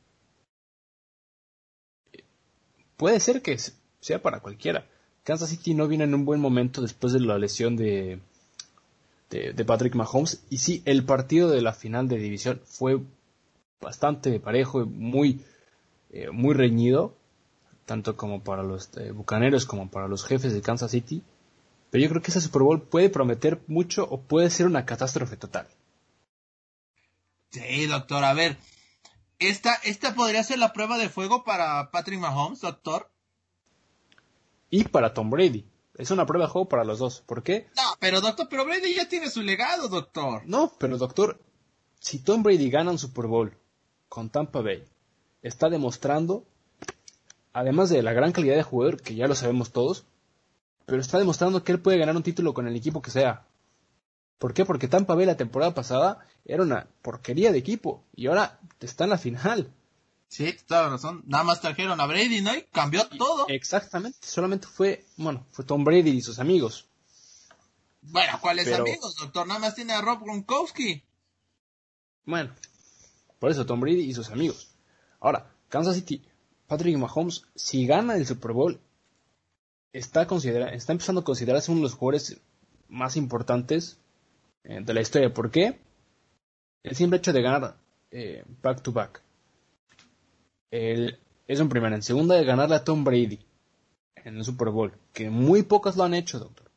puede 2.96 3.20
ser 3.20 3.42
que 3.42 3.56
sea 4.00 4.22
para 4.22 4.40
cualquiera. 4.40 4.86
Kansas 5.22 5.50
City 5.50 5.74
no 5.74 5.86
viene 5.86 6.04
en 6.04 6.14
un 6.14 6.24
buen 6.24 6.40
momento 6.40 6.82
después 6.82 7.12
de 7.12 7.20
la 7.20 7.38
lesión 7.38 7.76
de, 7.76 8.20
de, 9.30 9.64
Patrick 9.64 9.94
Mahomes. 9.94 10.42
Y 10.50 10.58
sí, 10.58 10.82
el 10.84 11.04
partido 11.04 11.50
de 11.50 11.62
la 11.62 11.72
final 11.72 12.08
de 12.08 12.18
división 12.18 12.60
fue 12.64 13.00
bastante 13.80 14.38
parejo, 14.40 14.86
muy, 14.86 15.44
eh, 16.10 16.30
muy 16.30 16.54
reñido, 16.54 17.14
tanto 17.86 18.16
como 18.16 18.42
para 18.42 18.62
los 18.62 18.90
eh, 18.96 19.12
bucaneros 19.12 19.66
como 19.66 19.90
para 19.90 20.08
los 20.08 20.24
jefes 20.24 20.52
de 20.52 20.62
Kansas 20.62 20.90
City. 20.90 21.22
Pero 21.90 22.02
yo 22.02 22.10
creo 22.10 22.22
que 22.22 22.30
ese 22.30 22.40
Super 22.40 22.62
Bowl 22.62 22.82
puede 22.82 23.10
prometer 23.10 23.60
mucho 23.66 24.06
o 24.08 24.20
puede 24.20 24.50
ser 24.50 24.66
una 24.66 24.86
catástrofe 24.86 25.36
total. 25.36 25.66
Sí, 27.50 27.86
doctor, 27.86 28.22
a 28.24 28.32
ver. 28.32 28.56
¿Esta, 29.40 29.74
esta 29.82 30.14
podría 30.14 30.44
ser 30.44 30.58
la 30.58 30.72
prueba 30.72 30.98
de 30.98 31.08
fuego 31.08 31.42
para 31.42 31.90
Patrick 31.90 32.20
Mahomes, 32.20 32.60
doctor? 32.60 33.10
y 34.70 34.84
para 34.84 35.12
Tom 35.12 35.30
Brady. 35.30 35.66
Es 35.96 36.10
una 36.10 36.24
prueba 36.24 36.46
de 36.46 36.52
juego 36.52 36.68
para 36.68 36.84
los 36.84 36.98
dos. 36.98 37.22
¿Por 37.26 37.42
qué? 37.42 37.66
No, 37.76 37.82
pero 37.98 38.20
doctor, 38.20 38.46
pero 38.48 38.64
Brady 38.64 38.94
ya 38.94 39.08
tiene 39.08 39.28
su 39.28 39.42
legado, 39.42 39.88
doctor. 39.88 40.42
No, 40.46 40.72
pero 40.78 40.96
doctor, 40.96 41.40
si 41.98 42.20
Tom 42.20 42.42
Brady 42.42 42.70
gana 42.70 42.92
un 42.92 42.98
Super 42.98 43.26
Bowl 43.26 43.54
con 44.10 44.28
Tampa 44.28 44.60
Bay, 44.60 44.84
está 45.40 45.70
demostrando, 45.70 46.44
además 47.52 47.88
de 47.88 48.02
la 48.02 48.12
gran 48.12 48.32
calidad 48.32 48.56
de 48.56 48.64
jugador, 48.64 49.00
que 49.00 49.14
ya 49.14 49.28
lo 49.28 49.36
sabemos 49.36 49.70
todos, 49.70 50.04
pero 50.84 51.00
está 51.00 51.18
demostrando 51.18 51.62
que 51.62 51.70
él 51.70 51.80
puede 51.80 51.96
ganar 51.96 52.16
un 52.16 52.24
título 52.24 52.52
con 52.52 52.66
el 52.66 52.74
equipo 52.74 53.00
que 53.00 53.12
sea. 53.12 53.46
¿Por 54.38 54.52
qué? 54.52 54.64
Porque 54.64 54.88
Tampa 54.88 55.14
Bay 55.14 55.26
la 55.26 55.36
temporada 55.36 55.74
pasada 55.74 56.26
era 56.44 56.64
una 56.64 56.88
porquería 57.02 57.52
de 57.52 57.58
equipo 57.58 58.02
y 58.16 58.26
ahora 58.26 58.58
está 58.80 59.04
en 59.04 59.10
la 59.10 59.18
final. 59.18 59.72
Sí, 60.26 60.56
toda 60.66 60.82
la 60.82 60.88
razón. 60.90 61.22
Nada 61.26 61.44
más 61.44 61.60
trajeron 61.60 62.00
a 62.00 62.06
Brady, 62.06 62.40
¿no? 62.40 62.54
Y 62.54 62.62
cambió 62.72 63.06
todo. 63.06 63.46
Exactamente. 63.48 64.18
Solamente 64.22 64.66
fue, 64.66 65.04
bueno, 65.16 65.46
fue 65.52 65.64
Tom 65.64 65.84
Brady 65.84 66.10
y 66.10 66.20
sus 66.20 66.40
amigos. 66.40 66.88
Bueno, 68.02 68.38
¿cuáles 68.40 68.72
amigos, 68.72 69.14
doctor? 69.16 69.46
Nada 69.46 69.60
más 69.60 69.76
tiene 69.76 69.92
a 69.92 70.00
Rob 70.00 70.22
Gronkowski. 70.22 71.04
Bueno, 72.24 72.52
por 73.40 73.50
eso 73.50 73.66
Tom 73.66 73.80
Brady 73.80 74.02
y 74.02 74.14
sus 74.14 74.30
amigos. 74.30 74.70
Ahora, 75.18 75.50
Kansas 75.68 75.96
City, 75.96 76.22
Patrick 76.68 76.96
Mahomes, 76.96 77.42
si 77.56 77.86
gana 77.86 78.14
el 78.14 78.26
Super 78.26 78.52
Bowl, 78.52 78.80
está, 79.92 80.28
considera 80.28 80.68
está 80.68 80.92
empezando 80.92 81.22
a 81.22 81.24
considerarse 81.24 81.72
uno 81.72 81.80
de 81.80 81.84
los 81.84 81.94
jugadores 81.94 82.40
más 82.88 83.16
importantes 83.16 83.98
eh, 84.62 84.80
de 84.80 84.94
la 84.94 85.00
historia. 85.00 85.34
¿Por 85.34 85.50
qué? 85.50 85.80
El 86.84 86.94
simple 86.94 87.18
hecho 87.18 87.32
de 87.32 87.42
ganar 87.42 87.76
eh, 88.12 88.44
back 88.62 88.82
to 88.82 88.92
back 88.92 89.22
es 90.70 91.60
un 91.60 91.68
primero. 91.68 91.94
En 91.94 92.02
segunda, 92.02 92.36
de 92.36 92.44
ganarle 92.44 92.76
a 92.76 92.84
Tom 92.84 93.02
Brady 93.02 93.40
en 94.16 94.36
el 94.36 94.44
Super 94.44 94.68
Bowl, 94.68 94.92
que 95.12 95.30
muy 95.30 95.62
pocos 95.62 95.96
lo 95.96 96.04
han 96.04 96.14
hecho, 96.14 96.38
doctor. 96.38 96.69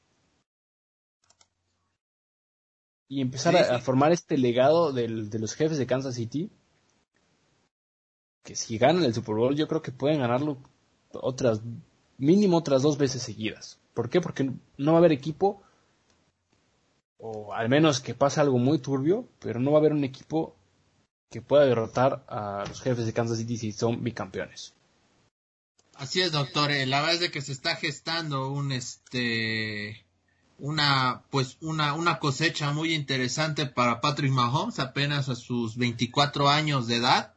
Y 3.14 3.22
empezar 3.22 3.56
A, 3.56 3.80
formar 3.80 4.12
este 4.12 4.40
legado 4.40 4.92
de 4.92 5.08
los 5.08 5.54
jefes 5.54 5.78
de 5.78 5.86
Kansas 5.86 6.16
City, 6.16 6.50
que 8.44 8.56
si 8.56 8.80
ganan 8.80 9.04
el 9.04 9.14
Super 9.14 9.36
Bowl, 9.36 9.56
yo 9.56 9.68
creo 9.68 9.84
que 9.84 9.92
pueden 9.92 10.22
ganarlo 10.22 10.58
otras, 11.12 11.62
mínimo 12.18 12.58
otras 12.58 12.82
dos 12.82 12.98
veces 12.98 13.22
seguidas. 13.22 13.78
¿Por 13.94 14.10
qué? 14.10 14.20
Porque 14.20 14.50
no 14.78 14.94
va 14.94 14.98
a 14.98 15.00
haber 15.00 15.12
equipo, 15.12 15.62
o 17.20 17.54
al 17.54 17.70
menos 17.70 18.00
que 18.00 18.16
pase 18.16 18.42
algo 18.42 18.58
muy 18.58 18.80
turbio, 18.80 19.28
pero 19.38 19.60
no 19.60 19.72
va 19.72 19.78
a 19.78 19.82
haber 19.82 19.94
un 19.94 20.04
equipo 20.04 20.56
que 21.30 21.44
pueda 21.44 21.66
derrotar 21.66 22.26
a 22.28 22.64
los 22.68 22.82
jefes 22.82 23.06
de 23.06 23.14
Kansas 23.14 23.38
City 23.38 23.58
si 23.58 23.74
son 23.74 24.04
bicampeones. 24.04 24.74
Así 25.94 26.20
es, 26.20 26.32
doctor. 26.32 26.72
Eh, 26.72 26.88
la 26.88 27.02
verdad 27.02 27.14
es 27.14 27.22
de 27.22 27.32
que 27.32 27.42
se 27.42 27.52
está 27.52 27.76
gestando 27.76 28.50
un 28.50 28.72
este 28.72 30.04
una 30.60 31.24
pues 31.30 31.58
una, 31.62 31.94
una 31.94 32.20
cosecha 32.20 32.72
muy 32.72 32.94
interesante 32.94 33.66
para 33.66 34.02
Patrick 34.02 34.32
Mahomes 34.32 34.80
apenas 34.80 35.30
a 35.30 35.36
sus 35.36 35.78
24 35.78 36.50
años 36.50 36.88
de 36.88 36.98
edad. 36.98 37.34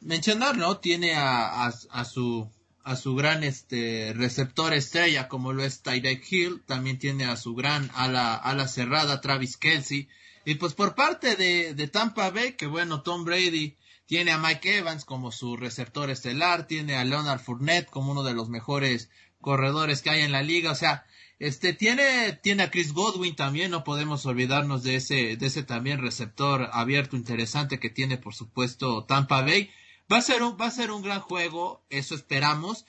Mencionar, 0.00 0.56
¿no? 0.56 0.78
Tiene 0.78 1.14
a, 1.14 1.66
a, 1.66 2.04
su 2.04 2.48
a 2.82 2.96
su 2.96 3.14
gran 3.14 3.42
este 3.42 4.12
receptor 4.14 4.74
estrella 4.74 5.28
como 5.28 5.52
lo 5.52 5.64
es 5.64 5.80
Tyreek 5.82 6.24
Hill, 6.30 6.62
también 6.66 6.98
tiene 6.98 7.24
a 7.24 7.36
su 7.36 7.54
gran 7.54 7.90
ala 7.94 8.34
ala 8.34 8.68
cerrada 8.68 9.20
Travis 9.20 9.56
Kelsey 9.56 10.08
y 10.44 10.56
pues 10.56 10.74
por 10.74 10.94
parte 10.94 11.36
de, 11.36 11.88
Tampa 11.88 12.30
Bay, 12.30 12.52
que 12.52 12.66
bueno, 12.66 13.02
Tom 13.02 13.24
Brady 13.24 13.76
tiene 14.06 14.32
a 14.32 14.38
Mike 14.38 14.78
Evans 14.78 15.04
como 15.04 15.32
su 15.32 15.56
receptor 15.56 16.10
estelar, 16.10 16.66
tiene 16.66 16.96
a 16.96 17.04
Leonard 17.04 17.40
Fournette 17.40 17.88
como 17.88 18.12
uno 18.12 18.22
de 18.22 18.34
los 18.34 18.50
mejores 18.50 19.08
corredores 19.44 20.00
que 20.00 20.08
hay 20.08 20.22
en 20.22 20.32
la 20.32 20.42
liga, 20.42 20.72
o 20.72 20.74
sea, 20.74 21.04
este 21.38 21.74
tiene 21.74 22.32
tiene 22.42 22.62
a 22.62 22.70
Chris 22.70 22.94
Godwin 22.94 23.36
también, 23.36 23.70
no 23.70 23.84
podemos 23.84 24.24
olvidarnos 24.24 24.82
de 24.82 24.96
ese 24.96 25.36
de 25.36 25.46
ese 25.46 25.62
también 25.62 26.00
receptor 26.00 26.70
abierto 26.72 27.14
interesante 27.14 27.78
que 27.78 27.90
tiene 27.90 28.16
por 28.16 28.34
supuesto 28.34 29.04
Tampa 29.04 29.42
Bay. 29.42 29.70
Va 30.10 30.16
a 30.18 30.22
ser 30.22 30.42
un 30.42 30.56
va 30.58 30.66
a 30.66 30.70
ser 30.70 30.90
un 30.90 31.02
gran 31.02 31.20
juego, 31.20 31.84
eso 31.90 32.14
esperamos. 32.14 32.86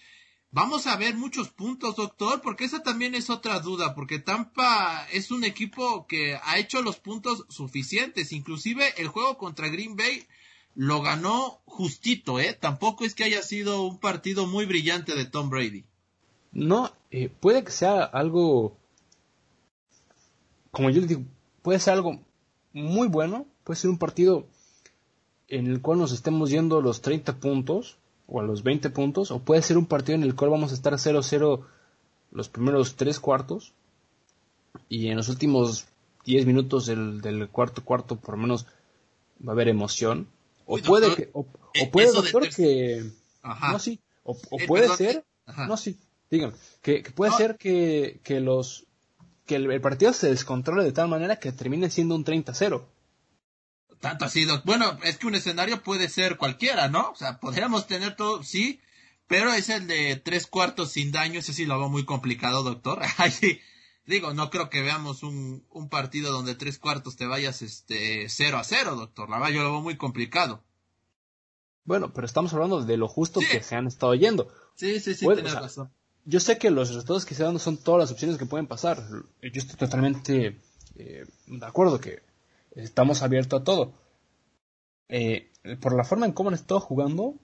Vamos 0.51 0.87
a 0.87 0.95
ver 0.95 1.15
muchos 1.15 1.49
puntos, 1.49 1.97
doctor, 1.97 2.41
porque 2.41 2.63
esa 2.63 2.81
también 2.81 3.15
es 3.15 3.29
otra 3.29 3.59
duda, 3.59 3.93
porque 3.93 4.19
Tampa 4.19 5.05
es 5.11 5.31
un 5.31 5.43
equipo 5.43 6.07
que 6.07 6.39
ha 6.41 6.57
hecho 6.57 6.81
los 6.81 6.97
puntos 6.97 7.45
suficientes, 7.49 8.31
inclusive 8.31 8.93
el 8.95 9.09
juego 9.09 9.37
contra 9.37 9.67
Green 9.67 9.97
Bay 9.97 10.25
lo 10.73 11.01
ganó 11.01 11.61
justito, 11.65 12.39
¿eh? 12.39 12.53
Tampoco 12.53 13.03
es 13.03 13.15
que 13.15 13.25
haya 13.25 13.41
sido 13.41 13.81
un 13.83 13.99
partido 13.99 14.47
muy 14.47 14.65
brillante 14.65 15.15
de 15.15 15.25
Tom 15.25 15.49
Brady. 15.49 15.85
No, 16.55 16.89
eh, 17.11 17.29
puede 17.29 17.65
que 17.65 17.71
sea 17.71 18.01
algo, 18.01 18.77
como 20.71 20.89
yo 20.89 21.01
les 21.01 21.09
digo, 21.09 21.23
puede 21.61 21.79
ser 21.79 21.93
algo 21.93 22.21
muy 22.71 23.09
bueno, 23.09 23.45
puede 23.65 23.77
ser 23.77 23.89
un 23.89 23.97
partido 23.97 24.47
en 25.49 25.67
el 25.67 25.81
cual 25.81 25.99
nos 25.99 26.13
estemos 26.13 26.49
yendo 26.49 26.77
a 26.77 26.81
los 26.81 27.01
30 27.01 27.39
puntos 27.41 27.97
o 28.25 28.39
a 28.39 28.43
los 28.43 28.63
20 28.63 28.89
puntos, 28.89 29.31
o 29.31 29.39
puede 29.39 29.61
ser 29.61 29.77
un 29.77 29.85
partido 29.85 30.15
en 30.15 30.23
el 30.23 30.33
cual 30.33 30.51
vamos 30.51 30.71
a 30.71 30.75
estar 30.75 30.93
0-0 30.93 31.65
los 32.31 32.47
primeros 32.47 32.95
3 32.95 33.19
cuartos 33.19 33.73
y 34.87 35.09
en 35.09 35.17
los 35.17 35.27
últimos 35.27 35.87
10 36.25 36.45
minutos 36.45 36.85
del, 36.85 37.19
del 37.19 37.49
cuarto 37.49 37.83
cuarto 37.83 38.15
por 38.15 38.35
lo 38.35 38.41
menos 38.41 38.65
va 39.45 39.51
a 39.51 39.55
haber 39.55 39.67
emoción. 39.67 40.27
O 40.65 40.77
puede 40.77 41.13
que, 41.15 41.29
o, 41.33 41.45
eh, 41.73 41.89
puede 41.91 42.13
doctor 42.13 42.47
que, 42.47 43.11
no 43.43 43.77
sí, 43.77 43.99
o, 44.23 44.37
eh, 44.57 44.65
puede 44.65 44.87
ser, 44.95 45.25
no 45.67 45.75
sí, 45.75 45.97
dígame, 46.29 46.53
que, 46.81 47.03
puede 47.15 47.31
ser 47.33 47.57
que, 47.57 48.19
que 48.23 48.39
los, 48.39 48.87
que 49.45 49.55
el, 49.55 49.81
partido 49.81 50.13
se 50.13 50.29
descontrole 50.29 50.83
de 50.83 50.91
tal 50.91 51.07
manera 51.07 51.37
que 51.37 51.51
termine 51.51 51.89
siendo 51.89 52.15
un 52.15 52.25
30-0. 52.25 52.85
Tanto 53.99 54.25
así, 54.25 54.45
bueno, 54.65 54.99
es 55.03 55.17
que 55.17 55.27
un 55.27 55.35
escenario 55.35 55.81
puede 55.81 56.09
ser 56.09 56.37
cualquiera, 56.37 56.89
¿no? 56.89 57.11
O 57.11 57.15
sea, 57.15 57.39
podríamos 57.39 57.87
tener 57.87 58.15
todo, 58.15 58.43
sí, 58.43 58.79
pero 59.27 59.53
es 59.53 59.69
el 59.69 59.87
de 59.87 60.15
tres 60.17 60.47
cuartos 60.47 60.91
sin 60.91 61.11
daño, 61.11 61.39
ese 61.39 61.53
sí 61.53 61.65
lo 61.65 61.75
hago 61.75 61.89
muy 61.89 62.05
complicado, 62.05 62.63
doctor. 62.63 63.01
Digo, 64.05 64.33
no 64.35 64.51
creo 64.51 64.69
que 64.69 64.83
veamos 64.83 65.23
un, 65.23 65.65
un, 65.71 65.89
partido 65.89 66.31
donde 66.31 66.53
tres 66.53 66.77
cuartos 66.77 67.15
te 67.15 67.25
vayas 67.25 67.63
este 67.63 68.29
0 68.29 68.57
a 68.59 68.63
0, 68.63 68.95
doctor. 68.95 69.29
La 69.29 69.39
verdad 69.39 69.53
yo 69.53 69.63
lo 69.63 69.71
veo 69.71 69.81
muy 69.81 69.97
complicado. 69.97 70.63
Bueno, 71.85 72.13
pero 72.13 72.27
estamos 72.27 72.53
hablando 72.53 72.83
de 72.83 72.97
lo 72.97 73.07
justo 73.07 73.39
que 73.39 73.63
se 73.63 73.75
han 73.75 73.87
estado 73.87 74.13
yendo. 74.13 74.47
Sí, 74.75 74.99
sí, 74.99 75.15
sí, 75.15 75.25
tienes 75.25 75.53
razón. 75.53 75.91
Yo 76.25 76.39
sé 76.39 76.57
que 76.57 76.71
los 76.71 76.89
resultados 76.89 77.25
que 77.25 77.35
se 77.35 77.43
dan 77.43 77.59
son 77.59 77.77
todas 77.77 77.99
las 77.99 78.11
opciones 78.11 78.37
que 78.37 78.45
pueden 78.45 78.67
pasar. 78.67 78.97
Yo 79.41 79.61
estoy 79.61 79.77
totalmente 79.77 80.59
eh, 80.95 81.25
de 81.47 81.65
acuerdo 81.65 81.99
que 81.99 82.23
estamos 82.75 83.21
abiertos 83.21 83.61
a 83.61 83.63
todo. 83.63 83.93
Eh, 85.07 85.51
por 85.79 85.95
la 85.95 86.03
forma 86.03 86.25
en 86.25 86.31
cómo 86.33 86.49
han 86.49 86.55
estado 86.55 86.79
jugando, 86.79 87.35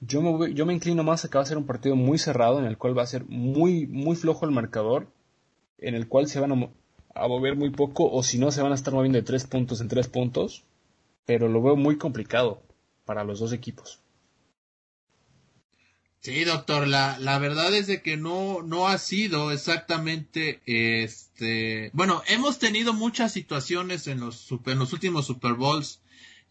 yo 0.00 0.20
me, 0.20 0.52
yo 0.52 0.66
me 0.66 0.74
inclino 0.74 1.02
más 1.02 1.24
a 1.24 1.28
que 1.28 1.38
va 1.38 1.44
a 1.44 1.46
ser 1.46 1.56
un 1.56 1.66
partido 1.66 1.96
muy 1.96 2.18
cerrado, 2.18 2.58
en 2.58 2.66
el 2.66 2.78
cual 2.78 2.96
va 2.96 3.02
a 3.02 3.06
ser 3.06 3.24
muy, 3.26 3.86
muy 3.86 4.16
flojo 4.16 4.44
el 4.44 4.50
marcador, 4.52 5.08
en 5.78 5.94
el 5.94 6.08
cual 6.08 6.28
se 6.28 6.40
van 6.40 6.52
a, 6.52 7.28
mover 7.28 7.56
muy 7.56 7.70
poco, 7.70 8.10
o 8.10 8.22
si 8.22 8.38
no, 8.38 8.50
se 8.50 8.62
van 8.62 8.72
a 8.72 8.74
estar 8.74 8.92
moviendo 8.92 9.18
de 9.18 9.24
tres 9.24 9.46
puntos 9.46 9.80
en 9.80 9.88
tres 9.88 10.08
puntos, 10.08 10.64
pero 11.24 11.48
lo 11.48 11.62
veo 11.62 11.76
muy 11.76 11.96
complicado 11.96 12.62
para 13.04 13.24
los 13.24 13.40
dos 13.40 13.52
equipos. 13.52 14.00
Sí, 16.26 16.42
doctor, 16.42 16.88
la, 16.88 17.20
la 17.20 17.38
verdad 17.38 17.72
es 17.72 17.86
de 17.86 18.02
que 18.02 18.16
no, 18.16 18.60
no 18.60 18.88
ha 18.88 18.98
sido 18.98 19.52
exactamente 19.52 20.60
este. 20.66 21.92
Bueno, 21.92 22.20
hemos 22.26 22.58
tenido 22.58 22.92
muchas 22.92 23.30
situaciones 23.30 24.08
en 24.08 24.18
los, 24.18 24.48
en 24.66 24.80
los 24.80 24.92
últimos 24.92 25.26
Super 25.26 25.52
Bowls 25.52 26.00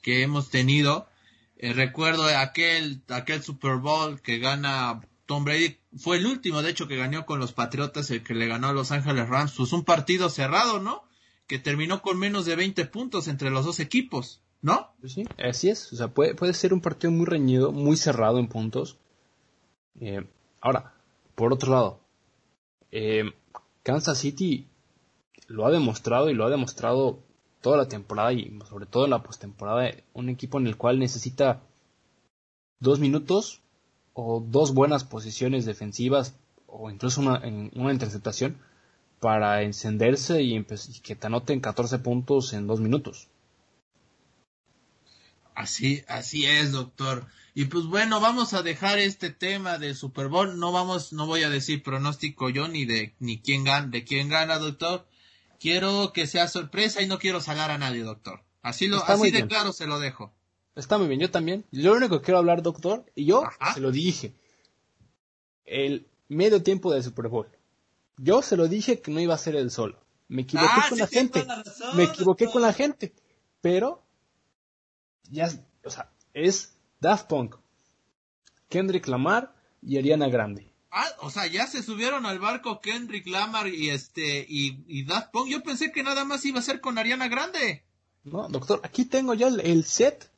que 0.01 0.21
hemos 0.21 0.49
tenido. 0.49 1.09
Eh, 1.57 1.73
recuerdo 1.73 2.23
aquel, 2.23 3.01
aquel 3.09 3.43
Super 3.43 3.75
Bowl 3.75 4.21
que 4.21 4.39
gana 4.39 5.01
Tom 5.25 5.43
Brady. 5.43 5.75
Fue 5.97 6.19
el 6.19 6.25
último, 6.25 6.61
de 6.61 6.69
hecho, 6.69 6.87
que 6.87 6.95
ganó 6.95 7.25
con 7.25 7.39
los 7.39 7.51
Patriotas, 7.51 8.09
el 8.11 8.23
que 8.23 8.33
le 8.33 8.47
ganó 8.47 8.69
a 8.69 8.73
Los 8.73 8.93
Ángeles 8.93 9.27
Rams. 9.27 9.55
Pues 9.57 9.73
un 9.73 9.83
partido 9.83 10.29
cerrado, 10.29 10.79
¿no? 10.79 11.03
Que 11.47 11.59
terminó 11.59 12.01
con 12.01 12.17
menos 12.17 12.45
de 12.45 12.55
20 12.55 12.85
puntos 12.85 13.27
entre 13.27 13.49
los 13.49 13.65
dos 13.65 13.81
equipos, 13.81 14.41
¿no? 14.61 14.95
Sí, 15.05 15.25
así 15.37 15.67
es. 15.67 15.91
O 15.91 15.97
sea, 15.97 16.07
puede, 16.07 16.33
puede 16.33 16.53
ser 16.53 16.73
un 16.73 16.79
partido 16.79 17.11
muy 17.11 17.25
reñido, 17.25 17.73
muy 17.73 17.97
cerrado 17.97 18.39
en 18.39 18.47
puntos 18.47 18.99
eh, 19.99 20.25
ahora, 20.61 20.93
por 21.35 21.53
otro 21.53 21.71
lado, 21.71 21.99
eh, 22.91 23.23
Kansas 23.83 24.17
City 24.17 24.67
lo 25.47 25.65
ha 25.65 25.71
demostrado 25.71 26.29
y 26.29 26.33
lo 26.33 26.45
ha 26.45 26.49
demostrado 26.49 27.19
toda 27.61 27.77
la 27.77 27.87
temporada 27.87 28.33
y 28.33 28.59
sobre 28.69 28.85
todo 28.85 29.05
en 29.05 29.11
la 29.11 29.23
postemporada, 29.23 29.91
un 30.13 30.29
equipo 30.29 30.59
en 30.59 30.67
el 30.67 30.77
cual 30.77 30.99
necesita 30.99 31.61
dos 32.79 32.99
minutos 32.99 33.61
o 34.13 34.43
dos 34.45 34.73
buenas 34.73 35.03
posiciones 35.03 35.65
defensivas 35.65 36.37
o 36.67 36.89
incluso 36.89 37.21
una, 37.21 37.41
una 37.75 37.91
interceptación 37.91 38.57
para 39.19 39.63
encenderse 39.63 40.41
y, 40.41 40.57
y, 40.57 40.99
que 41.01 41.15
te 41.15 41.27
anoten 41.27 41.59
14 41.59 41.99
puntos 41.99 42.53
en 42.53 42.67
dos 42.67 42.79
minutos. 42.79 43.29
Así, 45.55 46.03
así 46.07 46.45
es, 46.45 46.73
doctor. 46.73 47.27
Y 47.53 47.65
pues 47.65 47.85
bueno, 47.85 48.19
vamos 48.19 48.53
a 48.53 48.61
dejar 48.61 48.99
este 48.99 49.29
tema 49.29 49.77
del 49.77 49.95
Super 49.95 50.27
Bowl. 50.27 50.59
No 50.59 50.73
vamos, 50.73 51.13
no 51.13 51.25
voy 51.25 51.43
a 51.43 51.49
decir 51.49 51.81
pronóstico 51.81 52.49
yo 52.49 52.67
ni 52.67 52.85
de 52.85 53.15
ni 53.19 53.39
quién 53.39 53.63
gana, 53.63 53.87
de 53.87 54.03
quién 54.03 54.27
gana, 54.27 54.59
doctor. 54.59 55.07
Quiero 55.57 56.11
que 56.13 56.27
sea 56.27 56.49
sorpresa 56.49 57.01
y 57.01 57.07
no 57.07 57.17
quiero 57.17 57.39
salar 57.39 57.71
a 57.71 57.77
nadie, 57.77 58.03
doctor. 58.03 58.43
Así 58.61 58.87
lo, 58.87 59.03
así 59.05 59.31
de 59.31 59.47
claro 59.47 59.71
se 59.71 59.87
lo 59.87 59.99
dejo. 59.99 60.33
Está 60.75 60.97
muy 60.97 61.07
bien, 61.07 61.21
yo 61.21 61.31
también. 61.31 61.65
Lo 61.71 61.93
único 61.93 62.19
que 62.19 62.25
quiero 62.25 62.39
hablar, 62.39 62.61
doctor, 62.61 63.05
y 63.15 63.25
yo 63.25 63.43
se 63.73 63.79
lo 63.79 63.91
dije. 63.91 64.35
El 65.63 66.07
medio 66.27 66.61
tiempo 66.61 66.91
del 66.91 67.01
Super 67.01 67.29
Bowl. 67.29 67.47
Yo 68.17 68.41
se 68.41 68.57
lo 68.57 68.67
dije 68.67 68.99
que 68.99 69.11
no 69.11 69.21
iba 69.21 69.33
a 69.33 69.37
ser 69.37 69.55
el 69.55 69.71
solo. 69.71 70.03
Me 70.27 70.41
equivoqué 70.41 70.69
ah, 70.69 70.85
con 70.89 70.97
la 70.97 71.07
gente. 71.07 71.47
me 71.95 72.03
equivoqué 72.03 72.47
con 72.47 72.61
la 72.61 72.73
gente. 72.73 73.13
Pero 73.61 74.04
ya, 75.29 75.49
o 75.83 75.89
sea, 75.89 76.09
es 76.33 76.73
Daft 76.99 77.27
Punk, 77.27 77.55
Kendrick 78.69 79.07
Lamar 79.07 79.55
y 79.81 79.97
Ariana 79.97 80.27
Grande. 80.27 80.71
Ah, 80.91 81.07
o 81.19 81.29
sea, 81.29 81.45
ya 81.47 81.67
se 81.67 81.83
subieron 81.83 82.25
al 82.25 82.39
barco 82.39 82.79
Kendrick 82.79 83.27
Lamar 83.27 83.67
y 83.67 83.89
este 83.89 84.45
y, 84.47 85.03
Daft 85.03 85.31
Punk. 85.31 85.49
Yo 85.49 85.61
pensé 85.61 85.91
que 85.91 86.03
nada 86.03 86.23
más 86.23 86.45
iba 86.45 86.59
a 86.59 86.63
ser 86.63 86.79
con 86.79 86.97
Ariana 86.97 87.27
Grande. 87.27 87.83
No, 88.23 88.47
doctor, 88.47 88.79
aquí 88.83 89.05
tengo 89.05 89.33
ya 89.33 89.47
el, 89.47 89.83
set 89.83 90.31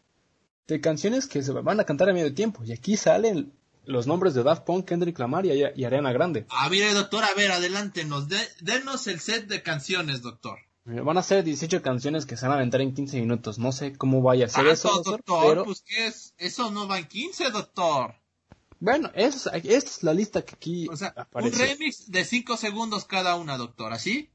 de 0.68 0.82
canciones 0.82 1.28
que 1.28 1.44
se 1.44 1.52
van 1.54 1.80
a 1.80 1.86
cantar 1.86 2.10
a 2.10 2.14
medio 2.14 2.34
tiempo. 2.34 2.64
Y 2.64 2.74
aquí 2.74 2.98
salen 2.98 3.54
los 3.86 4.08
nombres 4.08 4.34
de 4.34 4.44
Daft 4.44 4.64
Punk, 4.66 4.88
Kendrick 4.88 5.20
Lamar 5.20 5.46
y, 5.46 5.86
Ariana 5.86 6.12
Grande. 6.12 6.48
Ah, 6.50 6.68
mire, 6.70 6.92
doctor, 6.94 7.24
a 7.24 7.34
ver, 7.36 7.52
adelántenos. 7.52 8.28
denos 8.60 9.06
el 9.06 9.20
set 9.20 9.48
de 9.48 9.62
canciones, 9.62 10.24
doctor. 10.24 10.60
Van 10.90 11.18
a 11.18 11.24
ser 11.24 11.44
18 11.44 11.82
canciones 11.82 12.26
que 12.26 12.38
se 12.38 12.46
van 12.46 12.54
a 12.54 12.56
aventar 12.56 12.80
en 12.80 12.94
15 12.94 13.20
minutos. 13.20 13.60
No 13.60 13.74
sé 13.74 13.98
cómo 13.98 14.22
vaya 14.22 14.46
a 14.46 14.50
ser 14.50 14.68
ah, 14.68 14.72
eso, 14.72 15.02
doctor. 15.04 15.66
Pues, 15.66 15.84
¿qué 15.86 16.08
es? 16.08 16.34
Eso 16.38 16.72
no 16.72 16.88
va 16.88 16.98
en 16.98 17.08
15, 17.08 17.52
doctor. 17.52 18.16
Bueno, 18.80 19.12
esa 19.14 19.50
es 19.58 20.04
la 20.04 20.14
lista 20.14 20.44
que 20.44 20.56
aquí 20.56 20.88
o 20.88 20.96
sea, 20.96 21.28
Un 21.34 21.52
remix 21.52 22.10
de 22.10 22.24
5 22.24 22.56
segundos 22.56 23.04
cada 23.04 23.36
una, 23.36 23.58
doctor, 23.58 23.92
¿así? 23.92 24.30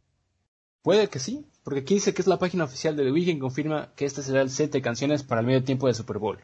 Puede 0.82 1.08
que 1.08 1.20
sí, 1.20 1.46
porque 1.62 1.80
aquí 1.80 1.94
dice 1.94 2.12
que 2.12 2.20
es 2.20 2.28
la 2.28 2.38
página 2.38 2.64
oficial 2.64 2.96
de 2.96 3.04
The 3.04 3.12
Weeknd 3.12 3.40
confirma 3.40 3.94
que 3.94 4.04
este 4.04 4.22
será 4.22 4.42
el 4.42 4.50
set 4.50 4.72
de 4.72 4.82
canciones 4.82 5.22
para 5.22 5.40
el 5.40 5.46
medio 5.46 5.64
tiempo 5.64 5.86
de 5.86 5.94
Super 5.94 6.18
Bowl. 6.18 6.38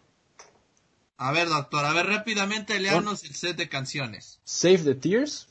A 1.18 1.32
ver, 1.32 1.48
doctor, 1.48 1.84
a 1.84 1.92
ver 1.92 2.06
rápidamente 2.06 2.78
learnos 2.78 3.24
el 3.24 3.34
set 3.34 3.56
de 3.56 3.68
canciones. 3.68 4.40
Save 4.44 4.84
the 4.84 4.94
Tears, 4.94 5.48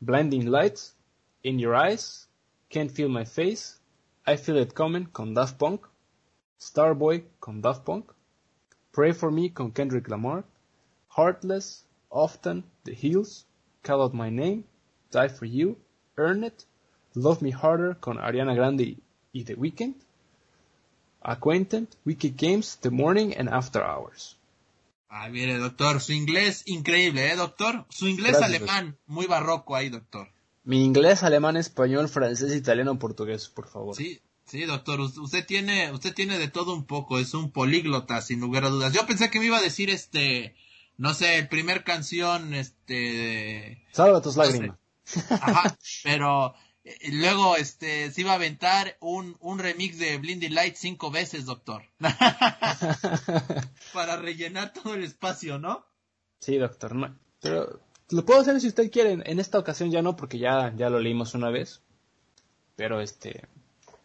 Blinding 0.00 0.50
Lights, 0.50 0.96
In 1.42 1.58
Your 1.58 1.76
Eyes, 1.76 2.28
Can't 2.68 2.90
Feel 2.90 3.08
My 3.08 3.24
Face, 3.24 3.76
I 4.28 4.36
Feel 4.36 4.56
It 4.58 4.74
Coming 4.74 5.06
con 5.12 5.34
Daft 5.34 5.56
Punk, 5.56 5.86
Starboy 6.58 7.24
con 7.38 7.60
Daft 7.60 7.84
Punk, 7.84 8.12
Pray 8.92 9.12
For 9.12 9.30
Me 9.30 9.50
con 9.50 9.70
Kendrick 9.70 10.08
Lamar, 10.08 10.44
Heartless, 11.16 11.84
Often, 12.10 12.64
The 12.82 12.92
Hills, 12.92 13.46
Call 13.84 14.00
Out 14.00 14.14
My 14.14 14.30
Name, 14.30 14.64
Die 15.12 15.28
For 15.28 15.46
You, 15.46 15.76
Earn 16.16 16.42
It, 16.42 16.64
Love 17.14 17.40
Me 17.40 17.52
Harder 17.52 18.00
con 18.00 18.18
Ariana 18.18 18.54
Grande 18.54 18.96
y 19.32 19.44
The 19.44 19.54
Weeknd, 19.54 19.94
Acquainted, 21.22 21.86
Wicked 22.04 22.36
Games, 22.36 22.78
The 22.80 22.90
Morning 22.90 23.32
and 23.32 23.48
After 23.48 23.80
Hours. 23.80 24.36
Ah, 25.08 25.28
mire, 25.28 25.56
doctor, 25.58 26.00
su 26.00 26.12
inglés 26.12 26.64
increíble, 26.66 27.30
¿eh, 27.30 27.36
doctor? 27.36 27.86
Su 27.90 28.08
inglés 28.08 28.42
alemán, 28.42 28.98
muy 29.06 29.26
barroco 29.26 29.76
ahí, 29.76 29.88
doctor. 29.88 30.28
Mi 30.66 30.84
inglés, 30.84 31.22
alemán, 31.22 31.56
español, 31.56 32.08
francés, 32.08 32.52
italiano, 32.52 32.98
portugués, 32.98 33.48
por 33.48 33.68
favor. 33.68 33.94
Sí, 33.94 34.20
sí, 34.46 34.64
doctor. 34.64 35.00
Usted 35.00 35.46
tiene, 35.46 35.92
usted 35.92 36.12
tiene 36.12 36.40
de 36.40 36.48
todo 36.48 36.74
un 36.74 36.86
poco. 36.86 37.20
Es 37.20 37.34
un 37.34 37.52
políglota, 37.52 38.20
sin 38.20 38.40
lugar 38.40 38.64
a 38.64 38.70
dudas. 38.70 38.92
Yo 38.92 39.06
pensé 39.06 39.30
que 39.30 39.38
me 39.38 39.46
iba 39.46 39.58
a 39.58 39.62
decir 39.62 39.90
este, 39.90 40.56
no 40.96 41.14
sé, 41.14 41.38
el 41.38 41.46
primer 41.46 41.84
canción, 41.84 42.52
este. 42.52 43.86
Salva 43.92 44.20
tus 44.20 44.36
lágrimas. 44.36 44.76
Ajá, 45.30 45.78
pero 46.02 46.56
eh, 46.82 47.12
luego, 47.12 47.56
este, 47.56 48.10
se 48.10 48.22
iba 48.22 48.32
a 48.32 48.34
aventar 48.34 48.96
un, 48.98 49.36
un 49.38 49.60
remix 49.60 49.98
de 49.98 50.18
Blinding 50.18 50.52
Light 50.52 50.74
cinco 50.74 51.12
veces, 51.12 51.44
doctor. 51.44 51.84
Para 53.92 54.16
rellenar 54.16 54.72
todo 54.72 54.94
el 54.94 55.04
espacio, 55.04 55.60
¿no? 55.60 55.86
Sí, 56.40 56.56
doctor. 56.56 56.96
No, 56.96 57.16
pero 57.40 57.85
lo 58.10 58.24
puedo 58.24 58.40
hacer 58.40 58.60
si 58.60 58.68
usted 58.68 58.90
quiere. 58.90 59.12
En 59.12 59.40
esta 59.40 59.58
ocasión 59.58 59.90
ya 59.90 60.02
no, 60.02 60.16
porque 60.16 60.38
ya, 60.38 60.72
ya 60.76 60.90
lo 60.90 60.98
leímos 60.98 61.34
una 61.34 61.50
vez. 61.50 61.82
Pero 62.76 63.00
este. 63.00 63.48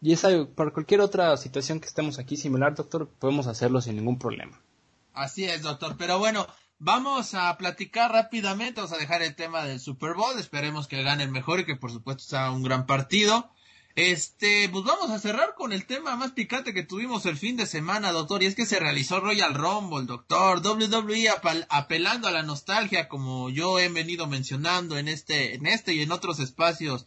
Y 0.01 0.13
esa, 0.13 0.29
para 0.55 0.71
cualquier 0.71 1.01
otra 1.01 1.35
situación 1.37 1.79
que 1.79 1.87
estemos 1.87 2.17
aquí 2.17 2.37
similar, 2.37 2.73
doctor, 2.73 3.07
podemos 3.07 3.47
hacerlo 3.47 3.81
sin 3.81 3.95
ningún 3.95 4.17
problema. 4.17 4.59
Así 5.13 5.45
es, 5.45 5.61
doctor. 5.61 5.95
Pero 5.97 6.17
bueno, 6.17 6.47
Vamos 6.83 7.35
a 7.35 7.55
platicar 7.59 8.11
rápidamente, 8.11 8.81
vamos 8.81 8.91
a 8.91 8.97
dejar 8.97 9.21
el 9.21 9.35
tema 9.35 9.63
del 9.65 9.79
Super 9.79 10.15
Bowl, 10.15 10.39
esperemos 10.39 10.87
que 10.87 11.03
gane 11.03 11.21
el 11.21 11.29
mejor 11.29 11.59
y 11.59 11.65
que 11.65 11.75
por 11.75 11.91
supuesto 11.91 12.23
sea 12.23 12.49
un 12.49 12.63
gran 12.63 12.87
partido. 12.87 13.51
Este, 13.95 14.69
pues 14.69 14.85
vamos 14.85 15.11
a 15.11 15.19
cerrar 15.19 15.53
con 15.55 15.73
el 15.73 15.85
tema 15.85 16.15
más 16.15 16.31
picante 16.31 16.73
que 16.73 16.83
tuvimos 16.83 17.25
el 17.25 17.37
fin 17.37 17.57
de 17.57 17.65
semana, 17.65 18.11
doctor, 18.11 18.41
y 18.41 18.45
es 18.45 18.55
que 18.55 18.65
se 18.65 18.79
realizó 18.79 19.19
Royal 19.19 19.53
Rumble, 19.53 20.05
doctor, 20.05 20.65
WWE 20.65 21.29
apelando 21.69 22.27
a 22.27 22.31
la 22.31 22.43
nostalgia, 22.43 23.09
como 23.09 23.49
yo 23.49 23.79
he 23.79 23.89
venido 23.89 24.27
mencionando 24.27 24.97
en 24.97 25.07
este, 25.07 25.55
en 25.55 25.65
este 25.65 25.93
y 25.93 26.01
en 26.01 26.11
otros 26.11 26.39
espacios 26.39 27.05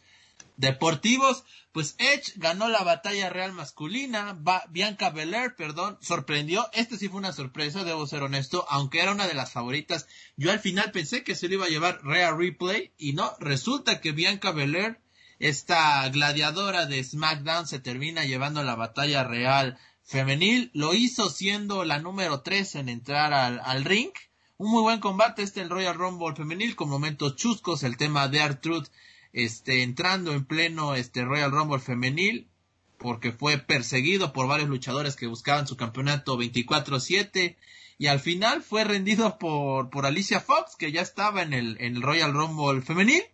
deportivos, 0.57 1.45
pues 1.73 1.97
Edge 1.99 2.35
ganó 2.37 2.69
la 2.69 2.85
batalla 2.85 3.31
real 3.31 3.53
masculina, 3.53 4.39
Bianca 4.69 5.11
Belair, 5.11 5.57
perdón, 5.57 5.99
sorprendió, 6.01 6.69
este 6.73 6.97
sí 6.97 7.09
fue 7.09 7.19
una 7.19 7.33
sorpresa, 7.33 7.83
debo 7.83 8.07
ser 8.07 8.23
honesto, 8.23 8.65
aunque 8.69 9.01
era 9.01 9.13
una 9.13 9.27
de 9.27 9.35
las 9.35 9.53
favoritas, 9.53 10.07
yo 10.37 10.53
al 10.53 10.61
final 10.61 10.93
pensé 10.93 11.25
que 11.25 11.35
se 11.35 11.49
lo 11.49 11.55
iba 11.55 11.67
a 11.67 11.71
llevar 11.71 12.05
Rhea 12.05 12.33
Replay, 12.33 12.93
y 12.99 13.15
no, 13.15 13.35
resulta 13.41 14.01
que 14.01 14.13
Bianca 14.13 14.53
Belair, 14.53 15.01
esta 15.49 16.09
gladiadora 16.09 16.87
de 16.87 17.05
SmackDown, 17.05 17.67
se 17.67 17.79
termina 17.79 18.25
llevando 18.25 18.63
la 18.63 18.77
batalla 18.77 19.25
real 19.25 19.79
femenil, 20.03 20.71
lo 20.73 20.95
hizo 20.95 21.29
siendo 21.29 21.85
la 21.85 21.99
número 21.99 22.41
3 22.41 22.77
en 22.77 22.89
entrar 22.89 23.35
al, 23.35 23.61
al 23.63 23.85
ring, 23.85 24.11
un 24.57 24.71
muy 24.71 24.81
buen 24.81 25.01
combate 25.01 25.43
este 25.43 25.61
el 25.61 25.69
Royal 25.69 25.97
Rumble 25.97 26.35
femenil 26.35 26.75
con 26.75 26.89
momentos 26.89 27.37
chuscos, 27.37 27.83
el 27.83 27.99
tema 27.99 28.29
de 28.29 28.39
R-Truth 28.39 28.89
este, 29.35 29.83
entrando 29.83 30.33
en 30.33 30.47
pleno 30.47 30.95
este 30.95 31.27
Royal 31.27 31.51
Rumble 31.51 31.79
femenil, 31.79 32.49
porque 32.97 33.31
fue 33.31 33.59
perseguido 33.59 34.33
por 34.33 34.49
varios 34.49 34.71
luchadores 34.71 35.15
que 35.15 35.27
buscaban 35.27 35.67
su 35.67 35.77
campeonato 35.77 36.39
24-7 36.39 37.57
y 37.99 38.07
al 38.07 38.19
final 38.19 38.63
fue 38.63 38.85
rendido 38.85 39.39
por, 39.39 39.91
por 39.91 40.07
Alicia 40.07 40.41
Fox, 40.41 40.75
que 40.77 40.91
ya 40.91 41.03
estaba 41.03 41.43
en 41.43 41.53
el, 41.53 41.77
en 41.81 41.97
el 41.97 42.03
Royal 42.03 42.33
Rumble 42.33 42.81
femenil. 42.81 43.25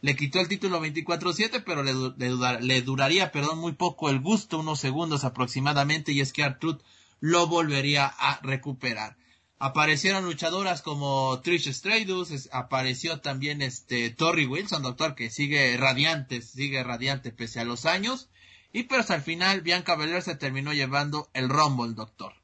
Le 0.00 0.16
quitó 0.16 0.40
el 0.40 0.48
título 0.48 0.80
24-7, 0.80 1.62
pero 1.64 1.82
le, 1.82 1.92
le, 1.92 2.60
le, 2.60 2.82
duraría, 2.82 3.32
perdón, 3.32 3.58
muy 3.58 3.72
poco 3.72 4.10
el 4.10 4.20
gusto, 4.20 4.60
unos 4.60 4.80
segundos 4.80 5.24
aproximadamente, 5.24 6.12
y 6.12 6.20
es 6.20 6.32
que 6.32 6.44
Artruth 6.44 6.80
lo 7.20 7.46
volvería 7.48 8.06
a 8.06 8.40
recuperar. 8.42 9.16
Aparecieron 9.60 10.24
luchadoras 10.24 10.82
como 10.82 11.40
Trish 11.40 11.72
Stratus, 11.72 12.48
apareció 12.52 13.20
también 13.20 13.60
este 13.60 14.10
Torrey 14.10 14.46
Wilson, 14.46 14.82
doctor, 14.82 15.16
que 15.16 15.30
sigue 15.30 15.76
radiante, 15.76 16.42
sigue 16.42 16.84
radiante 16.84 17.32
pese 17.32 17.58
a 17.58 17.64
los 17.64 17.84
años. 17.84 18.28
Y 18.72 18.84
pero 18.84 19.02
al 19.08 19.22
final 19.22 19.62
Bianca 19.62 19.96
Belair 19.96 20.22
se 20.22 20.36
terminó 20.36 20.72
llevando 20.72 21.28
el 21.32 21.48
Rumble, 21.48 21.94
doctor. 21.94 22.34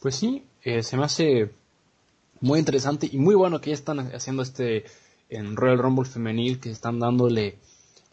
Pues 0.00 0.14
sí, 0.14 0.44
eh, 0.62 0.84
se 0.84 0.96
me 0.96 1.04
hace 1.04 1.50
muy 2.40 2.60
interesante 2.60 3.08
y 3.10 3.18
muy 3.18 3.34
bueno 3.34 3.60
que 3.60 3.70
ya 3.70 3.74
están 3.74 3.98
haciendo 4.14 4.42
este 4.42 4.84
en 5.28 5.56
Royal 5.56 5.78
Rumble 5.78 6.04
femenil, 6.04 6.60
que 6.60 6.70
están 6.70 6.98
dándole 6.98 7.58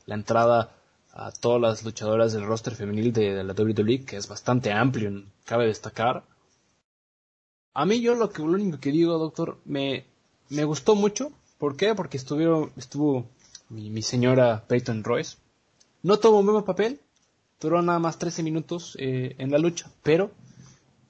la 0.05 0.15
entrada 0.15 0.75
a 1.13 1.31
todas 1.31 1.61
las 1.61 1.83
luchadoras 1.83 2.33
del 2.33 2.45
roster 2.45 2.75
femenil 2.75 3.13
de, 3.13 3.33
de 3.35 3.43
la 3.43 3.53
WWE, 3.53 4.03
que 4.03 4.17
es 4.17 4.27
bastante 4.27 4.71
amplio, 4.71 5.23
cabe 5.45 5.67
destacar. 5.67 6.23
A 7.73 7.85
mí 7.85 8.01
yo 8.01 8.15
lo 8.15 8.29
que 8.31 8.41
lo 8.41 8.49
único 8.49 8.79
que 8.79 8.91
digo, 8.91 9.17
doctor, 9.17 9.57
me, 9.65 10.05
me 10.49 10.63
gustó 10.63 10.95
mucho. 10.95 11.31
¿Por 11.57 11.75
qué? 11.75 11.95
Porque 11.95 12.17
estuvieron, 12.17 12.71
estuvo 12.77 13.25
mi, 13.69 14.01
señora 14.01 14.63
Peyton 14.67 15.03
Royce. 15.03 15.37
No 16.01 16.19
tomó 16.19 16.39
un 16.39 16.45
buen 16.45 16.63
papel, 16.63 16.99
duró 17.59 17.81
nada 17.81 17.99
más 17.99 18.19
13 18.19 18.43
minutos 18.43 18.95
eh, 18.99 19.35
en 19.37 19.51
la 19.51 19.57
lucha, 19.57 19.89
pero 20.03 20.31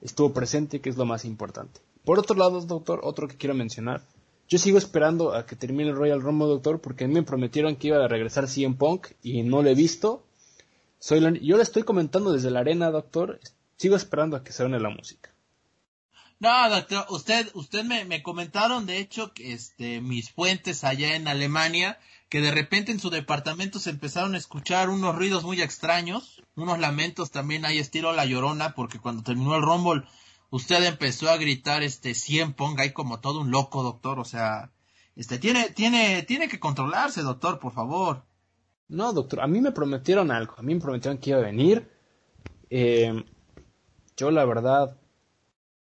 estuvo 0.02 0.34
presente, 0.34 0.80
que 0.80 0.90
es 0.90 0.98
lo 0.98 1.06
más 1.06 1.26
importante. 1.26 1.82
Por 2.06 2.20
otro 2.20 2.36
lado, 2.36 2.62
doctor, 2.62 3.02
otro 3.04 3.28
que 3.28 3.38
quiero 3.38 3.56
mencionar. 3.56 4.02
Yo 4.50 4.58
sigo 4.58 4.78
esperando 4.78 5.34
a 5.34 5.46
que 5.46 5.56
termine 5.56 5.90
el 5.90 5.96
Royal 5.96 6.22
Rumble, 6.22 6.48
doctor, 6.48 6.82
porque 6.82 7.06
a 7.06 7.08
me 7.08 7.24
prometieron 7.24 7.76
que 7.76 7.88
iba 7.88 8.04
a 8.04 8.08
regresar 8.08 8.48
CM 8.48 8.76
Punk 8.76 9.08
y 9.22 9.44
no 9.44 9.62
lo 9.62 9.70
he 9.70 9.76
visto. 9.76 10.26
Soy 11.00 11.22
yo 11.42 11.58
le 11.58 11.64
estoy 11.64 11.84
comentando 11.84 12.32
desde 12.32 12.52
la 12.52 12.60
arena, 12.60 12.92
doctor. 12.92 13.40
Sigo 13.78 13.96
esperando 13.96 14.38
a 14.38 14.44
que 14.44 14.52
se 14.52 14.64
une 14.64 14.80
la 14.80 14.90
música. 14.90 15.34
No, 16.40 16.70
doctor, 16.70 17.06
usted, 17.10 17.50
usted 17.54 17.86
me, 17.86 18.04
me 18.06 18.22
comentaron, 18.22 18.86
de 18.86 18.98
hecho, 18.98 19.34
que 19.34 19.54
este, 19.54 20.02
mis 20.02 20.30
fuentes 20.30 20.84
allá 20.84 21.16
en 21.16 21.28
Alemania, 21.28 21.98
que 22.28 22.42
de 22.42 22.52
repente 22.52 22.92
en 22.92 23.00
su 23.00 23.10
departamento 23.10 23.80
se 23.80 23.92
empezaron 23.92 24.36
a 24.36 24.38
escuchar 24.38 24.90
unos 24.90 25.16
ruidos 25.16 25.44
muy 25.44 25.62
extraños, 25.62 26.42
unos 26.56 26.80
lamentos 26.80 27.32
también 27.32 27.64
hay 27.64 27.80
estilo 27.80 28.12
La 28.12 28.26
Llorona, 28.26 28.76
porque 28.76 29.00
cuando 29.00 29.24
terminó 29.24 29.56
el 29.56 29.62
Rumble, 29.62 30.04
usted 30.54 30.84
empezó 30.84 31.32
a 31.32 31.38
gritar, 31.38 31.82
este, 31.82 32.14
100 32.14 32.54
ponga 32.54 32.84
ahí 32.84 32.92
como 32.92 33.20
todo 33.20 33.42
un 33.42 33.50
loco, 33.50 33.82
doctor, 33.82 34.20
o 34.20 34.24
sea, 34.24 34.72
este, 35.16 35.40
tiene, 35.40 35.72
tiene, 35.72 36.22
tiene 36.22 36.48
que 36.48 36.60
controlarse, 36.60 37.24
doctor, 37.24 37.58
por 37.58 37.74
favor. 37.74 38.22
No, 38.88 39.14
doctor, 39.14 39.42
a 39.42 39.48
mí 39.48 39.62
me 39.62 39.72
prometieron 39.72 40.30
algo, 40.30 40.54
a 40.56 40.62
mí 40.62 40.76
me 40.76 40.80
prometieron 40.80 41.18
que 41.18 41.32
iba 41.32 41.40
a 41.40 41.44
venir, 41.44 41.90
eh, 42.70 43.26
yo 44.16 44.30
la 44.30 44.46
verdad, 44.46 44.96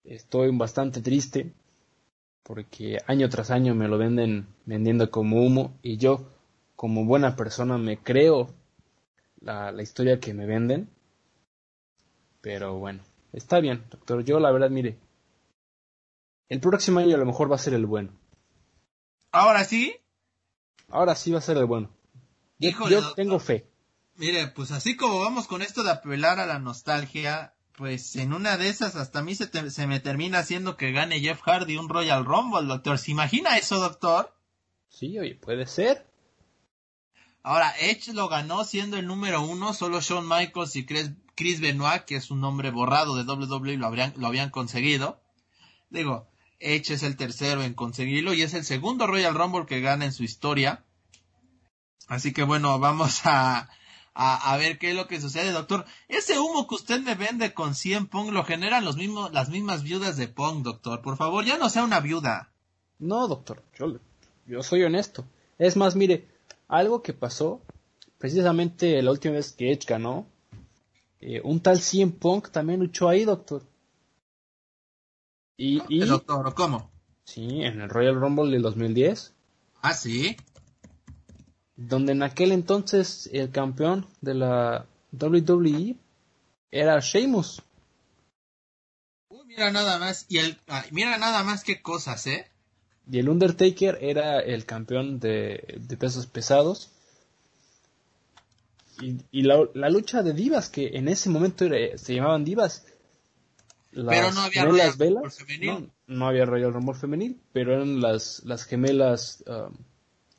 estoy 0.03 0.55
bastante 0.55 1.01
triste 1.01 1.51
porque 2.43 2.99
año 3.07 3.27
tras 3.27 3.49
año 3.49 3.73
me 3.73 3.87
lo 3.87 3.97
venden 3.97 4.45
vendiendo 4.65 5.09
como 5.09 5.43
humo 5.43 5.79
y 5.81 5.97
yo 5.97 6.29
como 6.75 7.05
buena 7.05 7.35
persona 7.35 7.79
me 7.79 7.97
creo 7.97 8.53
la, 9.41 9.71
la 9.71 9.81
historia 9.81 10.19
que 10.19 10.35
me 10.35 10.45
venden. 10.45 10.89
Pero 12.41 12.77
bueno, 12.77 13.03
está 13.33 13.59
bien, 13.59 13.85
doctor. 13.89 14.23
Yo 14.23 14.39
la 14.39 14.51
verdad, 14.51 14.69
mire, 14.69 14.97
el 16.49 16.59
próximo 16.59 16.99
año 16.99 17.15
a 17.15 17.19
lo 17.19 17.25
mejor 17.25 17.51
va 17.51 17.55
a 17.55 17.59
ser 17.59 17.73
el 17.73 17.85
bueno. 17.85 18.11
¿Ahora 19.31 19.63
sí? 19.63 19.95
Ahora 20.89 21.15
sí 21.15 21.31
va 21.31 21.39
a 21.39 21.41
ser 21.41 21.57
el 21.57 21.65
bueno. 21.65 21.89
yo 22.59 23.13
tengo 23.13 23.39
fe. 23.39 23.67
Mire, 24.15 24.47
pues 24.47 24.71
así 24.71 24.97
como 24.97 25.19
vamos 25.19 25.47
con 25.47 25.61
esto 25.61 25.83
de 25.83 25.91
apelar 25.91 26.39
a 26.39 26.45
la 26.45 26.59
nostalgia, 26.59 27.53
pues 27.77 28.17
en 28.17 28.33
una 28.33 28.57
de 28.57 28.67
esas 28.67 28.97
hasta 28.97 29.19
a 29.19 29.21
mí 29.21 29.35
se, 29.35 29.71
se, 29.71 29.87
me 29.87 30.01
termina 30.01 30.39
haciendo 30.39 30.75
que 30.75 30.91
gane 30.91 31.21
Jeff 31.21 31.41
Hardy 31.41 31.77
un 31.77 31.87
Royal 31.87 32.25
Rumble, 32.25 32.67
doctor. 32.67 32.97
¿Se 32.97 33.11
imagina 33.11 33.57
eso, 33.57 33.79
doctor? 33.79 34.35
Sí, 34.89 35.17
oye, 35.17 35.35
puede 35.35 35.65
ser. 35.67 36.05
Ahora, 37.43 37.73
Edge 37.79 38.11
lo 38.13 38.27
ganó 38.27 38.65
siendo 38.65 38.97
el 38.97 39.07
número 39.07 39.41
uno, 39.41 39.73
solo 39.73 40.01
Shawn 40.01 40.27
Michaels 40.27 40.75
y 40.75 40.85
Chris, 40.85 41.11
Chris 41.39 41.61
Benoit, 41.61 42.03
que 42.03 42.17
es 42.17 42.31
un 42.31 42.41
nombre 42.41 42.69
borrado 42.69 43.15
de 43.15 43.23
WWE, 43.23 43.77
lo, 43.77 43.87
habrían, 43.87 44.13
lo 44.17 44.27
habían 44.27 44.49
conseguido. 44.49 45.21
Digo, 45.89 46.27
Edge 46.59 46.95
es 46.95 47.01
el 47.01 47.15
tercero 47.15 47.63
en 47.63 47.75
conseguirlo 47.75 48.33
y 48.33 48.41
es 48.41 48.53
el 48.53 48.65
segundo 48.65 49.07
Royal 49.07 49.33
Rumble 49.33 49.65
que 49.65 49.79
gana 49.79 50.03
en 50.03 50.11
su 50.11 50.25
historia. 50.25 50.83
Así 52.09 52.33
que 52.33 52.43
bueno, 52.43 52.77
vamos 52.77 53.21
a, 53.23 53.69
a, 54.13 54.57
ver 54.57 54.79
qué 54.79 54.89
es 54.89 54.97
lo 54.97 55.07
que 55.07 55.21
sucede, 55.21 55.53
doctor. 55.53 55.85
Ese 56.09 56.37
humo 56.39 56.67
que 56.67 56.75
usted 56.75 56.99
me 56.99 57.15
vende 57.15 57.53
con 57.53 57.73
100 57.73 58.07
Pong 58.07 58.33
lo 58.33 58.43
generan 58.43 58.83
los 58.83 58.97
mismos, 58.97 59.31
las 59.31 59.47
mismas 59.47 59.83
viudas 59.83 60.17
de 60.17 60.27
Pong, 60.27 60.61
doctor. 60.61 61.01
Por 61.01 61.15
favor, 61.15 61.45
ya 61.45 61.57
no 61.57 61.69
sea 61.69 61.85
una 61.85 62.01
viuda. 62.01 62.51
No, 62.97 63.29
doctor, 63.29 63.63
yo, 63.79 63.97
yo 64.45 64.61
soy 64.61 64.83
honesto. 64.83 65.25
Es 65.57 65.77
más, 65.77 65.95
mire, 65.95 66.27
algo 66.67 67.01
que 67.01 67.13
pasó, 67.13 67.61
precisamente 68.17 69.01
la 69.01 69.11
última 69.11 69.35
vez 69.35 69.53
que 69.53 69.71
Edge 69.71 69.85
ganó, 69.87 70.27
eh, 71.21 71.41
un 71.43 71.59
tal 71.61 71.79
100 71.79 72.13
Punk 72.13 72.49
también 72.49 72.79
luchó 72.79 73.09
ahí, 73.09 73.25
doctor. 73.25 73.63
Y, 75.57 75.81
y, 75.89 75.99
doctor, 76.05 76.53
¿cómo? 76.53 76.89
Sí, 77.25 77.61
en 77.61 77.81
el 77.81 77.89
Royal 77.89 78.15
Rumble 78.15 78.51
del 78.51 78.61
2010. 78.61 79.33
Ah, 79.81 79.93
sí 79.93 80.37
donde 81.79 82.11
en 82.11 82.23
aquel 82.23 82.51
entonces 82.51 83.29
el 83.31 83.51
campeón 83.51 84.05
de 84.19 84.33
la 84.33 84.85
WWE 85.13 85.95
era 86.71 86.99
Sheamus. 86.99 87.63
mira 89.45 89.71
nada 89.71 89.97
más, 89.97 90.25
y 90.27 90.39
el, 90.39 90.59
ah, 90.67 90.83
mira 90.91 91.17
nada 91.17 91.41
más 91.43 91.63
qué 91.63 91.81
cosas, 91.81 92.27
¿eh? 92.27 92.51
Y 93.09 93.19
el 93.19 93.29
Undertaker 93.29 93.97
era 94.01 94.39
el 94.39 94.65
campeón 94.65 95.19
de, 95.19 95.81
pesos 95.97 96.27
pesados. 96.27 96.91
Y, 99.01 99.43
la, 99.43 99.89
lucha 99.89 100.23
de 100.23 100.33
divas, 100.33 100.69
que 100.69 100.87
en 100.93 101.07
ese 101.07 101.29
momento 101.29 101.65
se 101.95 102.15
llamaban 102.15 102.43
divas. 102.43 102.85
pero 103.91 104.31
no 104.31 104.41
había 104.41 104.65
Royal 104.65 104.93
Rumble 104.97 105.31
femenil. 105.31 105.91
No, 106.07 106.27
había 106.27 106.45
Royal 106.45 106.73
Rumble 106.73 106.95
femenil, 106.95 107.39
pero 107.53 107.73
eran 107.73 108.01
las, 108.01 108.43
las 108.45 108.65
gemelas 108.65 109.43
um, 109.47 109.73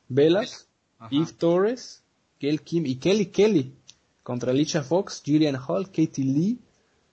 velas 0.09 0.69
Eve 1.11 1.33
Torres, 1.39 2.03
Kel 2.39 2.61
Kim 2.63 2.85
y 2.87 2.97
Kelly 2.97 3.27
Kelly 3.27 3.75
contra 4.23 4.51
Alicia 4.51 4.83
Fox, 4.83 5.23
Julian 5.25 5.57
Hall, 5.57 5.87
Katie 5.87 6.25
Lee, 6.25 6.59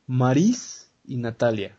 Maris 0.07 0.89
y 1.05 1.17
Natalia. 1.17 1.77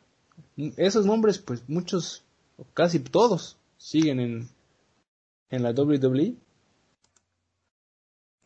Esos 0.77 1.07
nombres, 1.07 1.39
pues 1.39 1.63
muchos, 1.69 2.25
o 2.57 2.65
casi 2.75 2.99
todos, 3.01 3.57
siguen 3.77 4.21
en, 4.21 4.49
en 5.51 5.63
la 5.63 5.71
WWE. 5.71 6.35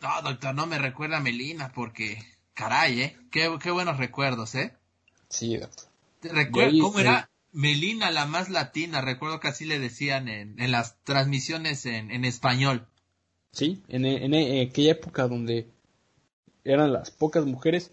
No, 0.03 0.23
doctor, 0.23 0.55
no 0.55 0.67
me 0.67 0.79
recuerda 0.79 1.19
a 1.19 1.21
Melina 1.21 1.73
porque, 1.73 2.19
caray, 2.55 3.01
¿eh? 3.01 3.17
Qué, 3.31 3.49
qué 3.63 3.71
buenos 3.71 3.99
recuerdos, 3.99 4.55
¿eh? 4.57 4.73
Sí, 5.29 5.57
doctor. 5.57 5.87
¿Te 6.21 6.29
recuerdo 6.31 6.79
cómo 6.81 6.99
era? 6.99 7.29
Melina 7.53 8.11
la 8.11 8.27
más 8.27 8.49
latina, 8.49 9.03
recuerdo 9.03 9.39
que 9.39 9.49
así 9.49 9.67
le 9.67 9.79
decían 9.79 10.29
en, 10.29 10.59
en 10.59 10.71
las 10.71 10.97
transmisiones 11.05 11.85
en, 11.85 12.11
en 12.11 12.25
español. 12.25 12.87
Sí, 13.53 13.83
en, 13.89 14.07
en, 14.07 14.35
aquella 14.67 14.93
época 14.93 15.29
donde 15.29 15.67
eran 16.65 16.93
las 16.93 17.11
pocas 17.11 17.45
mujeres 17.45 17.93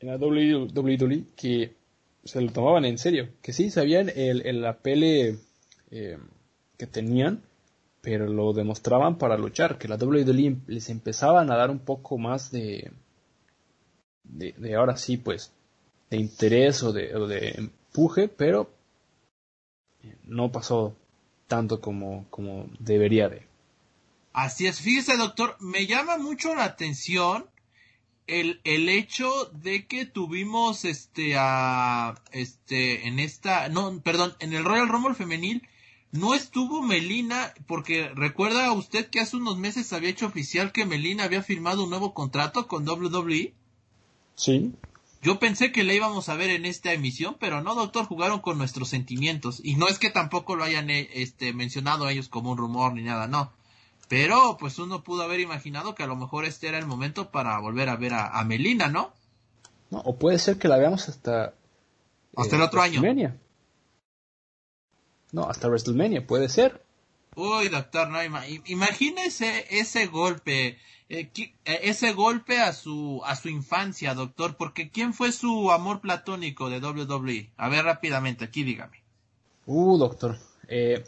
en 0.00 0.08
la 0.08 0.16
WWE 0.16 1.24
que 1.34 1.74
se 2.24 2.40
lo 2.42 2.52
tomaban 2.52 2.84
en 2.84 2.98
serio, 2.98 3.30
que 3.40 3.54
sí 3.54 3.70
sabían 3.70 4.10
el, 4.14 4.46
el 4.46 4.60
la 4.60 4.76
pele 4.78 5.38
eh, 5.90 6.18
que 6.76 6.86
tenían, 6.86 7.42
pero 8.00 8.26
lo 8.26 8.52
demostraban 8.52 9.18
para 9.18 9.36
luchar, 9.36 9.78
que 9.78 9.88
la 9.88 9.96
WWE 9.96 10.56
les 10.66 10.88
empezaban 10.88 11.50
a 11.50 11.56
dar 11.56 11.70
un 11.70 11.80
poco 11.80 12.18
más 12.18 12.50
de, 12.50 12.92
de, 14.24 14.74
ahora 14.74 14.96
sí, 14.96 15.16
pues, 15.16 15.52
de 16.08 16.16
interés 16.16 16.82
o 16.82 16.92
de, 16.92 17.14
o 17.14 17.26
de 17.26 17.50
empuje, 17.50 18.28
pero 18.28 18.70
no 20.24 20.50
pasó 20.50 20.96
tanto 21.46 21.80
como, 21.80 22.26
como 22.30 22.70
debería 22.78 23.28
de. 23.28 23.46
Así 24.32 24.66
es, 24.66 24.80
fíjese 24.80 25.16
doctor, 25.16 25.56
me 25.60 25.86
llama 25.86 26.16
mucho 26.16 26.54
la 26.54 26.64
atención 26.64 27.46
el, 28.26 28.60
el 28.64 28.88
hecho 28.88 29.46
de 29.52 29.86
que 29.86 30.06
tuvimos 30.06 30.84
este 30.84 31.34
a 31.36 32.14
este 32.30 33.08
en 33.08 33.18
esta 33.18 33.68
no 33.68 34.00
perdón 34.00 34.36
en 34.38 34.52
el 34.52 34.64
Royal 34.64 34.88
Rumble 34.88 35.14
femenil 35.14 35.66
no 36.12 36.34
estuvo 36.34 36.82
Melina 36.82 37.52
porque 37.66 38.08
recuerda 38.14 38.72
usted 38.72 39.08
que 39.08 39.20
hace 39.20 39.36
unos 39.36 39.58
meses 39.58 39.92
había 39.92 40.10
hecho 40.10 40.26
oficial 40.26 40.72
que 40.72 40.86
Melina 40.86 41.24
había 41.24 41.42
firmado 41.42 41.84
un 41.84 41.90
nuevo 41.90 42.14
contrato 42.14 42.66
con 42.66 42.88
WWE 42.88 43.54
sí 44.34 44.72
yo 45.22 45.38
pensé 45.38 45.70
que 45.70 45.84
la 45.84 45.92
íbamos 45.92 46.28
a 46.28 46.34
ver 46.34 46.48
en 46.50 46.64
esta 46.64 46.92
emisión, 46.92 47.36
pero 47.38 47.60
no, 47.62 47.74
doctor, 47.74 48.06
jugaron 48.06 48.40
con 48.40 48.56
nuestros 48.56 48.88
sentimientos. 48.88 49.60
Y 49.62 49.76
no 49.76 49.86
es 49.86 49.98
que 49.98 50.08
tampoco 50.08 50.56
lo 50.56 50.64
hayan 50.64 50.88
eh, 50.88 51.10
este, 51.12 51.52
mencionado 51.52 52.08
ellos 52.08 52.28
como 52.28 52.52
un 52.52 52.58
rumor 52.58 52.94
ni 52.94 53.02
nada, 53.02 53.26
no. 53.26 53.52
Pero 54.08 54.56
pues 54.58 54.78
uno 54.78 55.04
pudo 55.04 55.22
haber 55.22 55.40
imaginado 55.40 55.94
que 55.94 56.02
a 56.02 56.06
lo 56.06 56.16
mejor 56.16 56.46
este 56.46 56.68
era 56.68 56.78
el 56.78 56.86
momento 56.86 57.30
para 57.30 57.58
volver 57.58 57.90
a 57.90 57.96
ver 57.96 58.14
a, 58.14 58.42
Melina, 58.44 58.88
¿no? 58.88 59.12
No, 59.90 59.98
o 59.98 60.16
puede 60.16 60.38
ser 60.38 60.58
que 60.58 60.68
la 60.68 60.78
veamos 60.78 61.08
hasta... 61.08 61.54
Hasta 62.36 62.56
el 62.56 62.62
otro 62.62 62.80
año. 62.80 63.02
No, 65.32 65.44
hasta 65.44 65.68
WrestleMania, 65.68 66.26
puede 66.26 66.48
ser. 66.48 66.82
Uy, 67.36 67.68
doctor, 67.68 68.08
no, 68.08 68.18
imagínese 68.66 69.66
ese 69.70 70.06
golpe 70.06 70.78
eh, 71.12 71.28
eh, 71.36 71.52
ese 71.64 72.12
golpe 72.12 72.60
a 72.60 72.72
su 72.72 73.20
a 73.24 73.34
su 73.34 73.48
infancia, 73.48 74.14
doctor, 74.14 74.56
porque 74.56 74.90
¿quién 74.90 75.12
fue 75.12 75.32
su 75.32 75.72
amor 75.72 76.00
platónico 76.00 76.70
de 76.70 76.78
WWE? 76.78 77.50
A 77.56 77.68
ver 77.68 77.84
rápidamente, 77.84 78.44
aquí 78.44 78.62
dígame. 78.62 79.02
Uh, 79.66 79.98
doctor, 79.98 80.38
eh, 80.68 81.04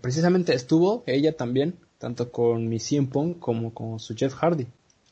precisamente 0.00 0.52
estuvo 0.52 1.04
ella 1.06 1.36
también, 1.36 1.78
tanto 1.98 2.32
con 2.32 2.68
mi 2.68 2.80
Cien 2.80 3.06
Pong 3.06 3.38
como 3.38 3.72
con 3.72 4.00
su 4.00 4.16
Jeff 4.16 4.34
Hardy. 4.34 4.66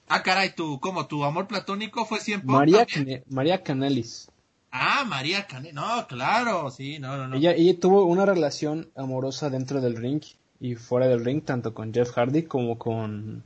Ah, 0.09 0.25
caray, 0.25 0.57
tú, 0.57 0.81
¿cómo? 0.81 1.07
¿Tu 1.07 1.23
amor 1.23 1.47
platónico 1.47 2.05
fue 2.05 2.19
Cien 2.19 2.41
Pong? 2.41 2.57
María, 2.57 2.85
María 3.29 3.63
Canelis. 3.63 4.32
Ah, 4.73 5.05
María 5.07 5.47
Canelis, 5.47 5.75
no, 5.75 6.07
claro, 6.09 6.71
sí, 6.71 6.99
no, 6.99 7.19
no, 7.19 7.29
no. 7.29 7.37
Ella, 7.37 7.53
ella 7.53 7.79
tuvo 7.79 8.05
una 8.07 8.25
relación 8.25 8.91
amorosa 8.97 9.51
dentro 9.51 9.83
del 9.83 9.97
ring 9.97 10.23
y 10.61 10.77
fuera 10.77 11.09
del 11.09 11.23
ring, 11.25 11.45
tanto 11.45 11.75
con 11.75 11.93
Jeff 11.93 12.11
Hardy 12.13 12.45
como 12.45 12.79
con, 12.79 13.45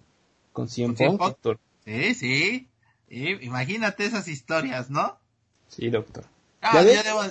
con 0.52 0.68
CM 0.68 0.94
Punk, 0.94 1.20
doctor. 1.20 1.58
Sí, 1.84 2.14
sí. 2.14 2.68
Imagínate 3.08 4.04
esas 4.04 4.28
historias, 4.28 4.88
¿no? 4.88 5.18
Sí, 5.68 5.90
doctor. 5.90 6.24
Ah, 6.62 6.84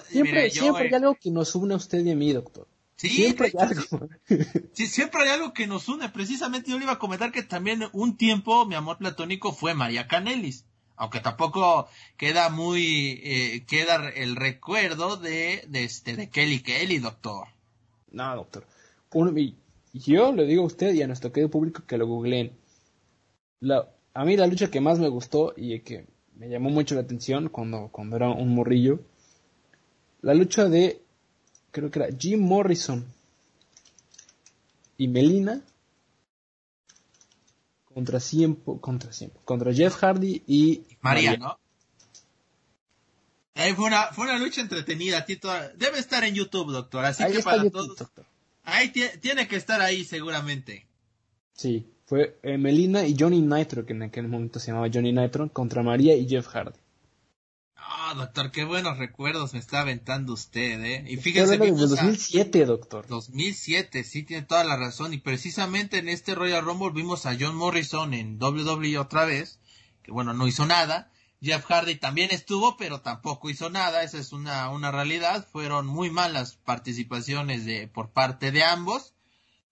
siempre, 0.09 0.49
siempre 0.49 0.87
hay 0.87 0.93
algo 0.93 1.15
que 1.15 1.31
nos 1.31 1.55
une 1.55 1.73
a 1.73 1.77
usted 1.77 2.03
y 2.05 2.11
a 2.11 2.15
mí, 2.15 2.33
doctor. 2.33 2.67
Sí, 2.97 3.09
siempre 3.09 3.47
hay 3.47 3.67
algo. 3.67 4.09
Sí, 4.73 4.87
siempre 4.87 5.23
hay 5.23 5.29
algo 5.29 5.53
que 5.53 5.67
nos 5.67 5.87
une. 5.89 6.09
Precisamente 6.09 6.71
yo 6.71 6.77
le 6.77 6.83
iba 6.83 6.93
a 6.93 6.99
comentar 6.99 7.31
que 7.31 7.43
también 7.43 7.83
un 7.91 8.17
tiempo 8.17 8.65
mi 8.65 8.75
amor 8.75 8.97
platónico 8.97 9.51
fue 9.53 9.73
María 9.73 10.07
Canelis. 10.07 10.65
Aunque 10.97 11.19
tampoco 11.19 11.87
queda 12.17 12.49
muy, 12.49 13.19
eh, 13.23 13.65
queda 13.67 14.09
el 14.09 14.35
recuerdo 14.35 15.17
de, 15.17 15.67
este, 15.73 16.15
de 16.15 16.29
Kelly 16.29 16.61
Kelly, 16.61 16.99
doctor. 16.99 17.47
No, 18.11 18.35
doctor. 18.35 18.65
Uno, 19.13 19.33
yo 19.93 20.33
le 20.33 20.45
digo 20.45 20.63
a 20.63 20.67
usted 20.67 20.93
y 20.93 21.01
a 21.01 21.07
nuestro 21.07 21.31
querido 21.31 21.49
público 21.49 21.83
que 21.85 21.97
lo 21.97 22.07
googleen. 22.07 22.51
A 24.13 24.25
mí 24.25 24.37
la 24.37 24.47
lucha 24.47 24.71
que 24.71 24.81
más 24.81 24.99
me 24.99 25.09
gustó 25.09 25.53
y 25.57 25.79
que 25.81 26.05
me 26.35 26.49
llamó 26.49 26.69
mucho 26.69 26.95
la 26.95 27.01
atención 27.01 27.49
cuando, 27.49 27.89
cuando 27.91 28.15
era 28.15 28.29
un 28.29 28.53
morrillo, 28.53 28.99
la 30.21 30.33
lucha 30.33 30.65
de, 30.65 31.01
creo 31.71 31.91
que 31.91 31.99
era 31.99 32.15
Jim 32.17 32.41
Morrison 32.41 33.05
y 34.97 35.07
Melina 35.07 35.61
contra 37.95 38.19
siempre, 38.19 38.73
contra 38.81 39.13
siempre, 39.13 39.39
contra 39.45 39.73
Jeff 39.73 39.95
Hardy 39.95 40.43
y 40.45 40.81
María, 40.99 41.37
¿no? 41.37 41.57
Eh, 43.55 43.73
fue, 43.73 43.85
una, 43.85 44.07
fue 44.07 44.25
una 44.25 44.37
lucha 44.37 44.59
entretenida. 44.59 45.25
Debe 45.77 45.97
estar 45.97 46.25
en 46.25 46.35
YouTube, 46.35 46.73
doctor. 46.73 47.05
Así 47.05 47.23
que 47.31 47.41
para 47.41 47.69
todos. 47.69 47.95
Doctor. 47.95 48.25
Ahí 48.65 48.89
tiene 48.89 49.47
que 49.47 49.55
estar 49.55 49.79
ahí 49.79 50.03
seguramente. 50.03 50.85
Sí, 51.53 51.87
fue 52.05 52.37
eh, 52.43 52.57
Melina 52.57 53.07
y 53.07 53.15
Johnny 53.17 53.39
Nitro, 53.39 53.85
que 53.85 53.93
en 53.93 54.03
aquel 54.03 54.27
momento 54.27 54.59
se 54.59 54.67
llamaba 54.67 54.89
Johnny 54.93 55.13
Nitro, 55.13 55.49
contra 55.53 55.81
María 55.81 56.17
y 56.17 56.27
Jeff 56.27 56.47
Hardy. 56.47 56.77
Ah, 57.87 58.13
doctor, 58.15 58.51
qué 58.51 58.63
buenos 58.63 58.97
recuerdos 58.97 59.53
me 59.53 59.59
está 59.59 59.81
aventando 59.81 60.33
usted, 60.33 60.83
¿eh? 60.83 61.05
Y 61.07 61.17
fíjese. 61.17 61.55
En 61.55 61.77
2007, 61.77 62.65
doctor. 62.65 63.07
2007, 63.07 64.03
sí, 64.03 64.23
tiene 64.23 64.43
toda 64.43 64.63
la 64.63 64.75
razón. 64.75 65.13
Y 65.13 65.17
precisamente 65.19 65.99
en 65.99 66.09
este 66.09 66.35
Royal 66.35 66.63
Rumble 66.63 66.91
vimos 66.91 67.25
a 67.25 67.35
John 67.39 67.55
Morrison 67.55 68.13
en 68.13 68.41
WWE 68.41 68.97
otra 68.97 69.25
vez, 69.25 69.59
que 70.03 70.11
bueno, 70.11 70.33
no 70.33 70.47
hizo 70.47 70.65
nada. 70.65 71.11
Jeff 71.41 71.65
Hardy 71.65 71.95
también 71.95 72.31
estuvo, 72.31 72.75
pero 72.77 73.01
tampoco 73.01 73.49
hizo 73.49 73.69
nada, 73.69 74.03
esa 74.03 74.17
es 74.17 74.33
una, 74.33 74.69
una 74.69 74.91
realidad. 74.91 75.47
Fueron 75.51 75.85
muy 75.85 76.09
malas 76.09 76.55
participaciones 76.55 77.65
de, 77.65 77.87
por 77.87 78.11
parte 78.11 78.51
de 78.51 78.63
ambos. 78.63 79.14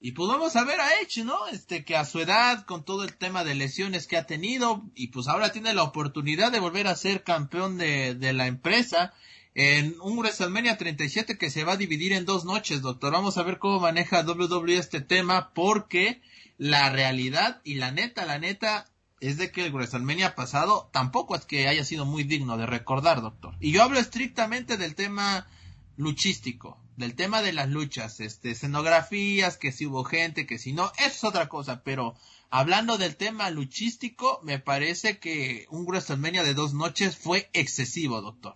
Y 0.06 0.12
pues 0.12 0.28
vamos 0.28 0.58
a 0.58 0.66
ver 0.66 0.82
a 0.82 1.00
Edge, 1.00 1.24
¿no? 1.24 1.48
Este, 1.48 1.86
que 1.86 1.96
a 1.96 2.04
su 2.04 2.20
edad, 2.20 2.66
con 2.66 2.84
todo 2.84 3.06
el 3.06 3.16
tema 3.16 3.46
de 3.46 3.56
lesiones 3.56 4.06
que 4.06 4.18
ha 4.18 4.26
tenido, 4.26 4.84
y 4.96 5.08
pues 5.08 5.30
ahora 5.30 5.54
tiene 5.54 5.74
la 5.74 5.84
oportunidad 5.84 6.52
de 6.52 6.60
volver 6.60 6.88
a 6.88 6.96
ser 6.98 7.24
campeón 7.24 7.78
de, 7.78 8.14
de 8.14 8.34
la 8.34 8.48
empresa 8.48 9.14
en 9.56 9.96
un 10.02 10.18
WrestleMania 10.18 10.78
37 10.78 11.38
que 11.38 11.50
se 11.50 11.64
va 11.64 11.74
a 11.74 11.78
dividir 11.78 12.12
en 12.12 12.26
dos 12.26 12.44
noches, 12.44 12.82
doctor. 12.82 13.14
Vamos 13.14 13.38
a 13.38 13.44
ver 13.44 13.60
cómo 13.60 13.80
maneja 13.80 14.26
WWE 14.26 14.78
este 14.78 15.00
tema, 15.00 15.54
porque 15.54 16.22
la 16.58 16.90
realidad 16.90 17.62
y 17.64 17.76
la 17.76 17.94
neta, 17.94 18.26
la 18.26 18.40
neta, 18.40 18.88
es 19.22 19.38
de 19.38 19.52
que 19.52 19.66
el 19.66 19.72
WrestleMania 19.72 20.36
pasado 20.36 20.90
tampoco 20.92 21.34
es 21.34 21.46
que 21.46 21.70
haya 21.70 21.86
sido 21.86 22.04
muy 22.04 22.26
digno 22.26 22.58
de 22.58 22.66
recordar, 22.66 23.22
doctor. 23.22 23.56
Y 23.62 23.72
yo 23.72 23.82
hablo 23.82 24.00
estrictamente 24.00 24.76
del 24.76 24.96
tema 24.96 25.48
luchístico, 25.96 26.83
del 26.96 27.16
tema 27.16 27.42
de 27.42 27.54
las 27.54 27.70
luchas, 27.70 28.20
este, 28.20 28.52
escenografías, 28.52 29.58
que 29.58 29.72
si 29.72 29.86
hubo 29.86 30.04
gente, 30.04 30.46
que 30.46 30.58
si 30.58 30.74
no, 30.74 30.92
eso 30.98 31.08
es 31.08 31.24
otra 31.24 31.50
cosa, 31.50 31.84
pero 31.84 32.16
hablando 32.50 32.98
del 32.98 33.16
tema 33.16 33.50
luchístico, 33.50 34.40
me 34.44 34.60
parece 34.60 35.18
que 35.18 35.66
un 35.70 35.86
WrestleMania 35.86 36.44
de 36.44 36.54
dos 36.54 36.74
noches 36.74 37.18
fue 37.18 37.50
excesivo, 37.54 38.22
doctor. 38.22 38.56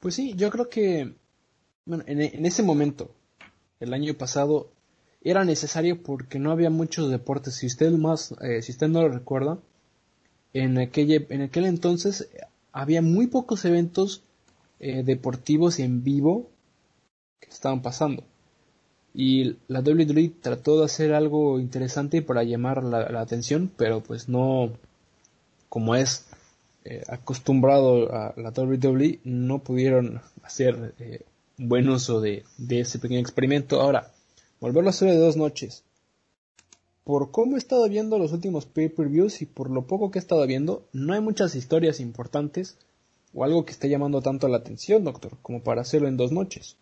Pues 0.00 0.14
sí, 0.14 0.34
yo 0.36 0.50
creo 0.50 0.68
que, 0.68 1.14
bueno, 1.84 2.04
en, 2.06 2.46
ese 2.46 2.62
momento, 2.62 3.14
el 3.80 3.94
año 3.94 4.14
pasado, 4.14 4.70
era 5.20 5.44
necesario 5.44 6.02
porque 6.02 6.38
no 6.38 6.52
había 6.52 6.70
muchos 6.70 7.10
deportes. 7.10 7.56
Si 7.56 7.66
usted 7.66 7.90
más, 7.92 8.34
eh, 8.40 8.62
si 8.62 8.72
usted 8.72 8.88
no 8.88 9.02
lo 9.02 9.08
recuerda, 9.08 9.58
en 10.52 10.78
aquel, 10.78 11.26
en 11.30 11.42
aquel 11.42 11.66
entonces 11.66 12.28
había 12.72 13.02
muy 13.02 13.26
pocos 13.26 13.64
eventos 13.64 14.22
eh, 14.80 15.02
deportivos 15.02 15.80
en 15.80 16.04
vivo 16.04 16.50
que 17.40 17.50
estaban 17.50 17.82
pasando. 17.82 18.24
Y 19.14 19.56
la 19.68 19.80
WWE 19.80 20.32
trató 20.40 20.78
de 20.78 20.84
hacer 20.84 21.12
algo 21.14 21.58
interesante 21.58 22.22
para 22.22 22.44
llamar 22.44 22.84
la, 22.84 23.20
atención, 23.20 23.70
pero 23.76 24.00
pues 24.02 24.28
no, 24.28 24.72
como 25.68 25.96
es 25.96 26.26
eh, 26.84 27.02
acostumbrado 27.08 28.12
a 28.12 28.34
la 28.36 28.50
WWE, 28.50 29.20
no 29.24 29.58
pudieron 29.60 30.20
hacer 30.42 30.94
buen 31.56 31.88
uso 31.88 32.20
de, 32.20 32.44
de 32.58 32.80
ese 32.80 32.98
pequeño 32.98 33.20
experimento. 33.20 33.80
Ahora, 33.80 34.12
volverlo 34.60 34.88
a 34.88 34.90
hacer 34.90 35.10
de 35.10 35.16
dos 35.16 35.36
noches. 35.36 35.82
Por 37.04 37.30
cómo 37.30 37.56
he 37.56 37.58
estado 37.58 37.88
viendo 37.88 38.18
los 38.18 38.32
últimos 38.32 38.66
pay-per-views 38.66 39.40
y 39.42 39.46
por 39.46 39.70
lo 39.70 39.86
poco 39.86 40.10
que 40.10 40.18
he 40.18 40.20
estado 40.20 40.46
viendo, 40.46 40.86
no 40.92 41.14
hay 41.14 41.20
muchas 41.20 41.54
historias 41.54 42.00
importantes 42.00 42.76
o 43.34 43.44
algo 43.44 43.64
que 43.64 43.72
esté 43.72 43.88
llamando 43.88 44.20
tanto 44.20 44.46
la 44.48 44.58
atención, 44.58 45.04
doctor, 45.04 45.38
como 45.42 45.62
para 45.62 45.80
hacerlo 45.80 46.08
en 46.08 46.16
dos 46.16 46.32
noches. 46.32 46.76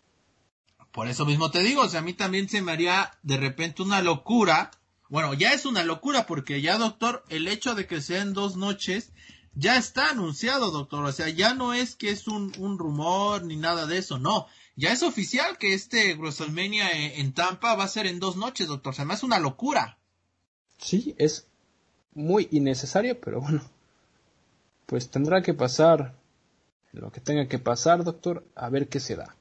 Por 0.91 1.07
eso 1.07 1.25
mismo 1.25 1.51
te 1.51 1.59
digo, 1.59 1.81
o 1.83 1.89
sea, 1.89 1.99
a 1.99 2.03
mí 2.03 2.13
también 2.13 2.49
se 2.49 2.61
me 2.61 2.71
haría 2.71 3.11
de 3.23 3.37
repente 3.37 3.83
una 3.83 4.01
locura. 4.01 4.71
Bueno, 5.09 5.33
ya 5.33 5.53
es 5.53 5.65
una 5.65 5.83
locura 5.83 6.25
porque 6.25 6.61
ya, 6.61 6.77
doctor, 6.77 7.23
el 7.29 7.47
hecho 7.47 7.75
de 7.75 7.87
que 7.87 8.01
sean 8.01 8.33
dos 8.33 8.55
noches 8.55 9.11
ya 9.53 9.77
está 9.77 10.09
anunciado, 10.09 10.71
doctor. 10.71 11.05
O 11.05 11.11
sea, 11.11 11.29
ya 11.29 11.53
no 11.53 11.73
es 11.73 11.95
que 11.95 12.09
es 12.09 12.27
un, 12.27 12.51
un 12.57 12.77
rumor 12.77 13.43
ni 13.43 13.55
nada 13.55 13.85
de 13.85 13.97
eso, 13.97 14.19
no. 14.19 14.47
Ya 14.75 14.91
es 14.91 15.01
oficial 15.01 15.57
que 15.57 15.73
este 15.73 16.13
WrestleMania 16.15 16.91
en 16.91 17.33
Tampa 17.33 17.75
va 17.75 17.85
a 17.85 17.89
ser 17.89 18.05
en 18.05 18.19
dos 18.19 18.35
noches, 18.35 18.67
doctor. 18.67 18.93
Se 18.93 19.05
me 19.05 19.13
hace 19.13 19.25
una 19.25 19.39
locura. 19.39 19.97
Sí, 20.77 21.15
es 21.17 21.47
muy 22.13 22.47
innecesario, 22.51 23.19
pero 23.19 23.41
bueno. 23.41 23.61
Pues 24.85 25.09
tendrá 25.09 25.41
que 25.41 25.53
pasar 25.53 26.15
lo 26.91 27.11
que 27.11 27.21
tenga 27.21 27.47
que 27.47 27.59
pasar, 27.59 28.03
doctor, 28.03 28.45
a 28.55 28.69
ver 28.69 28.87
qué 28.87 28.99
se 28.99 29.15
da. 29.15 29.35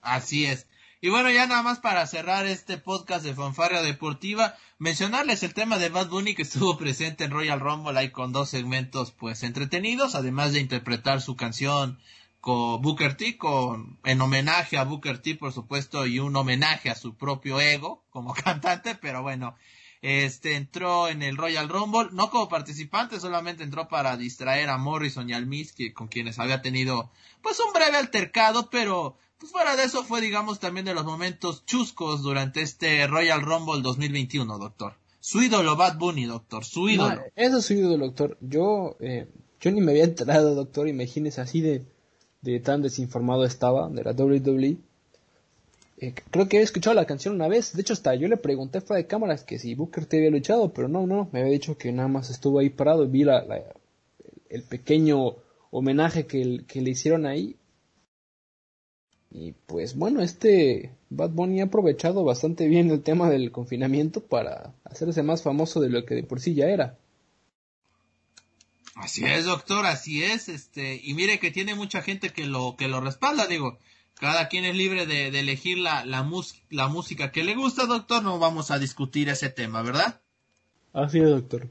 Así 0.00 0.46
es. 0.46 0.66
Y 1.04 1.10
bueno, 1.10 1.32
ya 1.32 1.48
nada 1.48 1.64
más 1.64 1.80
para 1.80 2.06
cerrar 2.06 2.46
este 2.46 2.78
podcast 2.78 3.24
de 3.24 3.34
Fanfarria 3.34 3.82
Deportiva, 3.82 4.54
mencionarles 4.78 5.42
el 5.42 5.52
tema 5.52 5.76
de 5.76 5.88
Bad 5.88 6.08
Bunny 6.08 6.36
que 6.36 6.42
estuvo 6.42 6.78
presente 6.78 7.24
en 7.24 7.32
Royal 7.32 7.58
Rumble 7.58 7.98
ahí 7.98 8.10
con 8.10 8.30
dos 8.30 8.50
segmentos 8.50 9.10
pues 9.10 9.42
entretenidos, 9.42 10.14
además 10.14 10.52
de 10.52 10.60
interpretar 10.60 11.20
su 11.20 11.34
canción 11.34 11.98
con 12.40 12.80
Booker 12.82 13.16
T, 13.16 13.36
con, 13.36 13.98
en 14.04 14.20
homenaje 14.20 14.78
a 14.78 14.84
Booker 14.84 15.18
T, 15.18 15.34
por 15.34 15.52
supuesto, 15.52 16.06
y 16.06 16.20
un 16.20 16.36
homenaje 16.36 16.88
a 16.88 16.94
su 16.94 17.16
propio 17.16 17.60
ego 17.60 18.04
como 18.10 18.32
cantante, 18.44 18.94
pero 18.94 19.22
bueno, 19.22 19.56
este 20.02 20.54
entró 20.54 21.08
en 21.08 21.24
el 21.24 21.36
Royal 21.36 21.68
Rumble, 21.68 22.10
no 22.12 22.30
como 22.30 22.48
participante, 22.48 23.18
solamente 23.18 23.64
entró 23.64 23.88
para 23.88 24.16
distraer 24.16 24.70
a 24.70 24.78
Morrison 24.78 25.28
y 25.28 25.32
al 25.32 25.46
Miz, 25.46 25.72
que, 25.72 25.92
con 25.92 26.06
quienes 26.06 26.38
había 26.38 26.62
tenido 26.62 27.10
pues 27.42 27.58
un 27.58 27.72
breve 27.72 27.96
altercado, 27.96 28.70
pero 28.70 29.16
pues 29.42 29.50
fuera 29.50 29.74
de 29.74 29.82
eso 29.82 30.04
fue, 30.04 30.20
digamos, 30.20 30.60
también 30.60 30.86
de 30.86 30.94
los 30.94 31.04
momentos 31.04 31.66
chuscos 31.66 32.22
durante 32.22 32.62
este 32.62 33.04
Royal 33.08 33.42
Rumble 33.42 33.82
2021, 33.82 34.56
doctor. 34.56 34.94
Su 35.18 35.42
ídolo, 35.42 35.74
Bad 35.74 35.98
Bunny, 35.98 36.26
doctor, 36.26 36.64
su 36.64 36.88
ídolo. 36.88 37.16
No, 37.16 37.22
eso 37.34 37.58
es 37.58 37.64
su 37.64 37.74
ídolo, 37.74 38.06
doctor. 38.06 38.38
Yo, 38.40 38.96
eh, 39.00 39.26
yo 39.60 39.72
ni 39.72 39.80
me 39.80 39.90
había 39.90 40.04
enterado, 40.04 40.54
doctor, 40.54 40.86
imagínese 40.86 41.40
así 41.40 41.60
de, 41.60 41.82
de 42.40 42.60
tan 42.60 42.82
desinformado 42.82 43.44
estaba 43.44 43.88
de 43.88 44.04
la 44.04 44.12
WWE. 44.12 44.76
Eh, 45.98 46.14
creo 46.30 46.48
que 46.48 46.58
he 46.58 46.62
escuchado 46.62 46.94
la 46.94 47.06
canción 47.06 47.34
una 47.34 47.48
vez. 47.48 47.72
De 47.72 47.80
hecho, 47.80 47.94
hasta 47.94 48.14
yo 48.14 48.28
le 48.28 48.36
pregunté 48.36 48.80
fuera 48.80 48.98
de 48.98 49.08
cámaras 49.08 49.42
que 49.42 49.58
si 49.58 49.74
Booker 49.74 50.06
te 50.06 50.18
había 50.18 50.30
luchado, 50.30 50.72
pero 50.72 50.86
no, 50.86 51.08
no, 51.08 51.28
me 51.32 51.40
había 51.40 51.52
dicho 51.52 51.76
que 51.76 51.90
nada 51.90 52.06
más 52.06 52.30
estuvo 52.30 52.60
ahí 52.60 52.70
parado 52.70 53.02
y 53.02 53.08
vi 53.08 53.24
la, 53.24 53.44
el 54.50 54.62
pequeño 54.62 55.34
homenaje 55.72 56.26
que, 56.26 56.60
que 56.68 56.80
le 56.80 56.90
hicieron 56.90 57.26
ahí 57.26 57.56
y 59.34 59.52
pues 59.66 59.96
bueno, 59.96 60.20
este 60.20 60.92
Bad 61.08 61.30
Bunny 61.30 61.60
ha 61.60 61.64
aprovechado 61.64 62.22
bastante 62.22 62.66
bien 62.66 62.90
el 62.90 63.02
tema 63.02 63.30
del 63.30 63.50
confinamiento 63.50 64.20
para 64.20 64.74
hacerse 64.84 65.22
más 65.22 65.42
famoso 65.42 65.80
de 65.80 65.88
lo 65.88 66.04
que 66.04 66.14
de 66.14 66.22
por 66.22 66.40
sí 66.40 66.54
ya 66.54 66.66
era. 66.66 66.98
Así 68.94 69.24
es, 69.24 69.46
doctor, 69.46 69.86
así 69.86 70.22
es, 70.22 70.50
este, 70.50 71.00
y 71.02 71.14
mire 71.14 71.38
que 71.38 71.50
tiene 71.50 71.74
mucha 71.74 72.02
gente 72.02 72.28
que 72.28 72.44
lo, 72.44 72.76
que 72.76 72.88
lo 72.88 73.00
respalda, 73.00 73.46
digo, 73.46 73.78
cada 74.14 74.48
quien 74.48 74.66
es 74.66 74.76
libre 74.76 75.06
de, 75.06 75.28
elegir 75.28 75.78
la, 75.78 76.04
la, 76.04 76.28
la 76.68 76.88
música 76.88 77.32
que 77.32 77.42
le 77.42 77.54
gusta, 77.54 77.86
doctor, 77.86 78.22
no 78.22 78.38
vamos 78.38 78.70
a 78.70 78.78
discutir 78.78 79.30
ese 79.30 79.48
tema, 79.48 79.80
¿verdad? 79.80 80.20
Así 80.92 81.20
es, 81.20 81.30
doctor. 81.30 81.68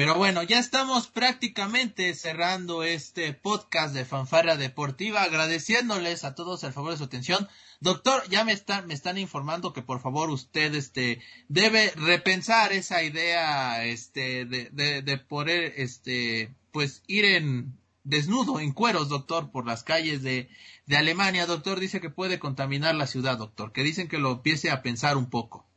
Pero 0.00 0.14
bueno, 0.14 0.42
ya 0.42 0.58
estamos 0.58 1.08
prácticamente 1.08 2.14
cerrando 2.14 2.84
este 2.84 3.34
podcast 3.34 3.94
de 3.94 4.06
Fanfarra 4.06 4.56
Deportiva, 4.56 5.22
agradeciéndoles 5.22 6.24
a 6.24 6.34
todos 6.34 6.64
el 6.64 6.72
favor 6.72 6.92
de 6.92 6.96
su 6.96 7.04
atención. 7.04 7.46
Doctor, 7.80 8.26
ya 8.30 8.42
me 8.42 8.52
están, 8.52 8.86
me 8.86 8.94
están 8.94 9.18
informando 9.18 9.74
que 9.74 9.82
por 9.82 10.00
favor 10.00 10.30
usted 10.30 10.74
este 10.74 11.20
debe 11.48 11.92
repensar 11.96 12.72
esa 12.72 13.02
idea 13.02 13.84
este 13.84 14.46
de, 14.46 14.70
de, 14.72 15.02
de 15.02 15.18
poder 15.18 15.74
este 15.76 16.54
pues 16.72 17.02
ir 17.06 17.26
en 17.26 17.78
desnudo, 18.02 18.58
en 18.58 18.72
cueros, 18.72 19.10
doctor, 19.10 19.50
por 19.50 19.66
las 19.66 19.82
calles 19.84 20.22
de, 20.22 20.48
de 20.86 20.96
Alemania. 20.96 21.44
Doctor, 21.44 21.78
dice 21.78 22.00
que 22.00 22.08
puede 22.08 22.38
contaminar 22.38 22.94
la 22.94 23.06
ciudad, 23.06 23.36
doctor, 23.36 23.72
que 23.72 23.82
dicen 23.82 24.08
que 24.08 24.16
lo 24.16 24.32
empiece 24.32 24.70
a 24.70 24.80
pensar 24.80 25.18
un 25.18 25.28
poco. 25.28 25.68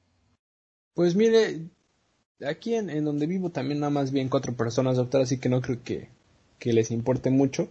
Pues 0.93 1.15
mire, 1.15 1.71
aquí 2.47 2.75
en, 2.75 3.03
donde 3.05 3.27
vivo 3.27 3.49
también 3.49 3.79
nada 3.79 3.89
más 3.89 4.11
bien 4.11 4.29
cuatro 4.29 4.53
personas, 4.53 4.97
doctor, 4.97 5.21
así 5.21 5.39
que 5.39 5.49
no 5.49 5.61
creo 5.61 5.83
que, 5.83 6.09
les 6.63 6.91
importe 6.91 7.29
mucho. 7.29 7.69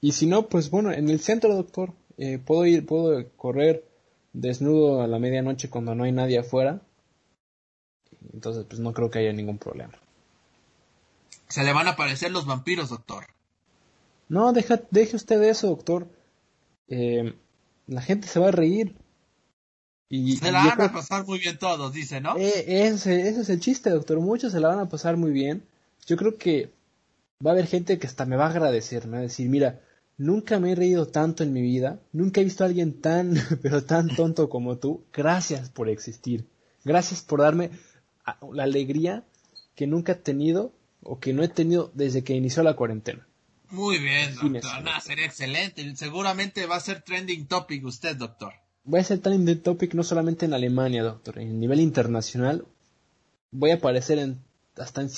Y 0.00 0.12
si 0.12 0.26
no, 0.26 0.48
pues 0.48 0.70
bueno, 0.70 0.92
en 0.92 1.10
el 1.10 1.20
centro, 1.20 1.54
doctor, 1.54 1.92
eh, 2.16 2.38
puedo 2.38 2.64
ir, 2.64 2.86
puedo 2.86 3.28
correr 3.36 3.84
desnudo 4.32 5.02
a 5.02 5.06
la 5.06 5.18
medianoche 5.18 5.68
cuando 5.68 5.94
no 5.94 6.04
hay 6.04 6.12
nadie 6.12 6.38
afuera. 6.38 6.80
Entonces, 8.32 8.64
pues 8.68 8.80
no 8.80 8.92
creo 8.92 9.10
que 9.10 9.18
haya 9.18 9.32
ningún 9.32 9.58
problema. 9.58 9.94
Se 11.48 11.64
le 11.64 11.72
van 11.72 11.86
a 11.86 11.92
aparecer 11.92 12.30
los 12.30 12.46
vampiros, 12.46 12.88
doctor. 12.88 13.26
No, 14.28 14.52
deja, 14.52 14.80
deje 14.90 15.16
usted 15.16 15.42
eso, 15.42 15.68
doctor. 15.68 16.08
Eh, 16.88 17.34
la 17.86 18.02
gente 18.02 18.26
se 18.26 18.40
va 18.40 18.48
a 18.48 18.52
reír. 18.52 18.94
Y, 20.08 20.36
se 20.36 20.52
la 20.52 20.64
van 20.64 20.80
a 20.80 20.92
pasar 20.92 21.26
muy 21.26 21.38
bien 21.40 21.58
todos, 21.58 21.92
dice, 21.92 22.20
¿no? 22.20 22.36
Eh, 22.36 22.86
ese, 22.86 23.28
es 23.28 23.48
el 23.48 23.58
chiste, 23.58 23.90
doctor. 23.90 24.20
Muchos 24.20 24.52
se 24.52 24.60
la 24.60 24.68
van 24.68 24.78
a 24.78 24.88
pasar 24.88 25.16
muy 25.16 25.32
bien. 25.32 25.64
Yo 26.06 26.16
creo 26.16 26.38
que 26.38 26.70
va 27.44 27.50
a 27.50 27.54
haber 27.54 27.66
gente 27.66 27.98
que 27.98 28.06
hasta 28.06 28.24
me 28.24 28.36
va 28.36 28.46
a 28.46 28.50
agradecer, 28.50 29.06
me 29.06 29.12
va 29.14 29.18
a 29.18 29.22
decir, 29.22 29.48
mira, 29.48 29.80
nunca 30.16 30.60
me 30.60 30.72
he 30.72 30.74
reído 30.76 31.08
tanto 31.08 31.42
en 31.42 31.52
mi 31.52 31.60
vida, 31.60 31.98
nunca 32.12 32.40
he 32.40 32.44
visto 32.44 32.62
a 32.62 32.68
alguien 32.68 33.00
tan, 33.00 33.34
pero 33.62 33.82
tan 33.82 34.14
tonto 34.14 34.48
como 34.48 34.78
tú. 34.78 35.04
Gracias 35.12 35.70
por 35.70 35.88
existir. 35.88 36.46
Gracias 36.84 37.22
por 37.22 37.40
darme 37.40 37.70
la 38.52 38.62
alegría 38.62 39.24
que 39.74 39.88
nunca 39.88 40.12
he 40.12 40.16
tenido 40.16 40.72
o 41.02 41.18
que 41.18 41.32
no 41.32 41.42
he 41.42 41.48
tenido 41.48 41.90
desde 41.94 42.22
que 42.22 42.34
inició 42.34 42.62
la 42.62 42.76
cuarentena. 42.76 43.26
Muy 43.70 43.98
bien, 43.98 44.36
doctor. 44.36 44.82
No, 44.84 45.00
sería 45.00 45.26
excelente. 45.26 45.96
Seguramente 45.96 46.66
va 46.66 46.76
a 46.76 46.80
ser 46.80 47.02
trending 47.02 47.46
topic 47.46 47.84
usted, 47.84 48.16
doctor 48.16 48.54
voy 48.86 49.00
a 49.00 49.04
ser 49.04 49.18
trending 49.18 49.60
topic 49.62 49.94
no 49.94 50.02
solamente 50.02 50.46
en 50.46 50.54
Alemania, 50.54 51.02
doctor, 51.02 51.38
en 51.38 51.60
nivel 51.60 51.80
internacional. 51.80 52.66
Voy 53.50 53.72
a 53.72 53.74
aparecer 53.74 54.18
en, 54.18 54.42
hasta 54.76 55.02
en, 55.02 55.10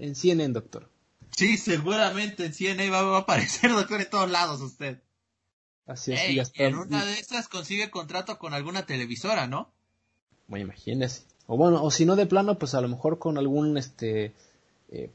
en, 0.00 0.14
CNN, 0.16 0.52
doctor. 0.52 0.90
Sí, 1.36 1.56
seguramente 1.56 2.46
en 2.46 2.54
CNN 2.54 2.90
va, 2.90 3.16
a 3.16 3.18
aparecer, 3.20 3.70
doctor, 3.74 4.00
en 4.00 4.10
todos 4.10 4.30
lados 4.30 4.60
usted. 4.60 5.00
Así 5.86 6.12
es. 6.12 6.52
En 6.54 6.76
una 6.76 7.04
de 7.04 7.14
estas 7.14 7.48
consigue 7.48 7.90
contrato 7.90 8.38
con 8.38 8.54
alguna 8.54 8.86
televisora, 8.86 9.46
¿no? 9.46 9.72
Bueno, 10.46 10.64
imagínese. 10.64 11.22
O 11.46 11.56
bueno, 11.56 11.82
o 11.82 11.90
si 11.90 12.06
no 12.06 12.16
de 12.16 12.26
plano, 12.26 12.58
pues 12.58 12.74
a 12.74 12.80
lo 12.80 12.88
mejor 12.88 13.18
con 13.18 13.38
algún, 13.38 13.76
este, 13.76 14.34
eh, 14.88 15.10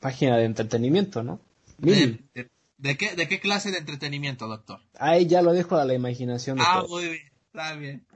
página 0.00 0.36
de 0.36 0.44
entretenimiento, 0.44 1.22
¿no? 1.22 1.40
De, 1.78 2.18
qué, 2.96 3.14
¿De 3.14 3.28
qué 3.28 3.40
clase 3.40 3.70
de 3.70 3.78
entretenimiento, 3.78 4.48
doctor? 4.48 4.80
Ahí 4.98 5.26
ya 5.26 5.40
lo 5.40 5.52
dejo 5.52 5.76
a 5.76 5.84
la 5.84 5.94
imaginación. 5.94 6.58
De 6.58 6.64
ah, 6.66 6.84
muy 6.88 7.08
bien. 7.08 7.31
Está 7.52 7.74
bien. 7.74 8.06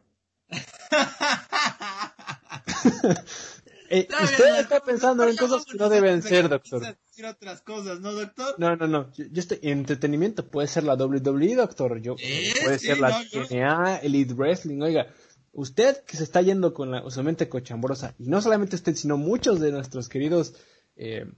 eh, 3.90 4.08
usted 4.22 4.60
está 4.60 4.80
pensando 4.80 5.28
en 5.28 5.36
cosas 5.36 5.66
que 5.66 5.76
no 5.76 5.90
deben 5.90 6.22
ser, 6.22 6.48
doctor. 6.48 6.96
otras 7.28 7.60
cosas, 7.60 8.00
¿no, 8.00 8.12
doctor? 8.12 8.54
No, 8.56 8.74
no, 8.76 8.86
no. 8.86 9.12
Yo, 9.12 9.26
estoy 9.34 9.58
en 9.60 9.80
entretenimiento. 9.80 10.48
Puede 10.48 10.68
ser 10.68 10.84
la 10.84 10.94
WWE, 10.94 11.54
doctor. 11.54 12.00
Yo, 12.00 12.16
puede 12.16 12.78
ser 12.78 12.98
la 12.98 13.22
TNA, 13.30 13.98
Elite 13.98 14.32
Wrestling. 14.32 14.80
Oiga, 14.80 15.08
usted 15.52 16.02
que 16.04 16.16
se 16.16 16.24
está 16.24 16.40
yendo 16.40 16.72
con 16.72 16.90
la 16.90 17.10
su 17.10 17.22
mente 17.22 17.50
cochambrosa, 17.50 18.14
y 18.18 18.28
no 18.28 18.40
solamente 18.40 18.76
usted, 18.76 18.94
sino 18.94 19.18
muchos 19.18 19.60
de 19.60 19.70
nuestros 19.70 20.08
queridos 20.08 20.54
eh, 20.96 21.30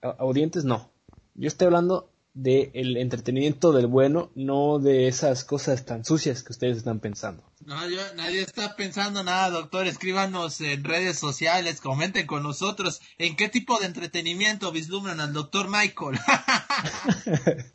audientes, 0.00 0.64
no. 0.64 0.92
Yo 1.34 1.48
estoy 1.48 1.66
hablando 1.66 2.11
del 2.34 2.96
entretenimiento 2.96 3.72
del 3.72 3.86
bueno, 3.86 4.30
no 4.34 4.78
de 4.78 5.06
esas 5.06 5.44
cosas 5.44 5.84
tan 5.84 6.04
sucias 6.04 6.42
que 6.42 6.52
ustedes 6.52 6.78
están 6.78 7.00
pensando. 7.00 7.42
No, 7.64 7.88
yo, 7.88 8.00
nadie 8.16 8.40
está 8.40 8.74
pensando 8.74 9.22
nada, 9.22 9.50
doctor. 9.50 9.86
Escríbanos 9.86 10.60
en 10.60 10.82
redes 10.82 11.18
sociales, 11.18 11.80
comenten 11.80 12.26
con 12.26 12.42
nosotros 12.42 13.00
en 13.18 13.36
qué 13.36 13.48
tipo 13.48 13.78
de 13.78 13.86
entretenimiento 13.86 14.72
vislumbran 14.72 15.20
al 15.20 15.32
doctor 15.32 15.68
Michael. 15.68 16.18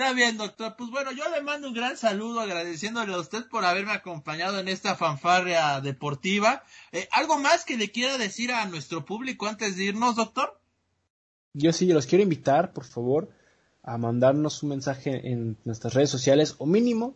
Está 0.00 0.14
bien, 0.14 0.38
doctor. 0.38 0.76
Pues 0.78 0.88
bueno, 0.88 1.12
yo 1.12 1.28
le 1.28 1.42
mando 1.42 1.68
un 1.68 1.74
gran 1.74 1.94
saludo 1.94 2.40
agradeciéndole 2.40 3.12
a 3.12 3.18
usted 3.18 3.46
por 3.50 3.66
haberme 3.66 3.92
acompañado 3.92 4.58
en 4.58 4.68
esta 4.68 4.96
fanfarria 4.96 5.78
deportiva. 5.82 6.62
Eh, 6.92 7.06
¿Algo 7.12 7.38
más 7.38 7.66
que 7.66 7.76
le 7.76 7.90
quiera 7.90 8.16
decir 8.16 8.50
a 8.50 8.64
nuestro 8.64 9.04
público 9.04 9.46
antes 9.46 9.76
de 9.76 9.84
irnos, 9.84 10.16
doctor? 10.16 10.58
Yo 11.52 11.74
sí, 11.74 11.86
los 11.92 12.06
quiero 12.06 12.22
invitar, 12.22 12.72
por 12.72 12.84
favor, 12.84 13.28
a 13.82 13.98
mandarnos 13.98 14.62
un 14.62 14.70
mensaje 14.70 15.30
en 15.30 15.56
nuestras 15.64 15.94
redes 15.94 16.10
sociales 16.10 16.54
o 16.58 16.66
mínimo, 16.66 17.14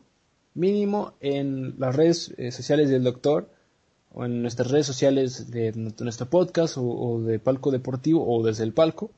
mínimo 0.54 1.14
en 1.20 1.78
las 1.78 1.94
redes 1.94 2.34
eh, 2.36 2.52
sociales 2.52 2.88
del 2.88 3.04
doctor 3.04 3.50
o 4.12 4.24
en 4.24 4.42
nuestras 4.42 4.70
redes 4.70 4.86
sociales 4.86 5.50
de 5.50 5.72
nuestro 5.72 6.30
podcast 6.30 6.76
o, 6.78 7.20
de 7.20 7.38
Palco 7.38 7.70
Deportivo 7.70 8.24
o 8.26 8.44
desde 8.44 8.62
el 8.62 8.72
palco. 8.72 9.10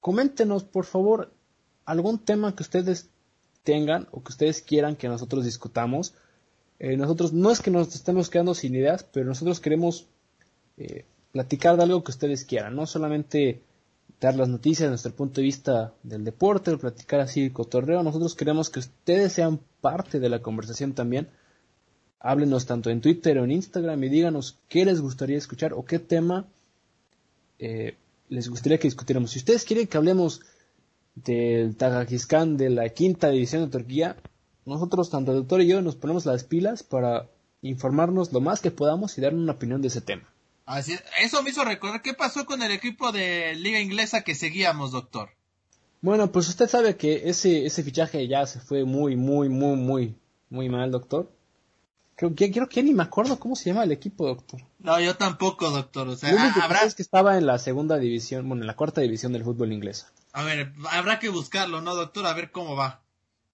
Coméntenos, 0.00 0.62
por 0.62 0.84
favor, 0.84 1.32
algún 1.84 2.20
tema 2.20 2.54
que 2.54 2.62
ustedes 2.62 3.10
tengan 3.64 4.06
o 4.12 4.22
que 4.22 4.30
ustedes 4.30 4.62
quieran 4.62 4.94
que 4.94 5.08
nosotros 5.08 5.44
discutamos. 5.44 6.14
Eh, 6.78 6.96
nosotros 6.96 7.32
no 7.32 7.50
es 7.50 7.60
que 7.60 7.72
nos 7.72 7.92
estemos 7.92 8.30
quedando 8.30 8.54
sin 8.54 8.74
ideas, 8.76 9.02
pero 9.02 9.26
nosotros 9.26 9.58
queremos 9.58 10.06
eh, 10.76 11.04
platicar 11.32 11.76
de 11.76 11.82
algo 11.82 12.04
que 12.04 12.12
ustedes 12.12 12.44
quieran, 12.44 12.76
no 12.76 12.86
solamente 12.86 13.62
dar 14.20 14.34
las 14.36 14.48
noticias, 14.48 14.88
nuestro 14.88 15.12
punto 15.12 15.40
de 15.40 15.44
vista 15.44 15.92
del 16.02 16.24
deporte, 16.24 16.76
platicar 16.76 17.20
así 17.20 17.44
el 17.44 17.52
cotorreo. 17.52 18.02
Nosotros 18.02 18.34
queremos 18.34 18.70
que 18.70 18.80
ustedes 18.80 19.32
sean 19.32 19.60
parte 19.80 20.20
de 20.20 20.28
la 20.28 20.40
conversación 20.40 20.94
también. 20.94 21.28
Háblenos 22.18 22.66
tanto 22.66 22.90
en 22.90 23.00
Twitter 23.00 23.38
o 23.38 23.44
en 23.44 23.52
Instagram 23.52 24.02
y 24.04 24.08
díganos 24.08 24.58
qué 24.68 24.84
les 24.84 25.00
gustaría 25.00 25.36
escuchar 25.36 25.74
o 25.74 25.84
qué 25.84 25.98
tema 25.98 26.46
eh, 27.58 27.96
les 28.28 28.48
gustaría 28.48 28.78
que 28.78 28.88
discutiéramos. 28.88 29.30
Si 29.30 29.38
ustedes 29.38 29.64
quieren 29.64 29.86
que 29.86 29.96
hablemos 29.96 30.40
del 31.14 31.76
Tajikistán 31.76 32.56
de 32.56 32.70
la 32.70 32.88
quinta 32.88 33.30
división 33.30 33.64
de 33.64 33.70
Turquía, 33.70 34.16
nosotros, 34.64 35.10
tanto 35.10 35.32
el 35.32 35.38
doctor 35.38 35.60
y 35.60 35.68
yo, 35.68 35.80
nos 35.82 35.94
ponemos 35.94 36.26
las 36.26 36.42
pilas 36.42 36.82
para 36.82 37.28
informarnos 37.62 38.32
lo 38.32 38.40
más 38.40 38.60
que 38.60 38.70
podamos 38.70 39.16
y 39.16 39.20
dar 39.20 39.34
una 39.34 39.52
opinión 39.52 39.80
de 39.80 39.88
ese 39.88 40.00
tema. 40.00 40.28
Así, 40.66 40.98
eso 41.20 41.42
me 41.42 41.50
hizo 41.50 41.64
recordar 41.64 42.02
qué 42.02 42.12
pasó 42.12 42.44
con 42.44 42.60
el 42.60 42.72
equipo 42.72 43.12
de 43.12 43.54
Liga 43.54 43.80
Inglesa 43.80 44.22
que 44.22 44.34
seguíamos, 44.34 44.90
doctor. 44.90 45.30
Bueno, 46.02 46.30
pues 46.30 46.48
usted 46.48 46.68
sabe 46.68 46.96
que 46.96 47.28
ese, 47.30 47.66
ese 47.66 47.84
fichaje 47.84 48.26
ya 48.26 48.44
se 48.46 48.60
fue 48.60 48.84
muy, 48.84 49.16
muy, 49.16 49.48
muy, 49.48 49.76
muy, 49.76 50.16
muy 50.50 50.68
mal, 50.68 50.90
doctor. 50.90 51.30
Creo 52.16 52.34
que, 52.34 52.50
creo 52.50 52.68
que 52.68 52.82
ni 52.82 52.94
me 52.94 53.04
acuerdo 53.04 53.38
cómo 53.38 53.54
se 53.54 53.70
llama 53.70 53.84
el 53.84 53.92
equipo, 53.92 54.26
doctor. 54.26 54.60
No, 54.80 54.98
yo 55.00 55.16
tampoco, 55.16 55.70
doctor. 55.70 56.08
O 56.08 56.16
sea, 56.16 56.32
Lo 56.32 56.38
único 56.38 56.54
que 56.54 56.64
habrá... 56.64 56.82
es 56.82 56.94
que 56.94 57.02
estaba 57.02 57.38
en 57.38 57.46
la 57.46 57.58
segunda 57.58 57.98
división, 57.98 58.48
bueno, 58.48 58.62
en 58.62 58.66
la 58.66 58.74
cuarta 58.74 59.02
división 59.02 59.32
del 59.32 59.44
fútbol 59.44 59.72
inglés. 59.72 60.06
A 60.32 60.42
ver, 60.42 60.72
habrá 60.90 61.18
que 61.18 61.28
buscarlo, 61.28 61.80
¿no, 61.80 61.94
doctor? 61.94 62.26
A 62.26 62.34
ver 62.34 62.50
cómo 62.50 62.74
va. 62.74 63.02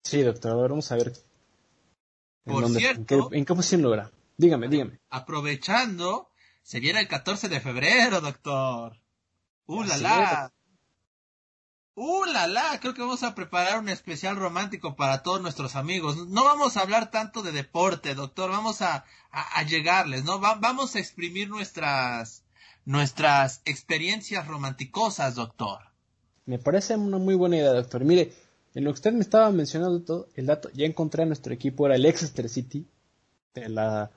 Sí, 0.02 0.22
doctor, 0.22 0.52
a 0.52 0.56
ver, 0.56 0.70
vamos 0.70 0.90
a 0.90 0.96
ver. 0.96 1.12
Por 2.44 2.64
en 2.64 2.74
cierto. 2.74 3.00
En 3.00 3.28
qué, 3.30 3.38
en 3.38 3.44
qué 3.44 3.54
posición 3.54 3.82
logra. 3.82 4.10
Dígame, 4.36 4.68
dígame. 4.68 4.98
Aprovechando, 5.10 6.31
se 6.62 6.80
viene 6.80 7.00
el 7.00 7.08
14 7.08 7.48
de 7.48 7.60
febrero, 7.60 8.20
doctor. 8.20 8.98
¡Uh, 9.66 9.82
la, 9.84 9.96
la! 9.98 10.52
¡Uh, 11.94 12.24
la, 12.24 12.46
la! 12.46 12.78
Creo 12.80 12.94
que 12.94 13.02
vamos 13.02 13.22
a 13.22 13.34
preparar 13.34 13.78
un 13.78 13.88
especial 13.88 14.36
romántico 14.36 14.96
para 14.96 15.22
todos 15.22 15.40
nuestros 15.42 15.76
amigos. 15.76 16.28
No 16.28 16.44
vamos 16.44 16.76
a 16.76 16.82
hablar 16.82 17.10
tanto 17.10 17.42
de 17.42 17.52
deporte, 17.52 18.14
doctor. 18.14 18.50
Vamos 18.50 18.82
a, 18.82 19.04
a, 19.30 19.58
a 19.58 19.62
llegarles, 19.64 20.24
¿no? 20.24 20.40
Va, 20.40 20.54
vamos 20.54 20.94
a 20.94 20.98
exprimir 20.98 21.48
nuestras, 21.48 22.44
nuestras 22.84 23.60
experiencias 23.64 24.46
romanticosas, 24.46 25.34
doctor. 25.34 25.80
Me 26.46 26.58
parece 26.58 26.96
una 26.96 27.18
muy 27.18 27.34
buena 27.34 27.56
idea, 27.56 27.72
doctor. 27.72 28.04
Mire, 28.04 28.32
en 28.74 28.84
lo 28.84 28.90
que 28.90 28.96
usted 28.96 29.12
me 29.12 29.20
estaba 29.20 29.50
mencionando 29.50 30.02
todo, 30.02 30.28
el 30.34 30.46
dato, 30.46 30.70
ya 30.72 30.86
encontré 30.86 31.22
a 31.22 31.26
nuestro 31.26 31.52
equipo, 31.52 31.86
era 31.86 31.96
el 31.96 32.06
Exeter 32.06 32.48
City, 32.48 32.86
de 33.54 33.68
la, 33.68 34.10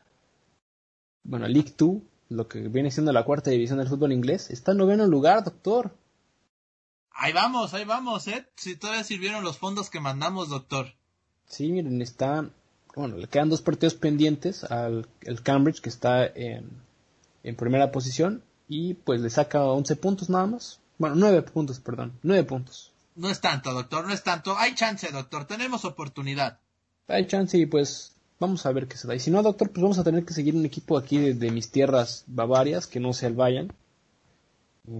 bueno, 1.23 1.47
League 1.47 1.73
2, 1.77 1.97
lo 2.29 2.47
que 2.47 2.59
viene 2.67 2.91
siendo 2.91 3.13
la 3.13 3.23
cuarta 3.23 3.51
división 3.51 3.79
del 3.79 3.87
fútbol 3.87 4.11
inglés. 4.11 4.49
Está 4.49 4.71
en 4.71 4.79
noveno 4.79 5.05
lugar, 5.07 5.43
doctor. 5.43 5.95
Ahí 7.11 7.31
vamos, 7.31 7.73
ahí 7.73 7.85
vamos, 7.85 8.27
¿eh? 8.27 8.45
Si 8.55 8.75
todavía 8.75 9.03
sirvieron 9.03 9.43
los 9.43 9.57
fondos 9.57 9.89
que 9.89 9.99
mandamos, 9.99 10.49
doctor. 10.49 10.93
Sí, 11.47 11.71
miren, 11.71 12.01
está, 12.01 12.49
bueno, 12.95 13.17
le 13.17 13.27
quedan 13.27 13.49
dos 13.49 13.61
partidos 13.61 13.95
pendientes 13.95 14.63
al 14.65 15.07
el 15.21 15.41
Cambridge, 15.41 15.81
que 15.81 15.89
está 15.89 16.25
en, 16.25 16.69
en 17.43 17.55
primera 17.55 17.91
posición, 17.91 18.43
y 18.67 18.95
pues 18.95 19.21
le 19.21 19.29
saca 19.29 19.63
11 19.63 19.95
puntos 19.95 20.29
nada 20.29 20.47
más. 20.47 20.79
Bueno, 20.97 21.15
9 21.15 21.43
puntos, 21.43 21.79
perdón, 21.79 22.19
9 22.23 22.43
puntos. 22.43 22.91
No 23.15 23.29
es 23.29 23.39
tanto, 23.39 23.73
doctor, 23.73 24.05
no 24.05 24.13
es 24.13 24.23
tanto. 24.23 24.57
Hay 24.57 24.75
chance, 24.75 25.09
doctor, 25.11 25.45
tenemos 25.45 25.85
oportunidad. 25.85 26.59
Hay 27.07 27.27
chance 27.27 27.57
y 27.57 27.65
pues 27.65 28.14
vamos 28.39 28.65
a 28.65 28.71
ver 28.71 28.87
qué 28.87 28.97
se 28.97 29.07
da. 29.07 29.15
Y 29.15 29.19
si 29.19 29.31
no, 29.31 29.41
doctor, 29.41 29.71
pues 29.71 29.81
vamos 29.81 29.99
a 29.99 30.03
tener 30.03 30.25
que 30.25 30.33
seguir 30.33 30.55
un 30.55 30.65
equipo 30.65 30.97
aquí 30.97 31.17
de, 31.17 31.33
de 31.33 31.51
mis 31.51 31.71
tierras 31.71 32.23
bavarias, 32.27 32.87
que 32.87 32.99
no 32.99 33.13
se 33.13 33.27
el 33.27 33.33
vayan. 33.33 33.73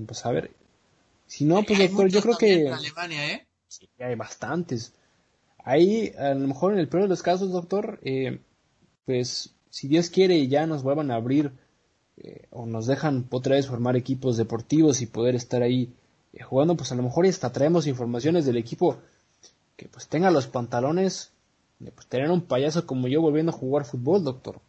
Pues 0.08 0.26
a 0.26 0.32
ver. 0.32 0.52
Si 1.28 1.46
no, 1.46 1.64
pues 1.64 1.80
Hay 1.80 1.88
doctor, 1.88 2.10
yo 2.10 2.22
creo 2.22 2.38
que... 2.38 2.68
en 2.68 2.74
Alemania, 2.74 3.34
¿eh? 3.34 3.48
Sí, 3.68 3.90
hay 4.00 4.16
bastantes. 4.16 4.94
Ahí, 5.64 6.14
a 6.18 6.34
lo 6.34 6.48
mejor 6.48 6.74
en 6.74 6.80
el 6.80 6.88
peor 6.88 7.04
de 7.04 7.10
los 7.10 7.24
casos, 7.24 7.52
doctor, 7.52 8.00
eh, 8.04 8.40
pues 9.06 9.56
si 9.70 9.88
Dios 9.88 10.10
quiere 10.10 10.48
ya 10.48 10.68
nos 10.68 10.84
vuelvan 10.84 11.12
a 11.12 11.16
abrir 11.16 11.52
eh, 12.18 12.48
o 12.52 12.66
nos 12.66 12.88
dejan 12.88 13.28
otra 13.32 13.56
vez 13.56 13.68
formar 13.68 13.96
equipos 13.96 14.38
deportivos 14.38 15.02
y 15.02 15.08
poder 15.08 15.36
estar 15.36 15.64
ahí 15.64 15.94
eh, 16.34 16.44
jugando, 16.44 16.78
pues 16.78 16.92
a 16.92 16.96
lo 16.96 17.04
mejor 17.04 17.26
hasta 17.26 17.52
traemos 17.52 17.88
informaciones 17.88 18.46
del 18.46 18.58
equipo 18.58 18.98
que 19.76 19.90
pues 19.90 20.08
tenga 20.08 20.32
los 20.32 20.48
pantalones 20.48 21.32
pues, 21.80 22.08
tener 22.08 22.32
un 22.32 22.42
payaso 22.42 22.86
como 22.86 23.08
yo 23.08 23.22
volviendo 23.22 23.52
a 23.52 23.56
jugar 23.56 23.86
fútbol, 23.86 24.24
doctor. 24.24 24.60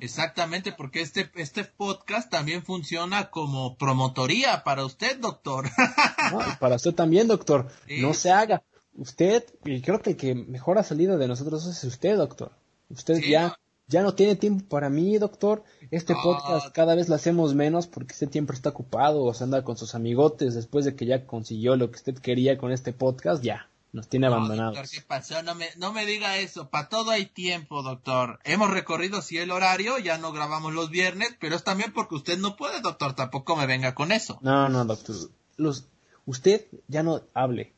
Exactamente, 0.00 0.72
porque 0.72 1.00
este, 1.00 1.28
este 1.34 1.64
podcast 1.64 2.30
también 2.30 2.62
funciona 2.62 3.30
como 3.30 3.76
promotoría 3.76 4.62
para 4.62 4.84
usted, 4.84 5.18
doctor. 5.18 5.68
para 6.60 6.76
usted 6.76 6.94
también, 6.94 7.26
doctor. 7.26 7.68
Sí. 7.88 8.00
No 8.00 8.14
se 8.14 8.30
haga. 8.30 8.62
Usted, 8.96 9.44
y 9.64 9.80
creo 9.80 10.00
que 10.00 10.10
el 10.10 10.16
que 10.16 10.34
mejor 10.34 10.78
ha 10.78 10.82
salido 10.84 11.18
de 11.18 11.26
nosotros 11.28 11.66
es 11.66 11.82
usted, 11.84 12.16
doctor. 12.16 12.52
Usted 12.90 13.16
Sí, 13.16 13.30
ya, 13.30 13.48
no. 13.48 13.54
ya 13.88 14.02
no 14.02 14.14
tiene 14.14 14.36
tiempo 14.36 14.64
para 14.68 14.88
mí, 14.88 15.18
doctor. 15.18 15.64
Este 15.90 16.12
No. 16.14 16.22
podcast 16.22 16.72
cada 16.72 16.94
vez 16.94 17.08
lo 17.08 17.14
hacemos 17.16 17.54
menos 17.54 17.86
porque 17.88 18.12
usted 18.12 18.30
siempre 18.30 18.54
está 18.54 18.70
ocupado 18.70 19.24
o 19.24 19.34
se 19.34 19.42
anda 19.44 19.62
con 19.64 19.76
sus 19.76 19.94
amigotes 19.96 20.54
después 20.54 20.84
de 20.84 20.94
que 20.94 21.06
ya 21.06 21.26
consiguió 21.26 21.74
lo 21.76 21.90
que 21.90 21.96
usted 21.96 22.14
quería 22.18 22.56
con 22.56 22.70
este 22.72 22.92
podcast, 22.92 23.42
ya, 23.42 23.68
nos 23.92 24.08
tiene 24.08 24.28
No, 24.28 24.34
abandonados. 24.34 24.74
doctor, 24.76 24.90
¿qué 24.90 25.00
pasó? 25.06 25.42
No 25.42 25.54
me, 25.54 25.68
no 25.76 25.92
me 25.92 26.04
diga 26.06 26.36
eso. 26.38 26.68
Para 26.68 26.88
todo 26.88 27.10
hay 27.10 27.26
tiempo, 27.26 27.82
doctor. 27.82 28.38
Hemos 28.44 28.70
recorrido 28.70 29.22
sí 29.22 29.38
el 29.38 29.50
horario, 29.50 29.98
ya 29.98 30.18
no 30.18 30.32
grabamos 30.32 30.74
los 30.74 30.90
viernes, 30.90 31.34
pero 31.40 31.56
es 31.56 31.64
también 31.64 31.92
porque 31.92 32.14
usted 32.16 32.38
no 32.38 32.56
puede, 32.56 32.80
doctor. 32.80 33.14
Tampoco 33.14 33.56
me 33.56 33.66
venga 33.66 33.94
con 33.94 34.12
eso. 34.12 34.38
No, 34.42 34.68
no, 34.68 34.84
doctor. 34.84 35.16
Los, 35.56 35.86
usted 36.26 36.66
ya 36.86 37.02
no 37.02 37.22
hable. 37.34 37.72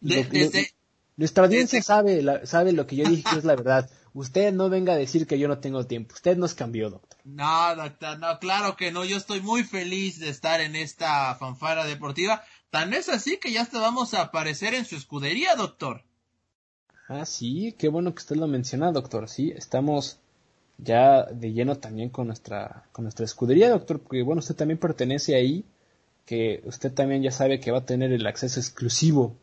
De- 0.00 0.16
Lo- 0.16 0.22
lo- 0.24 0.28
desde- 0.28 0.74
nuestra 1.16 1.44
audiencia 1.44 1.78
desde- 1.78 1.86
sabe, 1.86 2.22
la- 2.22 2.44
sabe 2.46 2.72
lo 2.72 2.86
que 2.86 2.96
yo 2.96 3.08
dije 3.08 3.22
que 3.30 3.38
es 3.38 3.44
la 3.44 3.56
verdad. 3.56 3.88
Usted 4.12 4.52
no 4.52 4.68
venga 4.68 4.92
a 4.92 4.96
decir 4.96 5.26
que 5.26 5.40
yo 5.40 5.48
no 5.48 5.58
tengo 5.58 5.86
tiempo. 5.86 6.14
Usted 6.14 6.36
nos 6.36 6.54
cambió, 6.54 6.88
doctor. 6.88 7.18
No, 7.24 7.74
doctor, 7.74 8.16
no, 8.20 8.38
claro 8.38 8.76
que 8.76 8.92
no. 8.92 9.04
Yo 9.04 9.16
estoy 9.16 9.40
muy 9.40 9.64
feliz 9.64 10.20
de 10.20 10.28
estar 10.28 10.60
en 10.60 10.76
esta 10.76 11.34
fanfara 11.34 11.84
deportiva. 11.84 12.44
Tan 12.74 12.92
es 12.92 13.08
así 13.08 13.36
que 13.36 13.52
ya 13.52 13.62
hasta 13.62 13.78
vamos 13.78 14.14
a 14.14 14.22
aparecer 14.22 14.74
en 14.74 14.84
su 14.84 14.96
escudería, 14.96 15.54
doctor. 15.54 16.02
Ah, 17.06 17.24
sí, 17.24 17.72
qué 17.78 17.86
bueno 17.86 18.12
que 18.12 18.18
usted 18.18 18.34
lo 18.34 18.48
menciona, 18.48 18.90
doctor. 18.90 19.28
Sí, 19.28 19.52
estamos 19.56 20.18
ya 20.78 21.22
de 21.22 21.52
lleno 21.52 21.76
también 21.76 22.10
con 22.10 22.26
nuestra, 22.26 22.88
con 22.90 23.04
nuestra 23.04 23.26
escudería, 23.26 23.70
doctor, 23.70 24.00
porque 24.00 24.24
bueno, 24.24 24.40
usted 24.40 24.56
también 24.56 24.80
pertenece 24.80 25.36
ahí, 25.36 25.64
que 26.26 26.62
usted 26.64 26.92
también 26.92 27.22
ya 27.22 27.30
sabe 27.30 27.60
que 27.60 27.70
va 27.70 27.78
a 27.78 27.86
tener 27.86 28.10
el 28.10 28.26
acceso 28.26 28.58
exclusivo 28.58 29.36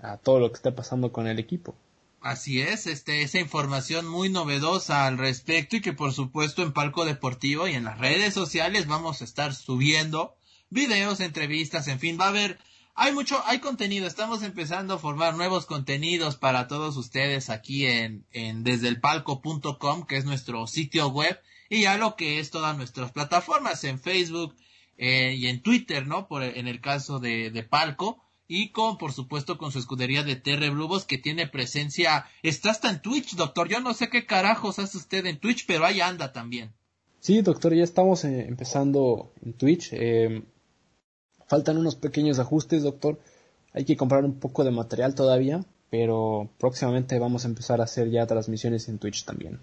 a 0.00 0.16
todo 0.16 0.40
lo 0.40 0.50
que 0.50 0.56
está 0.56 0.74
pasando 0.74 1.12
con 1.12 1.28
el 1.28 1.38
equipo. 1.38 1.76
Así 2.20 2.62
es, 2.62 2.88
este, 2.88 3.22
esa 3.22 3.38
información 3.38 4.08
muy 4.08 4.28
novedosa 4.28 5.06
al 5.06 5.18
respecto 5.18 5.76
y 5.76 5.82
que 5.82 5.92
por 5.92 6.12
supuesto 6.12 6.64
en 6.64 6.72
Palco 6.72 7.04
Deportivo 7.04 7.68
y 7.68 7.74
en 7.74 7.84
las 7.84 8.00
redes 8.00 8.34
sociales 8.34 8.88
vamos 8.88 9.20
a 9.20 9.24
estar 9.24 9.54
subiendo 9.54 10.34
videos, 10.72 11.20
entrevistas, 11.20 11.86
en 11.88 12.00
fin, 12.00 12.18
va 12.20 12.26
a 12.26 12.30
haber, 12.30 12.58
hay 12.94 13.12
mucho, 13.12 13.42
hay 13.46 13.60
contenido, 13.60 14.06
estamos 14.06 14.42
empezando 14.42 14.94
a 14.94 14.98
formar 14.98 15.34
nuevos 15.34 15.66
contenidos 15.66 16.36
para 16.36 16.68
todos 16.68 16.96
ustedes 16.96 17.48
aquí 17.48 17.86
en, 17.86 18.26
en 18.32 18.64
desde 18.64 18.88
el 18.88 19.00
palco.com, 19.00 20.04
que 20.06 20.16
es 20.16 20.24
nuestro 20.24 20.66
sitio 20.66 21.08
web, 21.08 21.40
y 21.70 21.82
ya 21.82 21.96
lo 21.96 22.16
que 22.16 22.38
es 22.38 22.50
todas 22.50 22.76
nuestras 22.76 23.12
plataformas 23.12 23.82
en 23.84 23.98
Facebook 23.98 24.54
eh, 24.98 25.34
y 25.38 25.46
en 25.46 25.62
Twitter, 25.62 26.06
¿no? 26.06 26.28
Por, 26.28 26.42
en 26.42 26.68
el 26.68 26.80
caso 26.80 27.18
de, 27.18 27.50
de 27.50 27.62
Palco 27.62 28.22
y 28.46 28.68
con, 28.68 28.98
por 28.98 29.14
supuesto, 29.14 29.56
con 29.56 29.72
su 29.72 29.78
escudería 29.78 30.22
de 30.22 30.36
Terre 30.36 30.68
Blubos 30.68 31.06
que 31.06 31.16
tiene 31.16 31.46
presencia, 31.46 32.26
está 32.42 32.70
hasta 32.70 32.90
en 32.90 33.00
Twitch, 33.00 33.34
doctor. 33.36 33.68
Yo 33.68 33.80
no 33.80 33.94
sé 33.94 34.10
qué 34.10 34.26
carajos 34.26 34.78
hace 34.78 34.98
usted 34.98 35.24
en 35.24 35.38
Twitch, 35.38 35.64
pero 35.66 35.86
ahí 35.86 36.02
anda 36.02 36.32
también. 36.32 36.72
Sí, 37.20 37.40
doctor, 37.40 37.72
ya 37.74 37.84
estamos 37.84 38.24
eh, 38.24 38.44
empezando 38.46 39.32
en 39.42 39.54
Twitch. 39.54 39.90
eh, 39.92 40.42
faltan 41.52 41.76
unos 41.76 41.96
pequeños 41.96 42.38
ajustes, 42.38 42.82
doctor. 42.82 43.20
Hay 43.74 43.84
que 43.84 43.94
comprar 43.94 44.24
un 44.24 44.40
poco 44.40 44.64
de 44.64 44.70
material 44.70 45.14
todavía, 45.14 45.62
pero 45.90 46.48
próximamente 46.58 47.18
vamos 47.18 47.44
a 47.44 47.48
empezar 47.48 47.82
a 47.82 47.84
hacer 47.84 48.10
ya 48.10 48.26
transmisiones 48.26 48.88
en 48.88 48.98
Twitch 48.98 49.26
también. 49.26 49.60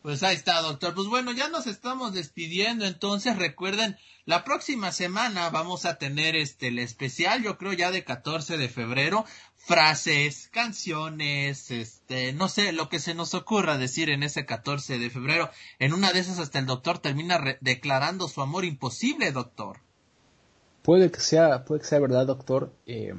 Pues 0.00 0.22
ahí 0.22 0.34
está, 0.34 0.62
doctor. 0.62 0.94
Pues 0.94 1.08
bueno, 1.08 1.32
ya 1.32 1.50
nos 1.50 1.66
estamos 1.66 2.14
despidiendo. 2.14 2.86
Entonces, 2.86 3.36
recuerden, 3.36 3.98
la 4.24 4.44
próxima 4.44 4.92
semana 4.92 5.50
vamos 5.50 5.84
a 5.84 5.98
tener 5.98 6.36
este 6.36 6.68
el 6.68 6.78
especial, 6.78 7.42
yo 7.42 7.58
creo 7.58 7.74
ya 7.74 7.90
de 7.90 8.02
14 8.02 8.56
de 8.56 8.70
febrero. 8.70 9.26
Frases, 9.56 10.48
canciones, 10.52 11.70
este, 11.70 12.32
no 12.32 12.48
sé, 12.48 12.72
lo 12.72 12.88
que 12.88 12.98
se 12.98 13.12
nos 13.12 13.34
ocurra 13.34 13.76
decir 13.76 14.08
en 14.08 14.22
ese 14.22 14.46
14 14.46 14.98
de 14.98 15.10
febrero. 15.10 15.50
En 15.78 15.92
una 15.92 16.14
de 16.14 16.20
esas 16.20 16.38
hasta 16.38 16.60
el 16.60 16.64
doctor 16.64 16.98
termina 16.98 17.58
declarando 17.60 18.26
su 18.26 18.40
amor 18.40 18.64
imposible, 18.64 19.32
doctor. 19.32 19.80
Puede 20.84 21.10
que 21.10 21.20
sea, 21.20 21.64
puede 21.64 21.80
que 21.80 21.86
sea 21.86 21.98
verdad, 21.98 22.26
doctor. 22.26 22.70
Eh, 22.84 23.14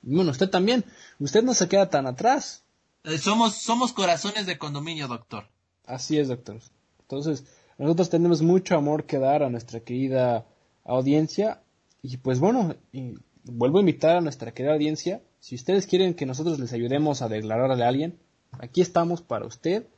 bueno, 0.00 0.30
usted 0.30 0.48
también. 0.48 0.84
Usted 1.18 1.42
no 1.42 1.54
se 1.54 1.68
queda 1.68 1.90
tan 1.90 2.06
atrás. 2.06 2.62
Eh, 3.02 3.18
somos, 3.18 3.56
somos 3.56 3.92
corazones 3.92 4.46
de 4.46 4.58
condominio, 4.58 5.08
doctor. 5.08 5.48
Así 5.84 6.20
es, 6.20 6.28
doctor. 6.28 6.60
Entonces, 7.00 7.44
nosotros 7.78 8.10
tenemos 8.10 8.42
mucho 8.42 8.76
amor 8.76 9.06
que 9.06 9.18
dar 9.18 9.42
a 9.42 9.50
nuestra 9.50 9.80
querida 9.80 10.46
audiencia. 10.84 11.60
Y 12.00 12.18
pues 12.18 12.38
bueno, 12.38 12.76
y 12.92 13.14
vuelvo 13.42 13.78
a 13.78 13.80
invitar 13.80 14.16
a 14.16 14.20
nuestra 14.20 14.54
querida 14.54 14.74
audiencia, 14.74 15.20
si 15.40 15.56
ustedes 15.56 15.88
quieren 15.88 16.14
que 16.14 16.26
nosotros 16.26 16.60
les 16.60 16.72
ayudemos 16.72 17.22
a 17.22 17.28
declararle 17.28 17.84
a 17.84 17.88
alguien, 17.88 18.20
aquí 18.52 18.82
estamos 18.82 19.20
para 19.20 19.46
usted. 19.46 19.88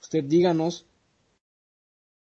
Usted 0.00 0.22
díganos 0.22 0.86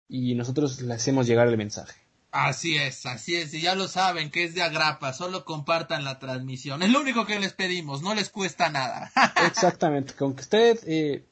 y 0.10 0.34
nosotros 0.34 0.82
le 0.82 0.96
hacemos 0.96 1.28
llegar 1.28 1.48
el 1.50 1.58
mensaje. 1.58 2.03
Así 2.34 2.78
es, 2.78 3.06
así 3.06 3.36
es, 3.36 3.54
y 3.54 3.62
ya 3.62 3.76
lo 3.76 3.88
saben 3.88 4.32
que 4.32 4.44
es 4.44 4.56
de 4.56 4.64
agrapa, 4.64 5.14
solo 5.14 5.46
compartan 5.46 6.04
la 6.04 6.18
transmisión. 6.18 6.82
Es 6.82 6.90
lo 6.90 7.00
único 7.00 7.28
que 7.28 7.40
les 7.40 7.54
pedimos, 7.54 8.02
no 8.02 8.16
les 8.16 8.32
cuesta 8.32 8.72
nada. 8.72 9.12
Exactamente, 9.46 10.16
con 10.16 10.34
que 10.36 10.42
usted 10.42 10.80
eh, 10.88 11.28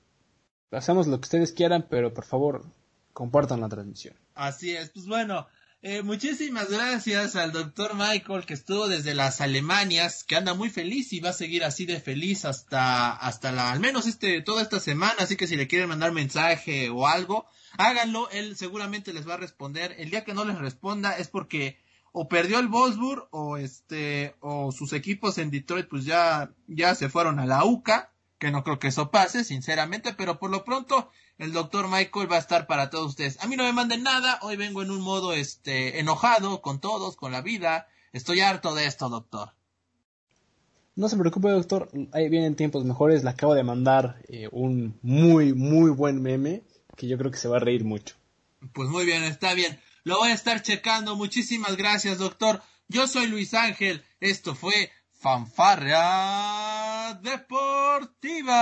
hacemos 0.70 1.08
lo 1.08 1.20
que 1.20 1.26
ustedes 1.26 1.54
quieran, 1.54 1.88
pero 1.90 2.14
por 2.14 2.26
favor 2.26 2.66
compartan 3.14 3.62
la 3.62 3.68
transmisión. 3.68 4.14
Así 4.36 4.76
es, 4.76 4.92
pues 4.92 5.08
bueno, 5.08 5.48
eh, 5.82 6.04
muchísimas 6.04 6.70
gracias 6.70 7.36
al 7.36 7.52
doctor 7.52 7.96
Michael 7.96 8.46
que 8.46 8.54
estuvo 8.54 8.88
desde 8.88 9.14
las 9.14 9.42
Alemanias, 9.42 10.24
que 10.24 10.36
anda 10.36 10.54
muy 10.54 10.70
feliz 10.70 11.12
y 11.14 11.20
va 11.20 11.30
a 11.30 11.34
seguir 11.34 11.64
así 11.64 11.86
de 11.86 12.00
feliz 12.00 12.46
hasta, 12.46 13.12
hasta 13.12 13.52
la, 13.52 13.72
al 13.72 13.80
menos 13.80 14.08
este, 14.08 14.42
toda 14.42 14.62
esta 14.62 14.80
semana, 14.80 15.16
así 15.20 15.36
que 15.36 15.48
si 15.48 15.56
le 15.56 15.68
quieren 15.68 15.90
mandar 15.90 16.12
mensaje 16.12 16.90
o 16.90 17.08
algo, 17.08 17.48
háganlo, 17.78 18.30
él 18.30 18.56
seguramente 18.56 19.14
les 19.14 19.28
va 19.28 19.36
a 19.36 19.38
responder. 19.38 19.96
El 19.98 20.10
día 20.10 20.24
que 20.24 20.34
no 20.34 20.46
les 20.46 20.58
responda 20.58 21.18
es 21.18 21.28
porque 21.28 21.80
o 22.12 22.28
perdió 22.28 22.60
el 22.60 22.68
Wolfsburg 22.68 23.28
o 23.32 23.58
este, 23.58 24.36
o 24.40 24.72
sus 24.72 24.94
equipos 24.94 25.38
en 25.38 25.50
Detroit 25.50 25.88
pues 25.88 26.06
ya, 26.06 26.52
ya 26.68 26.94
se 26.96 27.10
fueron 27.10 27.40
a 27.40 27.46
la 27.46 27.64
UCA, 27.66 28.12
que 28.38 28.52
no 28.52 28.64
creo 28.64 28.80
que 28.80 28.88
eso 28.88 29.12
pase, 29.12 29.44
sinceramente, 29.44 30.14
pero 30.14 30.40
por 30.40 30.50
lo 30.50 30.66
pronto 30.66 31.12
el 31.42 31.52
doctor 31.54 31.88
Michael 31.88 32.32
va 32.32 32.36
a 32.36 32.40
estar 32.40 32.68
para 32.68 32.92
todos 32.92 33.08
ustedes. 33.08 33.42
A 33.44 33.48
mí 33.48 33.56
no 33.56 33.64
me 33.64 33.74
manden 33.74 34.04
nada, 34.04 34.38
hoy 34.44 34.58
vengo 34.58 34.84
en 34.84 34.92
un 34.92 35.02
modo 35.02 35.34
este 35.34 36.00
enojado 36.00 36.62
con 36.62 36.80
todos, 36.80 37.16
con 37.16 37.32
la 37.32 37.42
vida. 37.42 37.88
Estoy 38.14 38.42
harto 38.42 38.76
de 38.76 38.86
esto, 38.86 39.10
doctor. 39.10 39.54
No 40.96 41.10
se 41.10 41.18
preocupe, 41.18 41.50
doctor, 41.50 41.90
ahí 42.14 42.30
vienen 42.30 42.56
tiempos 42.56 42.86
mejores. 42.86 43.24
Le 43.24 43.32
acabo 43.32 43.56
de 43.56 43.64
mandar 43.64 44.22
eh, 44.28 44.50
un 44.52 45.00
muy, 45.02 45.54
muy 45.54 45.90
buen 45.90 46.22
meme 46.22 46.62
que 46.96 47.08
yo 47.08 47.18
creo 47.18 47.32
que 47.32 47.40
se 47.40 47.48
va 47.48 47.58
a 47.58 47.62
reír 47.62 47.86
mucho. 47.86 48.14
Pues 48.74 48.90
muy 48.90 49.08
bien, 49.08 49.24
está 49.24 49.56
bien. 49.56 49.80
Lo 50.04 50.20
voy 50.20 50.30
a 50.30 50.36
estar 50.36 50.62
checando. 50.62 51.16
Muchísimas 51.16 51.76
gracias, 51.76 52.20
doctor. 52.20 52.62
Yo 52.88 53.08
soy 53.08 53.26
Luis 53.26 53.56
Ángel. 53.56 54.04
Esto 54.20 54.54
fue 54.54 54.92
Fanfarria 55.12 56.00
Deportiva. 57.24 58.62